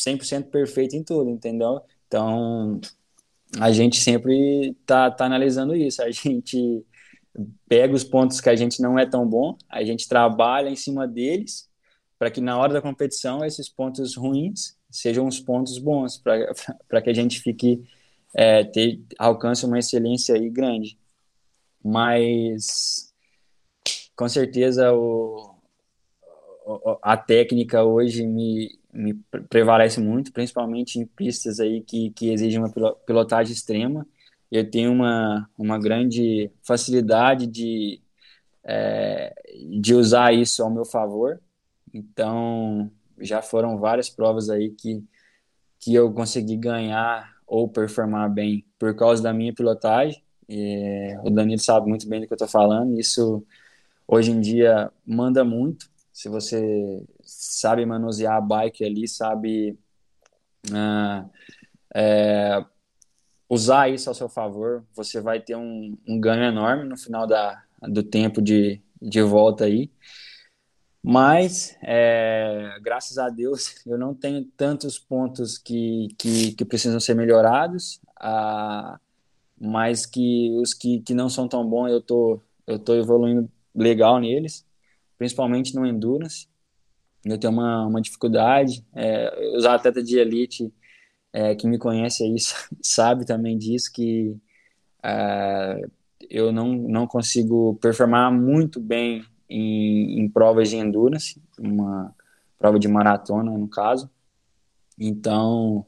100% 0.06 0.50
perfeito 0.50 0.96
em 0.96 1.04
tudo, 1.04 1.30
entendeu? 1.30 1.82
Então, 2.08 2.80
a 3.60 3.72
gente 3.72 4.00
sempre 4.00 4.76
tá, 4.86 5.12
tá 5.12 5.26
analisando 5.26 5.76
isso. 5.76 6.02
A 6.02 6.10
gente 6.12 6.86
pega 7.68 7.94
os 7.94 8.04
pontos 8.04 8.42
que 8.42 8.50
a 8.50 8.56
gente 8.56 8.82
não 8.82 8.98
é 8.98 9.06
tão 9.06 9.28
bom, 9.28 9.58
a 9.70 9.84
gente 9.84 10.08
trabalha 10.08 10.70
em 10.70 10.76
cima 10.76 11.08
deles 11.08 11.70
para 12.20 12.30
que 12.30 12.42
na 12.42 12.58
hora 12.58 12.74
da 12.74 12.82
competição 12.82 13.44
esses 13.44 13.68
pontos 13.68 14.16
ruins 14.16 14.78
sejam 14.92 15.26
os 15.26 15.40
pontos 15.40 15.80
bons, 15.80 16.18
para 16.18 17.02
que 17.02 17.10
a 17.10 17.14
gente 17.14 17.40
fique 17.40 17.82
é, 18.36 18.64
ter, 18.64 19.02
alcance 19.18 19.66
uma 19.66 19.80
excelência 19.80 20.36
aí 20.36 20.50
grande. 20.50 21.00
Mas 21.84 23.12
com 24.16 24.30
certeza 24.30 24.94
o, 24.94 25.56
a 27.02 27.18
técnica 27.18 27.84
hoje 27.84 28.28
me, 28.28 28.78
me 28.94 29.14
prevalece 29.50 30.00
muito, 30.00 30.32
principalmente 30.32 31.00
em 31.00 31.06
pistas 31.06 31.60
aí 31.60 31.82
que, 31.82 32.12
que 32.12 32.32
exigem 32.32 32.60
uma 32.60 32.72
pilotagem 33.06 33.54
extrema. 33.54 34.06
Eu 34.52 34.70
tenho 34.70 34.92
uma, 34.92 35.50
uma 35.58 35.80
grande 35.80 36.52
facilidade 36.62 37.48
de, 37.48 38.02
é, 38.64 39.34
de 39.80 39.94
usar 39.96 40.34
isso 40.34 40.62
ao 40.62 40.70
meu 40.70 40.86
favor. 40.86 41.40
Então, 41.94 42.92
já 43.20 43.42
foram 43.42 43.78
várias 43.78 44.10
provas 44.10 44.50
aí 44.50 44.72
que, 44.72 45.04
que 45.80 45.94
eu 45.94 46.12
consegui 46.12 46.58
ganhar 46.58 47.34
ou 47.48 47.68
performar 47.68 48.30
bem 48.30 48.66
por 48.78 48.96
causa 48.96 49.24
da 49.24 49.34
minha 49.34 49.54
pilotagem. 49.54 50.22
E, 50.50 51.18
o 51.24 51.30
Danilo 51.30 51.60
sabe 51.60 51.88
muito 51.88 52.08
bem 52.08 52.20
do 52.20 52.28
que 52.28 52.34
eu 52.34 52.36
estou 52.36 52.48
falando. 52.48 53.00
Isso, 53.00 53.46
hoje 54.08 54.32
em 54.32 54.42
dia, 54.42 54.92
manda 55.06 55.46
muito. 55.46 55.90
Se 56.12 56.28
você 56.28 57.06
sabe 57.32 57.86
manusear 57.86 58.36
a 58.36 58.42
bike 58.42 58.84
ali, 58.84 59.08
sabe 59.08 59.78
uh, 60.70 61.30
é, 61.96 62.64
usar 63.50 63.90
isso 63.90 64.10
ao 64.10 64.16
seu 64.16 64.30
favor, 64.30 64.86
você 64.94 65.22
vai 65.22 65.40
ter 65.40 65.56
um, 65.56 65.98
um 66.08 66.20
ganho 66.20 66.44
enorme 66.44 66.84
no 66.84 66.98
final 66.98 67.26
da, 67.26 67.64
do 67.82 68.04
tempo 68.04 68.42
de, 68.42 68.82
de 69.02 69.22
volta 69.22 69.66
aí. 69.66 69.92
Mas, 71.04 71.76
é, 71.82 72.78
graças 72.82 73.18
a 73.18 73.30
Deus, 73.30 73.76
eu 73.88 73.98
não 73.98 74.14
tenho 74.14 74.46
tantos 74.58 75.00
pontos 75.00 75.58
que, 75.58 76.10
que, 76.18 76.54
que 76.54 76.66
precisam 76.66 77.00
ser 77.00 77.16
melhorados, 77.16 78.00
ah, 78.20 79.00
mas 79.60 80.06
que 80.06 80.52
os 80.62 80.74
que, 80.74 81.00
que 81.02 81.14
não 81.14 81.30
são 81.30 81.48
tão 81.48 81.68
bons 81.68 81.90
eu 81.90 82.02
tô, 82.02 82.42
eu 82.68 82.78
tô 82.78 82.94
evoluindo 82.96 83.50
legal 83.74 84.20
neles, 84.20 84.66
principalmente 85.18 85.76
no 85.76 85.86
Endurance 85.86 86.51
eu 87.26 87.38
tenho 87.38 87.54
uma, 87.54 87.86
uma 87.88 88.02
dificuldade. 88.02 88.86
É, 88.94 89.56
os 89.56 89.66
atletas 89.66 90.04
de 90.04 90.18
elite 90.18 90.74
é, 91.34 91.56
que 91.56 91.68
me 91.68 91.78
conhecem 91.78 92.32
aí 92.32 92.38
sabe 92.82 93.26
também 93.26 93.58
disso, 93.58 93.92
que 93.94 94.36
é, 95.04 95.82
eu 96.30 96.52
não, 96.52 96.74
não 96.74 97.08
consigo 97.08 97.76
performar 97.82 98.32
muito 98.32 98.80
bem 98.80 99.24
em, 99.50 100.20
em 100.20 100.30
provas 100.30 100.70
de 100.70 100.78
endurance, 100.78 101.42
uma 101.60 102.16
prova 102.58 102.80
de 102.80 102.88
maratona, 102.88 103.52
no 103.58 103.68
caso. 103.68 104.10
Então, 105.00 105.86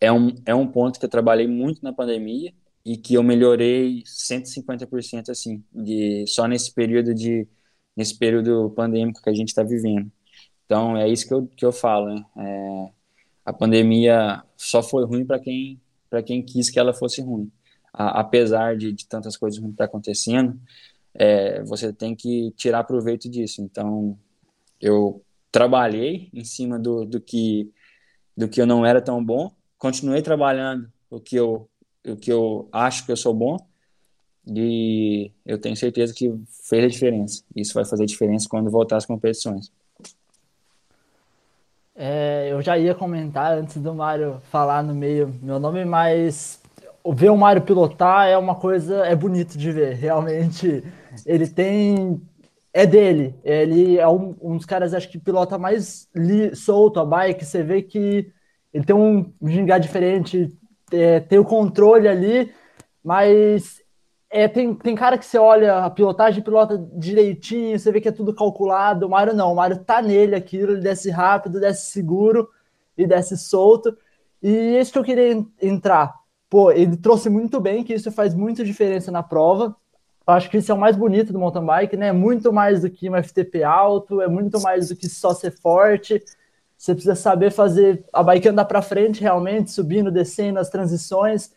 é 0.00 0.12
um, 0.12 0.34
é 0.44 0.54
um 0.54 0.66
ponto 0.66 0.98
que 0.98 1.04
eu 1.04 1.10
trabalhei 1.10 1.46
muito 1.46 1.82
na 1.82 1.92
pandemia 1.92 2.52
e 2.84 2.96
que 2.96 3.14
eu 3.14 3.22
melhorei 3.22 4.02
150% 4.04 5.30
assim, 5.30 5.64
de, 5.72 6.24
só 6.26 6.46
nesse 6.48 6.72
período 6.74 7.14
de 7.14 7.48
nesse 7.96 8.18
período 8.18 8.70
pandêmico 8.70 9.20
que 9.22 9.30
a 9.30 9.34
gente 9.34 9.48
está 9.48 9.62
vivendo. 9.62 10.10
Então, 10.64 10.96
é 10.96 11.08
isso 11.08 11.26
que 11.26 11.34
eu, 11.34 11.46
que 11.46 11.64
eu 11.64 11.72
falo, 11.72 12.14
né? 12.14 12.24
É, 12.38 12.90
a 13.44 13.52
pandemia 13.52 14.42
só 14.56 14.82
foi 14.82 15.04
ruim 15.04 15.26
para 15.26 15.38
quem, 15.38 15.80
quem 16.24 16.42
quis 16.42 16.70
que 16.70 16.78
ela 16.78 16.94
fosse 16.94 17.20
ruim. 17.20 17.50
A, 17.92 18.20
apesar 18.20 18.76
de, 18.76 18.92
de 18.92 19.06
tantas 19.06 19.36
coisas 19.36 19.60
ruins 19.60 19.72
estar 19.72 19.84
tá 19.84 19.88
acontecendo, 19.88 20.58
é, 21.14 21.62
você 21.64 21.92
tem 21.92 22.14
que 22.14 22.52
tirar 22.56 22.84
proveito 22.84 23.28
disso. 23.28 23.60
Então, 23.62 24.18
eu 24.80 25.22
trabalhei 25.50 26.30
em 26.32 26.44
cima 26.44 26.78
do, 26.78 27.04
do, 27.04 27.20
que, 27.20 27.70
do 28.36 28.48
que 28.48 28.60
eu 28.60 28.66
não 28.66 28.86
era 28.86 29.02
tão 29.02 29.22
bom, 29.24 29.52
continuei 29.76 30.22
trabalhando 30.22 30.90
o 31.10 31.20
que 31.20 31.36
eu, 31.36 31.68
o 32.06 32.16
que 32.16 32.32
eu 32.32 32.68
acho 32.72 33.04
que 33.04 33.12
eu 33.12 33.16
sou 33.16 33.34
bom, 33.34 33.58
e 34.46 35.30
eu 35.46 35.58
tenho 35.58 35.76
certeza 35.76 36.12
que 36.12 36.32
fez 36.68 36.84
a 36.84 36.88
diferença. 36.88 37.44
Isso 37.54 37.74
vai 37.74 37.84
fazer 37.84 38.06
diferença 38.06 38.48
quando 38.48 38.70
voltar 38.70 38.96
às 38.96 39.06
competições. 39.06 39.70
É, 41.94 42.48
eu 42.50 42.62
já 42.62 42.78
ia 42.78 42.94
comentar 42.94 43.52
antes 43.52 43.76
do 43.76 43.94
Mário 43.94 44.40
falar 44.50 44.82
no 44.82 44.94
meio 44.94 45.28
meu 45.42 45.58
nome, 45.60 45.84
mas 45.84 46.60
ver 47.14 47.30
o 47.30 47.36
Mário 47.36 47.62
pilotar 47.62 48.26
é 48.28 48.36
uma 48.38 48.54
coisa, 48.54 49.04
é 49.06 49.14
bonito 49.14 49.58
de 49.58 49.70
ver. 49.70 49.94
Realmente, 49.96 50.82
ele 51.26 51.46
tem. 51.48 52.20
É 52.72 52.86
dele. 52.86 53.34
Ele 53.44 53.98
é 53.98 54.08
um, 54.08 54.34
um 54.40 54.56
dos 54.56 54.64
caras, 54.64 54.94
acho 54.94 55.08
que 55.10 55.18
pilota 55.18 55.58
mais 55.58 56.08
li, 56.14 56.56
solto 56.56 57.00
a 57.00 57.04
bike. 57.04 57.44
Você 57.44 57.62
vê 57.62 57.82
que 57.82 58.32
ele 58.72 58.84
tem 58.84 58.96
um 58.96 59.30
gingar 59.44 59.78
diferente, 59.78 60.50
é, 60.90 61.20
tem 61.20 61.38
o 61.38 61.44
controle 61.44 62.08
ali, 62.08 62.50
mas 63.04 63.81
é, 64.32 64.48
tem, 64.48 64.74
tem 64.74 64.94
cara 64.94 65.18
que 65.18 65.26
você 65.26 65.36
olha 65.36 65.84
a 65.84 65.90
pilotagem, 65.90 66.42
pilota 66.42 66.78
direitinho, 66.94 67.78
você 67.78 67.92
vê 67.92 68.00
que 68.00 68.08
é 68.08 68.12
tudo 68.12 68.34
calculado. 68.34 69.06
O 69.06 69.10
Mário 69.10 69.34
não, 69.34 69.52
o 69.52 69.54
Mário 69.54 69.84
tá 69.84 70.00
nele 70.00 70.34
aquilo, 70.34 70.72
ele 70.72 70.80
desce 70.80 71.10
rápido, 71.10 71.60
desce 71.60 71.90
seguro 71.90 72.48
e 72.96 73.06
desce 73.06 73.36
solto. 73.36 73.94
E 74.42 74.48
isso 74.78 74.90
que 74.90 74.98
eu 74.98 75.04
queria 75.04 75.44
entrar. 75.60 76.14
Pô, 76.48 76.72
ele 76.72 76.96
trouxe 76.96 77.28
muito 77.28 77.60
bem, 77.60 77.84
que 77.84 77.92
isso 77.92 78.10
faz 78.10 78.34
muita 78.34 78.64
diferença 78.64 79.10
na 79.12 79.22
prova. 79.22 79.76
Eu 80.26 80.34
acho 80.34 80.48
que 80.48 80.56
isso 80.56 80.72
é 80.72 80.74
o 80.74 80.78
mais 80.78 80.96
bonito 80.96 81.30
do 81.30 81.38
mountain 81.38 81.66
bike, 81.66 81.96
né? 81.98 82.08
É 82.08 82.12
muito 82.12 82.50
mais 82.50 82.80
do 82.80 82.90
que 82.90 83.10
um 83.10 83.22
FTP 83.22 83.62
alto, 83.62 84.22
é 84.22 84.28
muito 84.28 84.60
mais 84.62 84.88
do 84.88 84.96
que 84.96 85.10
só 85.10 85.34
ser 85.34 85.50
forte. 85.50 86.22
Você 86.78 86.94
precisa 86.94 87.14
saber 87.14 87.50
fazer 87.50 88.02
a 88.10 88.22
bike 88.22 88.48
andar 88.48 88.64
para 88.64 88.80
frente 88.80 89.20
realmente, 89.20 89.70
subindo, 89.70 90.10
descendo 90.10 90.58
as 90.58 90.70
transições. 90.70 91.52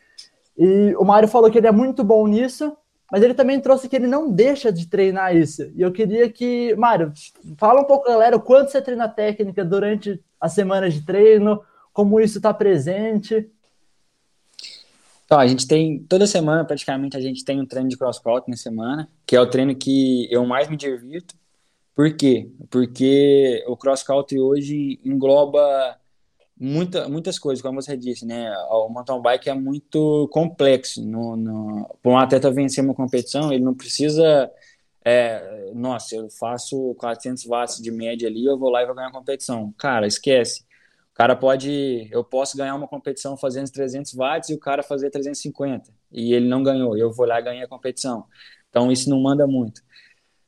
E 0.57 0.95
o 0.97 1.03
Mário 1.03 1.27
falou 1.27 1.51
que 1.51 1.57
ele 1.57 1.67
é 1.67 1.71
muito 1.71 2.03
bom 2.03 2.25
nisso, 2.27 2.75
mas 3.11 3.21
ele 3.21 3.33
também 3.33 3.59
trouxe 3.59 3.87
que 3.87 3.95
ele 3.95 4.07
não 4.07 4.31
deixa 4.31 4.71
de 4.71 4.87
treinar 4.87 5.35
isso. 5.35 5.71
E 5.75 5.81
eu 5.81 5.91
queria 5.91 6.29
que, 6.29 6.75
Mário, 6.75 7.11
fala 7.57 7.81
um 7.81 7.85
pouco, 7.85 8.07
galera, 8.07 8.35
o 8.35 8.41
quanto 8.41 8.71
você 8.71 8.81
treina 8.81 9.07
técnica 9.07 9.63
durante 9.63 10.19
as 10.39 10.53
semanas 10.53 10.93
de 10.93 11.05
treino, 11.05 11.61
como 11.93 12.19
isso 12.19 12.37
está 12.37 12.53
presente. 12.53 13.49
Então, 15.25 15.39
a 15.39 15.47
gente 15.47 15.67
tem, 15.67 15.99
toda 15.99 16.27
semana 16.27 16.63
praticamente, 16.63 17.17
a 17.17 17.21
gente 17.21 17.43
tem 17.43 17.59
um 17.59 17.65
treino 17.65 17.89
de 17.89 17.97
cross-country 17.97 18.51
na 18.51 18.57
semana, 18.57 19.09
que 19.25 19.35
é 19.35 19.41
o 19.41 19.49
treino 19.49 19.75
que 19.75 20.27
eu 20.31 20.45
mais 20.45 20.69
me 20.69 20.77
divirto. 20.77 21.35
Por 21.95 22.15
quê? 22.15 22.49
Porque 22.69 23.63
o 23.67 23.77
cross-country 23.77 24.39
hoje 24.39 24.99
engloba 25.03 25.97
muita, 26.59 27.07
muitas 27.09 27.37
coisas, 27.37 27.61
como 27.61 27.81
você 27.81 27.97
disse, 27.97 28.25
né? 28.25 28.51
O 28.69 28.89
mountain 28.89 29.21
bike 29.21 29.49
é 29.49 29.53
muito 29.53 30.27
complexo. 30.31 31.05
No, 31.05 31.35
no, 31.35 31.97
para 32.01 32.11
um 32.11 32.17
atleta 32.17 32.51
vencer 32.51 32.83
uma 32.83 32.93
competição, 32.93 33.51
ele 33.51 33.63
não 33.63 33.73
precisa. 33.73 34.51
É, 35.03 35.71
nossa, 35.75 36.15
eu 36.15 36.29
faço 36.29 36.95
400 36.95 37.45
watts 37.45 37.81
de 37.81 37.91
média 37.91 38.27
ali, 38.27 38.45
eu 38.45 38.57
vou 38.57 38.69
lá 38.71 38.81
e 38.81 38.85
vou 38.85 38.95
ganhar 38.95 39.09
a 39.09 39.11
competição. 39.11 39.73
Cara, 39.77 40.07
esquece. 40.07 40.65
O 41.11 41.15
cara 41.15 41.35
pode, 41.35 42.09
eu 42.11 42.23
posso 42.23 42.57
ganhar 42.57 42.75
uma 42.75 42.87
competição 42.87 43.37
fazendo 43.37 43.71
300 43.71 44.13
watts 44.13 44.49
e 44.49 44.53
o 44.53 44.59
cara 44.59 44.83
fazer 44.83 45.09
350 45.09 45.93
e 46.11 46.33
ele 46.33 46.47
não 46.47 46.63
ganhou. 46.63 46.97
Eu 46.97 47.11
vou 47.11 47.25
lá 47.25 47.39
e 47.39 47.43
ganhei 47.43 47.63
a 47.63 47.67
competição. 47.67 48.25
Então 48.69 48.91
isso 48.91 49.09
não 49.09 49.21
manda 49.21 49.47
muito. 49.47 49.81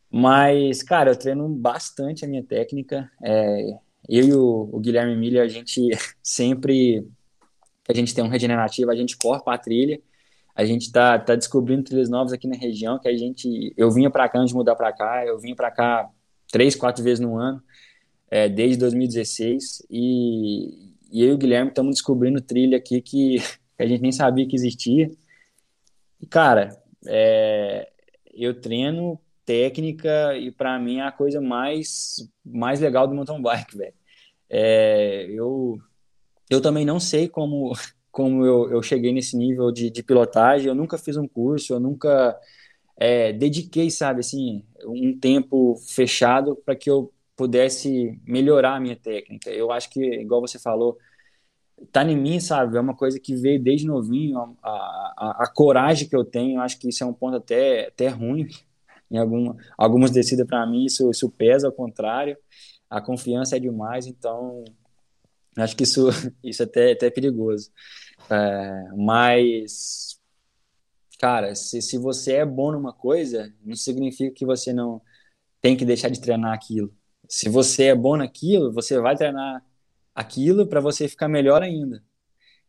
Mas, 0.10 0.82
cara, 0.84 1.12
eu 1.12 1.16
treino 1.18 1.48
bastante 1.50 2.26
a 2.26 2.28
minha 2.28 2.44
técnica. 2.44 3.10
É, 3.24 3.78
eu 4.08 4.26
e 4.26 4.34
o, 4.34 4.70
o 4.72 4.80
Guilherme 4.80 5.16
Miller, 5.16 5.44
a 5.44 5.48
gente 5.48 5.90
sempre 6.22 7.06
a 7.90 7.94
gente 7.94 8.14
tem 8.14 8.24
um 8.24 8.28
regenerativo, 8.28 8.92
a 8.92 8.96
gente 8.96 9.18
para 9.18 9.54
a 9.54 9.58
trilha, 9.58 10.02
a 10.54 10.66
gente 10.66 10.92
tá, 10.92 11.18
tá 11.18 11.36
descobrindo 11.36 11.84
trilhas 11.84 12.10
novas 12.10 12.34
aqui 12.34 12.48
na 12.48 12.56
região, 12.56 13.00
que 13.00 13.08
a 13.08 13.16
gente, 13.16 13.74
eu 13.78 13.90
vinha 13.92 14.10
para 14.10 14.28
cá 14.28 14.40
antes 14.40 14.50
de 14.50 14.56
mudar 14.56 14.76
para 14.76 14.92
cá, 14.92 15.26
eu 15.26 15.40
vinha 15.40 15.56
para 15.56 15.72
cá 15.72 16.10
três, 16.52 16.76
quatro 16.76 17.04
vezes 17.04 17.20
no 17.20 17.38
ano, 17.38 17.62
é, 18.30 18.50
desde 18.50 18.78
2016, 18.78 19.86
e, 19.90 20.94
e 21.12 21.24
eu 21.24 21.30
e 21.30 21.32
o 21.34 21.38
Guilherme 21.38 21.70
estamos 21.70 21.96
descobrindo 21.96 22.42
trilha 22.42 22.78
aqui 22.78 23.02
que, 23.02 23.38
que, 23.38 23.84
a 23.84 23.86
gente 23.86 24.02
nem 24.02 24.12
sabia 24.12 24.48
que 24.48 24.56
existia. 24.56 25.10
E, 26.20 26.26
cara, 26.26 26.76
é, 27.06 27.90
eu 28.34 28.60
treino 28.60 29.20
técnica 29.46 30.36
e 30.36 30.52
para 30.52 30.78
mim 30.80 30.98
é 30.98 31.04
a 31.04 31.12
coisa 31.12 31.40
mais, 31.40 32.28
mais 32.44 32.82
legal 32.82 33.08
do 33.08 33.16
mountain 33.16 33.42
bike, 33.42 33.78
velho. 33.78 33.94
É, 34.50 35.26
eu, 35.30 35.78
eu 36.50 36.62
também 36.62 36.86
não 36.86 37.00
sei 37.00 37.28
como, 37.30 37.74
como 38.12 38.46
eu, 38.46 38.72
eu 38.72 38.84
cheguei 38.84 39.14
nesse 39.14 39.38
nível 39.38 39.72
de, 39.72 39.90
de 39.90 40.04
pilotagem, 40.04 40.68
eu 40.68 40.76
nunca 40.76 40.98
fiz 40.98 41.18
um 41.18 41.28
curso, 41.28 41.74
eu 41.74 41.80
nunca 41.80 42.38
é, 42.98 43.34
dediquei, 43.34 43.90
sabe, 43.92 44.22
assim, 44.22 44.66
um 44.86 45.18
tempo 45.20 45.76
fechado 45.88 46.56
para 46.66 46.76
que 46.76 46.90
eu 46.90 47.14
pudesse 47.36 48.20
melhorar 48.26 48.76
a 48.76 48.80
minha 48.80 48.96
técnica. 48.96 49.50
Eu 49.52 49.72
acho 49.72 49.90
que, 49.92 50.02
igual 50.02 50.42
você 50.42 50.60
falou, 50.60 50.98
tá 51.92 52.04
em 52.04 52.16
mim, 52.18 52.40
sabe? 52.40 52.78
É 52.78 52.80
uma 52.82 52.96
coisa 52.96 53.20
que 53.20 53.36
veio 53.36 53.62
desde 53.62 53.88
novinho, 53.88 54.40
a, 54.64 54.70
a, 55.18 55.44
a 55.44 55.48
coragem 55.54 56.08
que 56.08 56.16
eu 56.16 56.26
tenho, 56.26 56.58
eu 56.58 56.62
acho 56.62 56.80
que 56.80 56.90
isso 56.90 57.04
é 57.04 57.08
um 57.08 57.14
ponto 57.14 57.38
até, 57.38 57.88
até 57.88 58.08
ruim. 58.08 58.48
Em 59.10 59.18
alguma, 59.18 59.56
algumas 59.78 60.12
descidas, 60.12 60.46
para 60.46 60.66
mim, 60.68 60.84
isso, 60.84 61.10
isso 61.10 61.30
pesa, 61.30 61.68
ao 61.68 61.72
contrário. 61.72 62.38
A 62.90 63.02
confiança 63.02 63.58
é 63.58 63.60
demais, 63.60 64.08
então 64.08 64.64
acho 65.58 65.76
que 65.76 65.84
isso, 65.84 66.08
isso 66.44 66.62
é 66.62 66.66
até, 66.66 66.92
até 66.92 67.10
perigoso. 67.10 67.72
É, 68.30 68.90
mas, 68.96 70.20
cara, 71.20 71.56
se, 71.56 71.82
se 71.82 71.98
você 71.98 72.34
é 72.36 72.46
bom 72.46 72.72
numa 72.72 72.94
coisa, 72.94 73.54
não 73.64 73.76
significa 73.76 74.34
que 74.34 74.46
você 74.46 74.74
não 74.74 75.02
tem 75.62 75.76
que 75.76 75.86
deixar 75.86 76.10
de 76.10 76.22
treinar 76.22 76.54
aquilo. 76.54 76.94
Se 77.28 77.50
você 77.50 77.86
é 77.86 77.96
bom 77.96 78.16
naquilo, 78.18 78.72
você 78.72 79.00
vai 79.00 79.16
treinar 79.16 79.64
aquilo 80.16 80.68
para 80.68 80.80
você 80.80 81.08
ficar 81.08 81.28
melhor 81.28 81.62
ainda. 81.62 82.04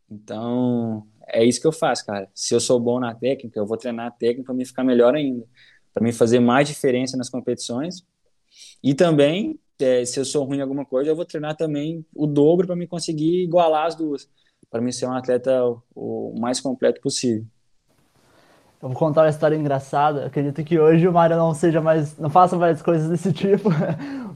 Então, 0.09 1.07
é 1.27 1.43
isso 1.45 1.61
que 1.61 1.67
eu 1.67 1.71
faço, 1.71 2.05
cara. 2.05 2.29
Se 2.33 2.53
eu 2.53 2.59
sou 2.59 2.79
bom 2.79 2.99
na 2.99 3.13
técnica, 3.13 3.59
eu 3.59 3.65
vou 3.65 3.77
treinar 3.77 4.07
a 4.07 4.11
técnica 4.11 4.45
para 4.45 4.55
me 4.55 4.65
ficar 4.65 4.83
melhor 4.83 5.15
ainda, 5.15 5.45
para 5.93 6.03
me 6.03 6.11
fazer 6.11 6.39
mais 6.39 6.67
diferença 6.67 7.15
nas 7.15 7.29
competições. 7.29 8.05
E 8.83 8.93
também, 8.93 9.59
é, 9.81 10.05
se 10.05 10.19
eu 10.19 10.25
sou 10.25 10.45
ruim 10.45 10.57
em 10.57 10.61
alguma 10.61 10.85
coisa, 10.85 11.09
eu 11.09 11.15
vou 11.15 11.25
treinar 11.25 11.55
também 11.55 12.05
o 12.15 12.27
dobro 12.27 12.67
para 12.67 12.75
me 12.75 12.87
conseguir 12.87 13.43
igualar 13.43 13.87
as 13.87 13.95
duas, 13.95 14.29
para 14.69 14.81
me 14.81 14.93
ser 14.93 15.05
um 15.07 15.13
atleta 15.13 15.63
o, 15.65 15.81
o 15.95 16.39
mais 16.39 16.59
completo 16.59 17.01
possível. 17.01 17.45
Eu 18.81 18.87
vou 18.89 18.97
contar 18.97 19.23
uma 19.23 19.29
história 19.29 19.55
engraçada. 19.55 20.25
acredito 20.25 20.63
que 20.63 20.79
hoje 20.79 21.07
o 21.07 21.11
Mário 21.11 21.35
não 21.35 21.53
seja 21.53 21.81
mais, 21.81 22.17
não 22.17 22.29
faça 22.29 22.55
mais 22.57 22.81
coisas 22.81 23.09
desse 23.09 23.31
tipo, 23.33 23.69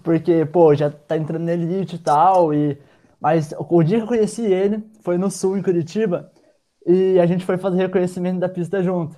porque 0.03 0.45
pô, 0.45 0.75
já 0.75 0.89
tá 0.89 1.17
entrando 1.17 1.43
na 1.43 1.53
elite 1.53 1.95
e 1.95 1.99
tal 1.99 2.53
e 2.53 2.77
mas 3.23 3.53
o 3.57 3.83
dia 3.83 3.99
que 3.99 4.03
eu 4.03 4.07
conheci 4.07 4.41
ele 4.41 4.83
foi 5.01 5.17
no 5.17 5.31
sul, 5.31 5.57
em 5.57 5.61
Curitiba, 5.63 6.29
e 6.85 7.17
a 7.19 7.25
gente 7.25 7.45
foi 7.45 7.57
fazer 7.57 7.77
reconhecimento 7.77 8.37
da 8.39 8.49
pista 8.49 8.83
junto. 8.83 9.15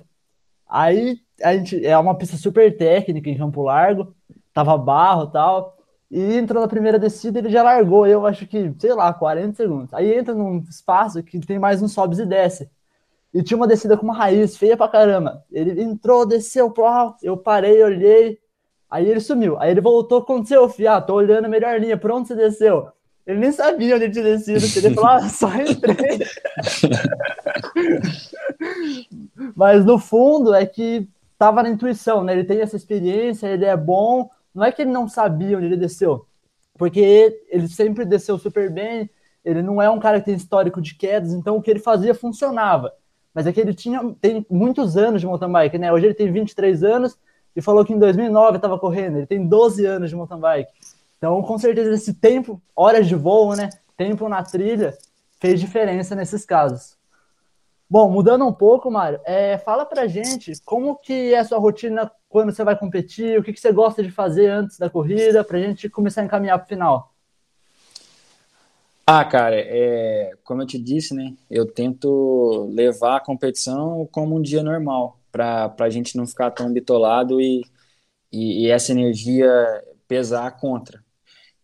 Aí 0.68 1.18
a 1.42 1.56
gente 1.56 1.84
é 1.84 1.98
uma 1.98 2.16
pista 2.16 2.36
super 2.36 2.76
técnica 2.76 3.28
em 3.28 3.36
Campo 3.36 3.62
Largo, 3.62 4.14
tava 4.54 4.78
barro 4.78 5.28
e 5.28 5.32
tal. 5.32 5.75
E 6.10 6.36
entrou 6.36 6.62
na 6.62 6.68
primeira 6.68 6.98
descida, 6.98 7.38
ele 7.38 7.50
já 7.50 7.62
largou, 7.62 8.06
eu 8.06 8.26
acho 8.26 8.46
que, 8.46 8.72
sei 8.78 8.94
lá, 8.94 9.12
40 9.12 9.54
segundos. 9.54 9.92
Aí 9.92 10.14
entra 10.14 10.34
num 10.34 10.58
espaço 10.68 11.22
que 11.22 11.38
tem 11.40 11.58
mais 11.58 11.82
um 11.82 11.88
sobes 11.88 12.18
e 12.18 12.26
desce. 12.26 12.70
E 13.34 13.42
tinha 13.42 13.56
uma 13.56 13.66
descida 13.66 13.96
com 13.96 14.04
uma 14.04 14.16
raiz 14.16 14.56
feia 14.56 14.76
pra 14.76 14.88
caramba. 14.88 15.44
Ele 15.52 15.82
entrou, 15.82 16.24
desceu, 16.24 16.72
eu 17.22 17.36
parei, 17.36 17.82
olhei. 17.82 18.38
Aí 18.88 19.10
ele 19.10 19.20
sumiu. 19.20 19.58
Aí 19.60 19.70
ele 19.70 19.80
voltou, 19.80 20.20
aconteceu, 20.20 20.72
ah, 20.88 21.00
tô 21.00 21.14
olhando 21.14 21.46
a 21.46 21.48
melhor 21.48 21.78
linha, 21.80 21.98
por 21.98 22.12
onde 22.12 22.28
você 22.28 22.36
desceu? 22.36 22.88
Ele 23.26 23.40
nem 23.40 23.50
sabia 23.50 23.96
onde 23.96 24.04
ele 24.04 24.12
tinha 24.12 24.24
descido. 24.24 24.86
Ele 24.86 24.94
falou, 24.94 25.10
ah, 25.10 25.28
só 25.28 25.50
entrei. 25.56 26.20
Mas 29.54 29.84
no 29.84 29.98
fundo 29.98 30.54
é 30.54 30.64
que 30.64 31.08
tava 31.36 31.62
na 31.62 31.68
intuição, 31.68 32.22
né? 32.22 32.32
Ele 32.32 32.44
tem 32.44 32.60
essa 32.60 32.76
experiência, 32.76 33.48
ele 33.48 33.64
é 33.64 33.76
bom. 33.76 34.30
Não 34.56 34.64
é 34.64 34.72
que 34.72 34.80
ele 34.80 34.90
não 34.90 35.06
sabia 35.06 35.58
onde 35.58 35.66
ele 35.66 35.76
desceu, 35.76 36.26
porque 36.78 37.42
ele 37.50 37.68
sempre 37.68 38.06
desceu 38.06 38.38
super 38.38 38.70
bem. 38.70 39.10
Ele 39.44 39.60
não 39.60 39.82
é 39.82 39.90
um 39.90 40.00
cara 40.00 40.18
que 40.18 40.24
tem 40.24 40.34
histórico 40.34 40.80
de 40.80 40.94
quedas, 40.94 41.34
então 41.34 41.56
o 41.56 41.62
que 41.62 41.70
ele 41.70 41.78
fazia 41.78 42.14
funcionava. 42.14 42.90
Mas 43.34 43.46
é 43.46 43.52
que 43.52 43.60
ele 43.60 43.74
tinha 43.74 44.00
tem 44.18 44.46
muitos 44.48 44.96
anos 44.96 45.20
de 45.20 45.26
mountain 45.26 45.52
bike, 45.52 45.76
né? 45.76 45.92
Hoje 45.92 46.06
ele 46.06 46.14
tem 46.14 46.32
23 46.32 46.82
anos 46.82 47.18
e 47.54 47.60
falou 47.60 47.84
que 47.84 47.92
em 47.92 47.98
2009 47.98 48.56
estava 48.56 48.78
correndo. 48.78 49.18
Ele 49.18 49.26
tem 49.26 49.46
12 49.46 49.84
anos 49.84 50.08
de 50.08 50.16
mountain 50.16 50.40
bike. 50.40 50.70
Então, 51.18 51.42
com 51.42 51.58
certeza, 51.58 51.92
esse 51.92 52.14
tempo, 52.14 52.60
horas 52.74 53.06
de 53.06 53.14
voo, 53.14 53.54
né? 53.54 53.68
Tempo 53.94 54.26
na 54.26 54.42
trilha, 54.42 54.96
fez 55.38 55.60
diferença 55.60 56.14
nesses 56.14 56.46
casos. 56.46 56.96
Bom, 57.88 58.10
mudando 58.10 58.46
um 58.46 58.52
pouco, 58.52 58.90
Mário, 58.90 59.20
é, 59.24 59.58
fala 59.58 59.84
pra 59.84 60.06
gente 60.06 60.52
como 60.64 60.96
que 60.96 61.34
é 61.34 61.38
a 61.40 61.44
sua 61.44 61.58
rotina 61.58 62.10
quando 62.36 62.52
você 62.52 62.62
vai 62.62 62.78
competir, 62.78 63.40
o 63.40 63.42
que, 63.42 63.50
que 63.50 63.58
você 63.58 63.72
gosta 63.72 64.02
de 64.02 64.10
fazer 64.10 64.50
antes 64.50 64.78
da 64.78 64.90
corrida, 64.90 65.42
pra 65.42 65.58
gente 65.58 65.88
começar 65.88 66.20
a 66.20 66.24
encaminhar 66.26 66.58
pro 66.58 66.68
final. 66.68 67.14
Ah, 69.06 69.24
cara, 69.24 69.56
é, 69.56 70.32
como 70.44 70.60
eu 70.60 70.66
te 70.66 70.78
disse, 70.78 71.14
né, 71.14 71.34
eu 71.50 71.64
tento 71.64 72.70
levar 72.74 73.16
a 73.16 73.20
competição 73.20 74.06
como 74.12 74.36
um 74.36 74.42
dia 74.42 74.62
normal, 74.62 75.18
para 75.32 75.74
a 75.80 75.88
gente 75.88 76.14
não 76.14 76.26
ficar 76.26 76.50
tão 76.50 76.70
bitolado 76.70 77.40
e, 77.40 77.64
e, 78.30 78.66
e 78.66 78.70
essa 78.70 78.92
energia 78.92 79.48
pesar 80.06 80.60
contra. 80.60 81.02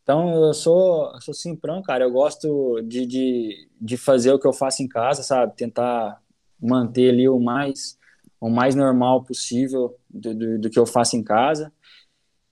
Então, 0.02 0.42
eu 0.42 0.54
sou, 0.54 1.20
sou 1.20 1.34
simprão, 1.34 1.82
cara. 1.82 2.04
Eu 2.04 2.10
gosto 2.10 2.80
de, 2.80 3.04
de, 3.04 3.68
de 3.78 3.98
fazer 3.98 4.32
o 4.32 4.38
que 4.38 4.46
eu 4.46 4.54
faço 4.54 4.82
em 4.82 4.88
casa, 4.88 5.22
sabe? 5.22 5.54
Tentar 5.54 6.18
manter 6.58 7.10
ali 7.10 7.28
o 7.28 7.38
mais, 7.38 7.98
o 8.40 8.48
mais 8.48 8.74
normal 8.74 9.22
possível 9.22 9.94
do, 10.12 10.34
do, 10.34 10.58
do 10.60 10.70
que 10.70 10.78
eu 10.78 10.86
faço 10.86 11.16
em 11.16 11.22
casa. 11.22 11.72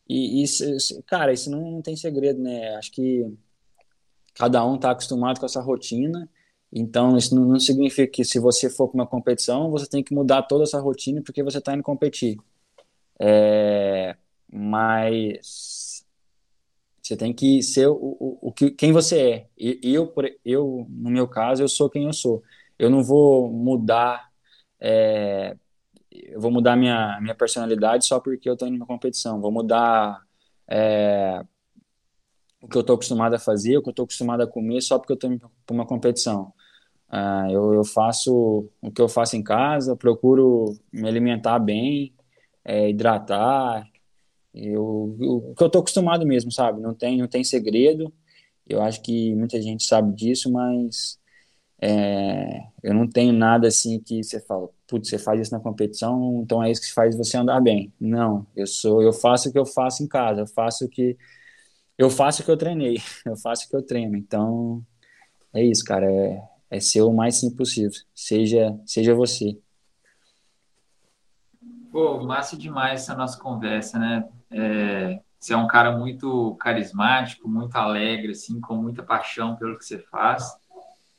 E 0.08 0.42
isso, 0.42 0.64
cara, 1.06 1.32
isso 1.32 1.50
não, 1.50 1.80
tem 1.82 1.96
segredo, 1.96 2.40
né? 2.42 2.74
Acho 2.76 2.90
que 2.90 3.24
cada 4.34 4.64
um 4.66 4.76
está 4.76 4.90
acostumado 4.90 5.38
com 5.38 5.46
essa 5.46 5.60
rotina. 5.60 6.28
Então, 6.72 7.16
isso 7.16 7.34
não, 7.34 7.44
não, 7.44 7.60
significa 7.60 8.10
que 8.10 8.24
se 8.24 8.38
você 8.38 8.70
for 8.70 8.88
para 8.88 8.96
uma 8.96 9.06
competição, 9.06 9.70
você 9.70 9.88
tem 9.88 10.02
que 10.02 10.14
mudar 10.14 10.42
toda 10.42 10.64
essa 10.64 10.80
rotina 10.80 11.22
porque 11.22 11.42
você 11.42 11.58
está 11.58 11.74
indo 11.74 11.82
competir. 11.82 12.36
É, 13.20 14.16
mas 14.52 16.04
você 17.02 17.16
tem 17.16 17.32
que 17.32 17.62
ser 17.62 17.88
o, 17.88 17.94
o, 17.94 18.38
o 18.48 18.52
que, 18.52 18.70
quem 18.70 18.92
você 18.92 19.18
é. 19.20 19.48
E 19.58 19.94
eu, 19.94 20.12
eu, 20.44 20.86
no 20.88 21.10
meu 21.10 21.28
caso, 21.28 21.62
eu 21.62 21.68
sou 21.68 21.90
quem 21.90 22.04
eu 22.04 22.12
sou. 22.12 22.42
Eu 22.78 22.88
não 22.90 23.02
vou 23.02 23.50
mudar, 23.50 24.30
é, 24.80 25.56
eu 26.26 26.40
vou 26.40 26.50
mudar 26.50 26.76
minha, 26.76 27.18
minha 27.20 27.34
personalidade 27.34 28.06
só 28.06 28.20
porque 28.20 28.48
eu 28.48 28.54
estou 28.54 28.68
indo 28.68 28.74
numa 28.78 28.86
competição. 28.86 29.40
Vou 29.40 29.52
mudar 29.52 30.22
é, 30.68 31.42
o 32.62 32.68
que 32.68 32.76
eu 32.76 32.80
estou 32.82 32.94
acostumado 32.94 33.34
a 33.34 33.38
fazer, 33.38 33.76
o 33.78 33.82
que 33.82 33.88
eu 33.88 33.92
estou 33.92 34.04
acostumado 34.04 34.42
a 34.42 34.46
comer 34.46 34.80
só 34.82 34.98
porque 34.98 35.12
eu 35.12 35.14
estou 35.14 35.32
indo 35.32 35.50
para 35.66 35.74
uma 35.74 35.86
competição. 35.86 36.52
Uh, 37.10 37.50
eu, 37.50 37.74
eu, 37.74 37.84
faço 37.84 38.70
o 38.80 38.90
que 38.92 39.02
eu 39.02 39.08
faço 39.08 39.36
em 39.36 39.42
casa, 39.42 39.96
procuro 39.96 40.78
me 40.92 41.08
alimentar 41.08 41.58
bem, 41.58 42.14
é, 42.64 42.88
hidratar, 42.88 43.88
eu, 44.54 45.16
o 45.20 45.54
que 45.56 45.64
eu 45.64 45.70
tô 45.70 45.80
acostumado 45.80 46.26
mesmo, 46.26 46.52
sabe? 46.52 46.80
Não 46.80 46.94
tem, 46.94 47.18
não 47.18 47.28
tem 47.28 47.44
segredo. 47.44 48.12
Eu 48.68 48.82
acho 48.82 49.02
que 49.02 49.34
muita 49.34 49.60
gente 49.60 49.84
sabe 49.84 50.14
disso, 50.14 50.52
mas 50.52 51.19
é, 51.82 52.66
eu 52.82 52.92
não 52.92 53.08
tenho 53.08 53.32
nada 53.32 53.68
assim 53.68 53.98
que 54.00 54.22
você 54.22 54.38
fala, 54.40 54.68
putz, 54.86 55.08
você 55.08 55.18
faz 55.18 55.40
isso 55.40 55.52
na 55.52 55.60
competição, 55.60 56.42
então 56.42 56.62
é 56.62 56.70
isso 56.70 56.82
que 56.82 56.92
faz 56.92 57.16
você 57.16 57.38
andar 57.38 57.60
bem. 57.60 57.92
Não, 57.98 58.46
eu 58.54 58.66
sou, 58.66 59.02
eu 59.02 59.12
faço 59.12 59.48
o 59.48 59.52
que 59.52 59.58
eu 59.58 59.64
faço 59.64 60.02
em 60.02 60.08
casa, 60.08 60.42
eu 60.42 60.46
faço 60.46 60.84
o 60.84 60.88
que 60.88 61.16
eu 61.96 62.10
faço 62.10 62.42
o 62.42 62.44
que 62.44 62.50
eu 62.50 62.56
treinei, 62.56 62.98
eu 63.24 63.36
faço 63.36 63.66
o 63.66 63.70
que 63.70 63.76
eu 63.76 63.82
treino. 63.82 64.16
Então 64.16 64.84
é 65.54 65.64
isso, 65.64 65.82
cara, 65.84 66.10
é, 66.10 66.42
é 66.70 66.80
ser 66.80 67.02
o 67.02 67.12
mais 67.12 67.36
simples 67.36 67.56
possível. 67.56 67.90
Seja, 68.14 68.78
seja 68.84 69.14
você. 69.14 69.58
Pô, 71.90 72.22
massa 72.22 72.56
demais 72.56 73.02
essa 73.02 73.14
nossa 73.14 73.38
conversa, 73.38 73.98
né? 73.98 74.28
É, 74.50 75.20
você 75.38 75.54
é 75.54 75.56
um 75.56 75.66
cara 75.66 75.96
muito 75.96 76.54
carismático, 76.56 77.48
muito 77.48 77.74
alegre, 77.76 78.32
assim, 78.32 78.60
com 78.60 78.76
muita 78.76 79.02
paixão 79.02 79.56
pelo 79.56 79.78
que 79.78 79.84
você 79.84 79.98
faz. 79.98 80.59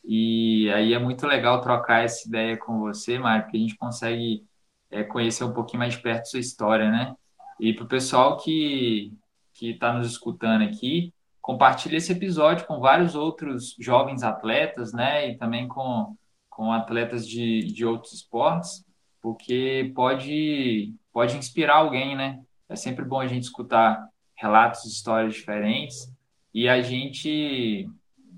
E 0.04 0.72
aí 0.74 0.94
é 0.94 1.00
muito 1.00 1.28
legal 1.28 1.62
trocar 1.62 2.04
essa 2.04 2.28
ideia 2.28 2.58
com 2.58 2.80
você, 2.80 3.20
Mário, 3.20 3.44
porque 3.44 3.58
a 3.58 3.60
gente 3.60 3.78
consegue 3.78 4.44
é, 4.90 5.04
conhecer 5.04 5.44
um 5.44 5.54
pouquinho 5.54 5.80
mais 5.80 5.94
de 5.94 6.02
perto 6.02 6.26
sua 6.30 6.40
história, 6.40 6.90
né? 6.90 7.16
E 7.60 7.74
para 7.74 7.86
o 7.86 7.88
pessoal 7.88 8.38
que 8.38 9.14
está 9.62 9.94
nos 9.94 10.08
escutando 10.08 10.64
aqui, 10.64 11.14
compartilhe 11.42 11.98
esse 11.98 12.12
episódio 12.12 12.66
com 12.66 12.80
vários 12.80 13.16
outros 13.16 13.76
jovens 13.80 14.24
atletas, 14.24 14.92
né? 14.94 15.30
E 15.30 15.38
também 15.38 15.68
com, 15.68 16.16
com 16.50 16.72
atletas 16.72 17.28
de, 17.28 17.62
de 17.72 17.86
outros 17.86 18.14
esportes, 18.14 18.84
porque 19.22 19.92
pode, 19.96 20.96
pode 21.14 21.38
inspirar 21.38 21.78
alguém, 21.78 22.16
né? 22.16 22.40
É 22.68 22.76
sempre 22.76 23.06
bom 23.06 23.20
a 23.20 23.28
gente 23.28 23.44
escutar 23.44 24.08
relatos, 24.36 24.86
histórias 24.86 25.36
diferentes, 25.36 26.12
e 26.54 26.68
a 26.68 26.82
gente 26.82 27.88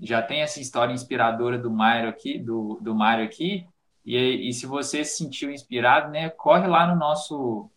já 0.02 0.22
tem 0.22 0.42
essa 0.42 0.60
história 0.60 0.92
inspiradora 0.92 1.58
do 1.58 1.70
Mário 1.70 2.08
aqui, 2.08 2.38
do, 2.38 2.78
do 2.80 2.94
Mário 2.94 3.24
aqui, 3.24 3.66
e, 4.04 4.48
e 4.48 4.52
se 4.52 4.66
você 4.66 5.04
se 5.04 5.16
sentiu 5.16 5.50
inspirado, 5.50 6.10
né, 6.10 6.28
corre 6.28 6.66
lá 6.66 6.86
no 6.86 6.96
nosso 6.96 7.70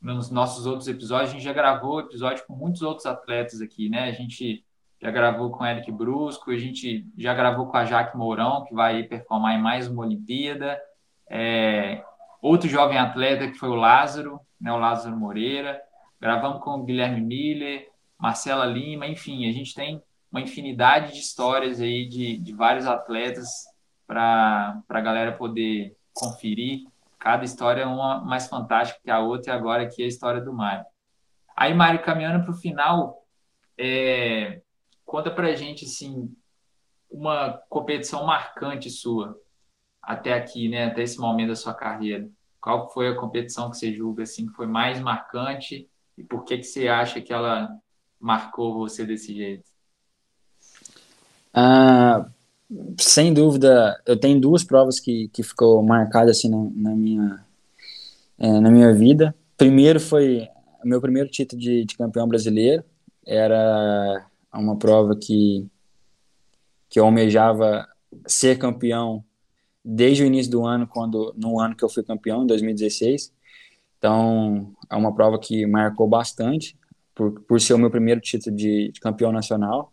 nos 0.00 0.30
nossos 0.30 0.64
outros 0.64 0.88
episódios, 0.88 1.30
a 1.30 1.32
gente 1.34 1.44
já 1.44 1.52
gravou 1.52 2.00
episódio 2.00 2.44
com 2.46 2.54
muitos 2.54 2.80
outros 2.80 3.04
atletas 3.04 3.60
aqui, 3.60 3.90
né? 3.90 4.04
A 4.04 4.12
gente 4.12 4.64
já 5.00 5.10
gravou 5.10 5.50
com 5.50 5.64
Eric 5.64 5.92
Brusco, 5.92 6.50
a 6.50 6.56
gente 6.56 7.06
já 7.18 7.34
gravou 7.34 7.66
com 7.66 7.76
a 7.76 7.84
Jaque 7.84 8.16
Mourão, 8.16 8.64
que 8.64 8.74
vai 8.74 9.02
performar 9.02 9.54
em 9.54 9.62
mais 9.62 9.88
uma 9.88 10.02
Olimpíada. 10.02 10.80
É, 11.28 12.02
outro 12.40 12.66
jovem 12.68 12.98
atleta 12.98 13.46
que 13.48 13.58
foi 13.58 13.68
o 13.68 13.74
Lázaro, 13.74 14.40
né, 14.58 14.72
o 14.72 14.78
Lázaro 14.78 15.16
Moreira. 15.16 15.80
Gravamos 16.18 16.62
com 16.62 16.70
o 16.70 16.84
Guilherme 16.84 17.20
Miller, 17.20 17.88
Marcela 18.18 18.64
Lima, 18.64 19.06
enfim, 19.06 19.48
a 19.48 19.52
gente 19.52 19.74
tem 19.74 20.02
uma 20.30 20.40
infinidade 20.40 21.12
de 21.12 21.20
histórias 21.20 21.80
aí 21.80 22.08
de, 22.08 22.38
de 22.38 22.52
vários 22.52 22.86
atletas 22.86 23.48
para 24.06 24.82
a 24.88 25.00
galera 25.00 25.36
poder 25.36 25.96
conferir. 26.12 26.86
Cada 27.18 27.44
história 27.44 27.82
é 27.82 27.86
uma 27.86 28.20
mais 28.24 28.48
fantástica 28.48 29.00
que 29.02 29.10
a 29.10 29.20
outra, 29.20 29.52
e 29.52 29.56
agora 29.56 29.82
aqui 29.82 30.02
é 30.02 30.04
a 30.04 30.08
história 30.08 30.40
do 30.40 30.52
Mário. 30.52 30.84
Aí, 31.56 31.74
Mário, 31.74 32.02
caminhando 32.02 32.42
para 32.44 32.52
o 32.52 32.56
final, 32.56 33.26
é, 33.76 34.62
conta 35.04 35.30
para 35.30 35.48
a 35.48 35.54
gente 35.54 35.84
assim, 35.84 36.34
uma 37.10 37.60
competição 37.68 38.24
marcante 38.24 38.88
sua 38.88 39.38
até 40.02 40.32
aqui, 40.32 40.68
né, 40.68 40.86
até 40.86 41.02
esse 41.02 41.18
momento 41.18 41.48
da 41.48 41.56
sua 41.56 41.74
carreira. 41.74 42.28
Qual 42.60 42.90
foi 42.90 43.08
a 43.08 43.16
competição 43.16 43.70
que 43.70 43.76
você 43.76 43.92
julga 43.92 44.22
assim 44.22 44.46
que 44.46 44.54
foi 44.54 44.66
mais 44.66 45.00
marcante 45.00 45.88
e 46.16 46.24
por 46.24 46.44
que 46.44 46.58
que 46.58 46.64
você 46.64 46.88
acha 46.88 47.20
que 47.20 47.32
ela 47.32 47.68
marcou 48.18 48.74
você 48.74 49.04
desse 49.04 49.34
jeito? 49.34 49.68
Ah, 51.52 52.30
sem 52.98 53.32
dúvida, 53.34 54.00
eu 54.06 54.18
tenho 54.18 54.40
duas 54.40 54.62
provas 54.64 55.00
que, 55.00 55.28
que 55.28 55.42
ficou 55.42 55.82
marcadas 55.82 56.38
assim 56.38 56.48
na, 56.48 56.90
na 56.90 56.96
minha 56.96 57.44
é, 58.38 58.60
na 58.60 58.70
minha 58.70 58.92
vida. 58.94 59.34
Primeiro 59.56 60.00
foi 60.00 60.48
o 60.82 60.88
meu 60.88 61.00
primeiro 61.00 61.28
título 61.28 61.60
de, 61.60 61.84
de, 61.84 61.96
campeão 61.96 62.26
brasileiro. 62.26 62.82
Era 63.26 64.26
uma 64.52 64.76
prova 64.76 65.16
que 65.16 65.66
que 66.88 66.98
eu 66.98 67.04
almejava 67.04 67.86
ser 68.26 68.58
campeão 68.58 69.24
desde 69.84 70.22
o 70.24 70.26
início 70.26 70.50
do 70.50 70.66
ano, 70.66 70.86
quando 70.86 71.32
no 71.36 71.60
ano 71.60 71.76
que 71.76 71.84
eu 71.84 71.88
fui 71.88 72.02
campeão, 72.02 72.42
em 72.42 72.46
2016. 72.46 73.32
Então, 73.98 74.74
é 74.90 74.96
uma 74.96 75.14
prova 75.14 75.38
que 75.38 75.66
marcou 75.66 76.08
bastante 76.08 76.76
por, 77.14 77.40
por 77.42 77.60
ser 77.60 77.74
o 77.74 77.78
meu 77.78 77.90
primeiro 77.90 78.20
título 78.20 78.56
de, 78.56 78.90
de 78.92 79.00
campeão 79.00 79.30
nacional. 79.30 79.92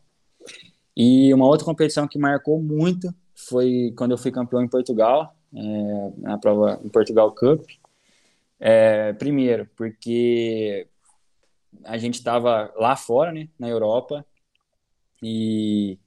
E 1.00 1.32
uma 1.32 1.46
outra 1.46 1.64
competição 1.64 2.08
que 2.08 2.18
marcou 2.18 2.60
muito 2.60 3.14
foi 3.36 3.94
quando 3.96 4.14
eu 4.14 4.18
fui 4.18 4.32
campeão 4.32 4.64
em 4.64 4.68
Portugal, 4.68 5.36
é, 5.56 6.12
na 6.18 6.40
prova 6.40 6.82
em 6.84 6.90
Portugal 6.90 7.32
Cup. 7.36 7.64
É, 8.60 9.14
primeiro, 9.14 9.70
porque 9.76 10.88
a 11.84 12.00
gente 12.00 12.16
estava 12.16 12.74
lá 12.76 12.96
fora, 12.96 13.32
né, 13.32 13.48
na 13.60 13.70
Europa, 13.70 14.26
e 15.22 16.00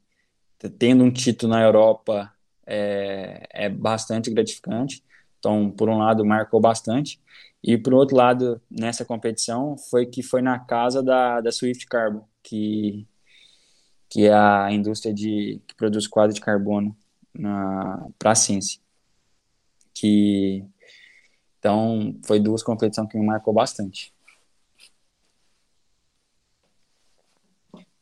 tendo 0.77 1.05
um 1.05 1.11
título 1.13 1.53
na 1.53 1.63
Europa 1.63 2.33
é, 2.67 3.47
é 3.53 3.69
bastante 3.69 4.29
gratificante. 4.29 5.05
Então, 5.39 5.71
por 5.71 5.89
um 5.89 5.99
lado, 5.99 6.25
marcou 6.25 6.61
bastante. 6.61 7.21
E 7.63 7.79
por 7.79 7.95
outro 7.95 8.17
lado, 8.17 8.61
nessa 8.69 9.05
competição, 9.05 9.77
foi 9.79 10.05
que 10.07 10.21
foi 10.21 10.43
na 10.43 10.59
casa 10.59 11.01
da, 11.01 11.41
da 11.41 11.53
Swift 11.53 11.87
Carbon, 11.87 12.27
que 12.43 13.07
que 14.11 14.27
é 14.27 14.35
a 14.35 14.71
indústria 14.73 15.15
de 15.15 15.63
que 15.67 15.75
produz 15.77 16.09
quadro 16.09 16.35
de 16.35 16.41
carbono 16.41 16.95
para 18.19 18.33
a 18.33 18.35
ciência. 18.35 18.81
Que 19.95 20.65
então 21.59 22.19
foi 22.25 22.41
duas 22.41 22.63
competições 22.63 23.09
que 23.09 23.19
me 23.19 23.25
marcou 23.25 23.55
bastante. 23.55 24.13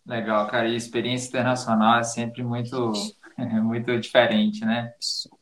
Legal, 0.07 0.47
cara. 0.49 0.69
E 0.69 0.75
experiência 0.75 1.29
internacional 1.29 1.99
é 1.99 2.03
sempre 2.03 2.43
muito 2.43 2.93
muito 3.63 4.01
diferente, 4.01 4.65
né? 4.65 4.95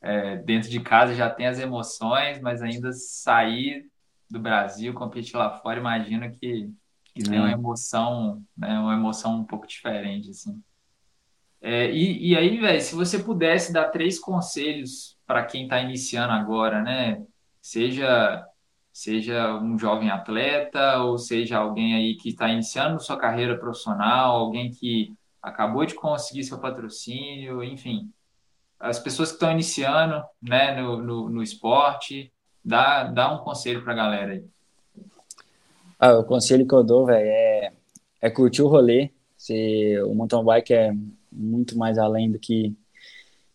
É, 0.02 0.36
dentro 0.38 0.68
de 0.68 0.80
casa 0.80 1.14
já 1.14 1.30
tem 1.30 1.46
as 1.46 1.60
emoções, 1.60 2.40
mas 2.40 2.60
ainda 2.60 2.92
sair 2.92 3.88
do 4.28 4.40
Brasil, 4.40 4.92
competir 4.92 5.36
lá 5.36 5.58
fora, 5.60 5.78
imagino 5.78 6.30
que 6.32 6.68
que 7.16 7.22
tem 7.22 7.38
uma 7.38 7.50
emoção, 7.50 8.44
né, 8.56 8.78
uma 8.78 8.94
emoção 8.94 9.40
um 9.40 9.44
pouco 9.44 9.66
diferente, 9.66 10.30
assim. 10.30 10.62
É, 11.60 11.90
e, 11.90 12.32
e 12.32 12.36
aí, 12.36 12.58
velho, 12.60 12.80
se 12.80 12.94
você 12.94 13.18
pudesse 13.18 13.72
dar 13.72 13.88
três 13.90 14.18
conselhos 14.18 15.16
para 15.26 15.44
quem 15.44 15.64
está 15.64 15.80
iniciando 15.80 16.32
agora, 16.32 16.82
né? 16.82 17.24
Seja 17.60 18.46
seja 18.92 19.54
um 19.58 19.78
jovem 19.78 20.10
atleta 20.10 20.98
ou 21.02 21.18
seja 21.18 21.58
alguém 21.58 21.94
aí 21.94 22.16
que 22.16 22.30
está 22.30 22.48
iniciando 22.48 23.00
sua 23.02 23.18
carreira 23.18 23.58
profissional, 23.58 24.36
alguém 24.36 24.70
que 24.70 25.14
acabou 25.42 25.84
de 25.84 25.94
conseguir 25.94 26.44
seu 26.44 26.58
patrocínio, 26.58 27.62
enfim, 27.62 28.10
as 28.80 28.98
pessoas 28.98 29.30
que 29.30 29.34
estão 29.36 29.52
iniciando, 29.52 30.24
né, 30.40 30.80
no, 30.80 30.98
no, 31.02 31.28
no 31.28 31.42
esporte, 31.42 32.32
dá, 32.64 33.04
dá 33.04 33.32
um 33.34 33.38
conselho 33.38 33.82
para 33.82 33.92
a 33.92 33.96
galera 33.96 34.32
aí. 34.32 34.44
Ah, 35.98 36.18
o 36.18 36.24
conselho 36.24 36.66
que 36.66 36.74
eu 36.74 36.84
dou, 36.84 37.06
velho, 37.06 37.26
é, 37.26 37.72
é 38.20 38.30
curtir 38.30 38.62
o 38.62 38.68
rolê. 38.68 39.10
Se, 39.36 39.98
o 40.02 40.14
mountain 40.14 40.44
bike 40.44 40.74
é 40.74 40.92
muito 41.32 41.76
mais 41.78 41.98
além 41.98 42.30
do 42.30 42.38
que, 42.38 42.74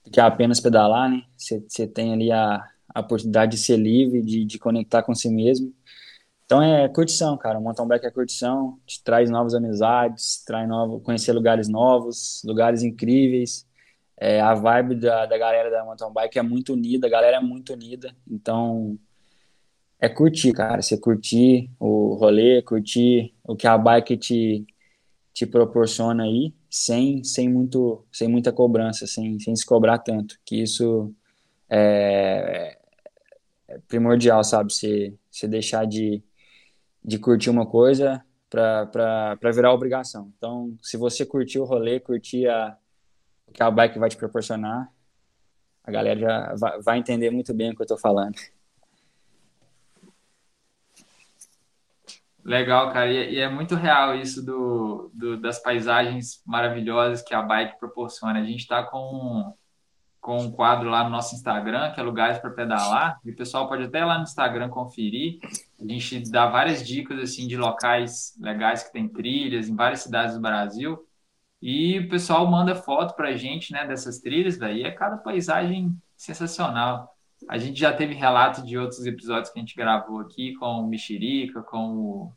do 0.04 0.12
que 0.12 0.20
apenas 0.20 0.60
pedalar, 0.60 1.10
né? 1.10 1.24
Você 1.38 1.88
tem 1.88 2.14
ali 2.14 2.32
a, 2.32 2.68
a 2.94 3.00
oportunidade 3.00 3.52
de 3.52 3.58
ser 3.58 3.78
livre, 3.78 4.22
de, 4.22 4.46
de 4.46 4.60
conectar 4.60 5.04
com 5.04 5.14
si 5.16 5.30
mesmo. 5.30 5.74
Então 6.46 6.62
é 6.62 6.90
curtição, 6.90 7.38
cara. 7.38 7.60
O 7.60 7.62
mountain 7.62 7.88
bike 7.88 8.06
é 8.08 8.12
curtição, 8.12 8.80
te 8.86 9.04
traz 9.04 9.30
novas 9.30 9.54
amizades, 9.54 10.44
traz 10.46 10.68
novo, 10.68 11.00
conhecer 11.00 11.32
lugares 11.34 11.70
novos, 11.70 12.42
lugares 12.44 12.84
incríveis. 12.84 13.66
É, 14.18 14.42
a 14.42 14.54
vibe 14.54 14.96
da, 14.96 15.26
da 15.26 15.38
galera 15.38 15.72
da 15.72 15.86
mountain 15.86 16.12
bike 16.12 16.38
é 16.38 16.42
muito 16.42 16.74
unida, 16.74 17.08
a 17.08 17.10
galera 17.10 17.38
é 17.38 17.40
muito 17.40 17.74
unida. 17.74 18.16
Então 18.30 18.98
é 20.02 20.10
curtir, 20.10 20.52
cara. 20.52 20.82
Você 20.82 20.98
curtir 20.98 21.70
o 21.80 22.16
rolê, 22.16 22.62
curtir 22.64 23.34
o 23.44 23.56
que 23.56 23.68
a 23.68 23.78
bike 23.78 24.18
te, 24.18 24.66
te 25.32 25.46
proporciona 25.46 26.24
aí, 26.24 26.54
sem, 26.70 27.24
sem, 27.24 27.48
muito, 27.48 28.04
sem 28.12 28.28
muita 28.28 28.52
cobrança, 28.52 29.06
sem, 29.06 29.40
sem 29.40 29.56
se 29.56 29.66
cobrar 29.66 30.00
tanto. 30.00 30.40
Que 30.44 30.64
isso 30.64 31.14
é, 31.70 32.78
é 33.68 33.78
primordial, 33.88 34.44
sabe? 34.44 34.74
Você, 34.74 35.14
você 35.30 35.48
deixar 35.48 35.86
de, 35.86 36.24
de 37.04 37.20
curtir 37.20 37.52
uma 37.52 37.66
coisa 37.68 38.26
para 38.50 39.52
virar 39.54 39.72
obrigação. 39.72 40.34
Então, 40.38 40.76
se 40.82 40.98
você 40.98 41.26
curtir 41.26 41.60
o 41.60 41.64
rolê, 41.64 42.00
curtir 42.00 42.48
a, 42.48 42.76
o 43.48 43.52
que 43.52 43.62
a 43.62 43.70
bike 43.70 44.00
vai 44.00 44.10
te 44.10 44.18
proporcionar, 44.18 44.92
a 45.84 45.92
galera 45.92 46.20
já 46.20 46.56
vai, 46.56 46.82
vai 46.82 46.98
entender 46.98 47.30
muito 47.30 47.54
bem 47.54 47.72
o 47.72 47.76
que 47.76 47.82
eu 47.82 47.86
estou 47.86 47.98
falando. 48.00 48.36
Legal, 52.44 52.92
cara. 52.92 53.12
E, 53.12 53.40
é 53.40 53.48
muito 53.50 53.76
real 53.76 54.16
isso 54.16 54.44
do, 54.44 55.12
do, 55.14 55.38
das 55.40 55.60
paisagens 55.60 56.42
maravilhosas 56.46 57.22
que 57.22 57.34
a 57.34 57.42
bike 57.42 57.80
proporciona. 57.80 58.40
A 58.40 58.44
gente 58.44 58.62
está 58.62 58.84
com, 58.84 59.54
com 60.20 60.38
um 60.38 60.52
quadro 60.52 60.90
lá 60.90 61.04
no 61.04 61.10
nosso 61.10 61.36
Instagram, 61.36 61.92
que 61.92 62.00
é 62.00 62.04
Lugares 62.04 62.40
para 62.40 62.50
Pedalar, 62.50 63.20
e 63.24 63.32
o 63.32 63.36
pessoal 63.36 63.68
pode 63.68 63.84
até 63.84 64.04
lá 64.04 64.18
no 64.18 64.24
Instagram 64.24 64.70
conferir. 64.70 65.40
A 65.80 65.88
gente 65.88 66.32
dá 66.32 66.48
várias 66.48 66.86
dicas 66.86 67.20
assim 67.20 67.48
de 67.48 67.58
locais 67.58 68.36
legais 68.40 68.84
que 68.84 68.92
tem 68.92 69.08
trilhas 69.08 69.70
em 69.70 69.76
várias 69.76 70.02
cidades 70.02 70.36
do 70.36 70.42
Brasil. 70.42 71.06
E 71.62 72.00
o 72.00 72.10
pessoal 72.10 72.50
manda 72.50 72.76
foto 72.76 73.16
para 73.16 73.30
a 73.30 73.38
gente 73.38 73.72
né, 73.72 73.86
dessas 73.86 74.18
trilhas, 74.20 74.58
daí 74.58 74.82
é 74.82 74.92
cada 74.92 75.18
paisagem 75.18 75.96
sensacional. 76.18 77.16
A 77.50 77.58
gente 77.58 77.80
já 77.80 77.92
teve 77.94 78.14
relato 78.14 78.64
de 78.64 78.78
outros 78.78 79.06
episódios 79.06 79.50
que 79.50 79.60
a 79.60 79.62
gente 79.62 79.76
gravou 79.76 80.20
aqui 80.20 80.54
com 80.56 80.66
o 80.66 80.88
Mexerica, 80.88 81.62
com 81.62 81.96
o, 81.96 82.34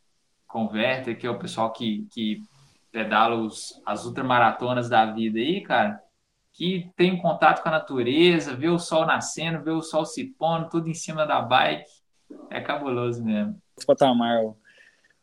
com 0.46 0.64
o 0.64 0.72
Werther, 0.72 1.18
que 1.18 1.26
é 1.26 1.30
o 1.30 1.38
pessoal 1.38 1.72
que, 1.72 2.06
que 2.10 2.42
pedala 2.90 3.34
os, 3.36 3.80
as 3.84 4.04
ultramaratonas 4.04 4.88
da 4.88 5.04
vida 5.06 5.38
aí, 5.38 5.60
cara, 5.60 6.00
que 6.52 6.90
tem 6.96 7.20
contato 7.20 7.62
com 7.62 7.68
a 7.68 7.72
natureza, 7.72 8.54
vê 8.54 8.68
o 8.68 8.78
sol 8.78 9.04
nascendo, 9.04 9.62
vê 9.62 9.70
o 9.70 9.82
sol 9.82 10.06
se 10.06 10.24
pondo, 10.38 10.68
tudo 10.68 10.88
em 10.88 10.94
cima 10.94 11.26
da 11.26 11.42
bike. 11.42 11.90
É 12.50 12.60
cabuloso 12.60 13.22
mesmo. 13.24 13.60
O 13.76 13.86
patamar, 13.86 14.44
o, 14.44 14.56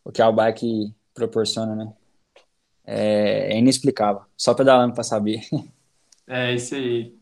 o 0.03 0.11
que 0.11 0.21
a 0.21 0.31
bike 0.31 0.93
proporciona, 1.13 1.75
né? 1.75 1.93
É, 2.85 3.53
é 3.53 3.57
inexplicável. 3.57 4.23
Só 4.35 4.53
pedalando 4.53 4.93
para 4.93 5.03
saber. 5.03 5.41
É 6.27 6.53
isso 6.53 6.75
aí. 6.75 7.13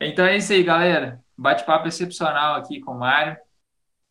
Então 0.00 0.24
é 0.24 0.36
isso 0.36 0.52
aí, 0.52 0.62
galera. 0.62 1.20
Bate-papo 1.38 1.86
excepcional 1.86 2.56
aqui 2.56 2.80
com 2.80 2.90
o 2.90 2.98
Mário. 2.98 3.36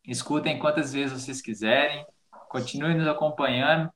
Escutem 0.02 0.58
quantas 0.58 0.94
vezes 0.94 1.22
vocês 1.22 1.42
quiserem. 1.42 2.06
Continuem 2.48 2.96
nos 2.96 3.06
acompanhando 3.06 3.90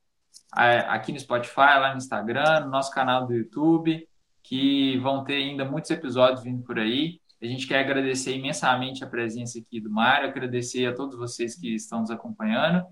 aqui 0.51 1.11
no 1.11 1.19
Spotify, 1.19 1.79
lá 1.79 1.91
no 1.91 1.97
Instagram, 1.97 2.59
no 2.59 2.69
nosso 2.69 2.91
canal 2.91 3.25
do 3.25 3.33
YouTube, 3.33 4.07
que 4.43 4.99
vão 4.99 5.23
ter 5.23 5.37
ainda 5.37 5.65
muitos 5.65 5.89
episódios 5.89 6.43
vindo 6.43 6.61
por 6.63 6.77
aí. 6.77 7.19
A 7.41 7.45
gente 7.47 7.67
quer 7.67 7.79
agradecer 7.79 8.37
imensamente 8.37 9.03
a 9.03 9.07
presença 9.07 9.57
aqui 9.57 9.81
do 9.81 9.89
Mário, 9.89 10.29
agradecer 10.29 10.85
a 10.85 10.93
todos 10.93 11.17
vocês 11.17 11.55
que 11.55 11.73
estão 11.73 12.01
nos 12.01 12.11
acompanhando. 12.11 12.85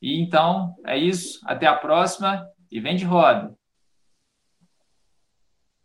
E 0.00 0.20
então, 0.20 0.76
é 0.86 0.96
isso. 0.96 1.40
Até 1.44 1.66
a 1.66 1.74
próxima 1.74 2.46
e 2.70 2.78
vem 2.78 2.94
de 2.94 3.04
roda! 3.04 3.57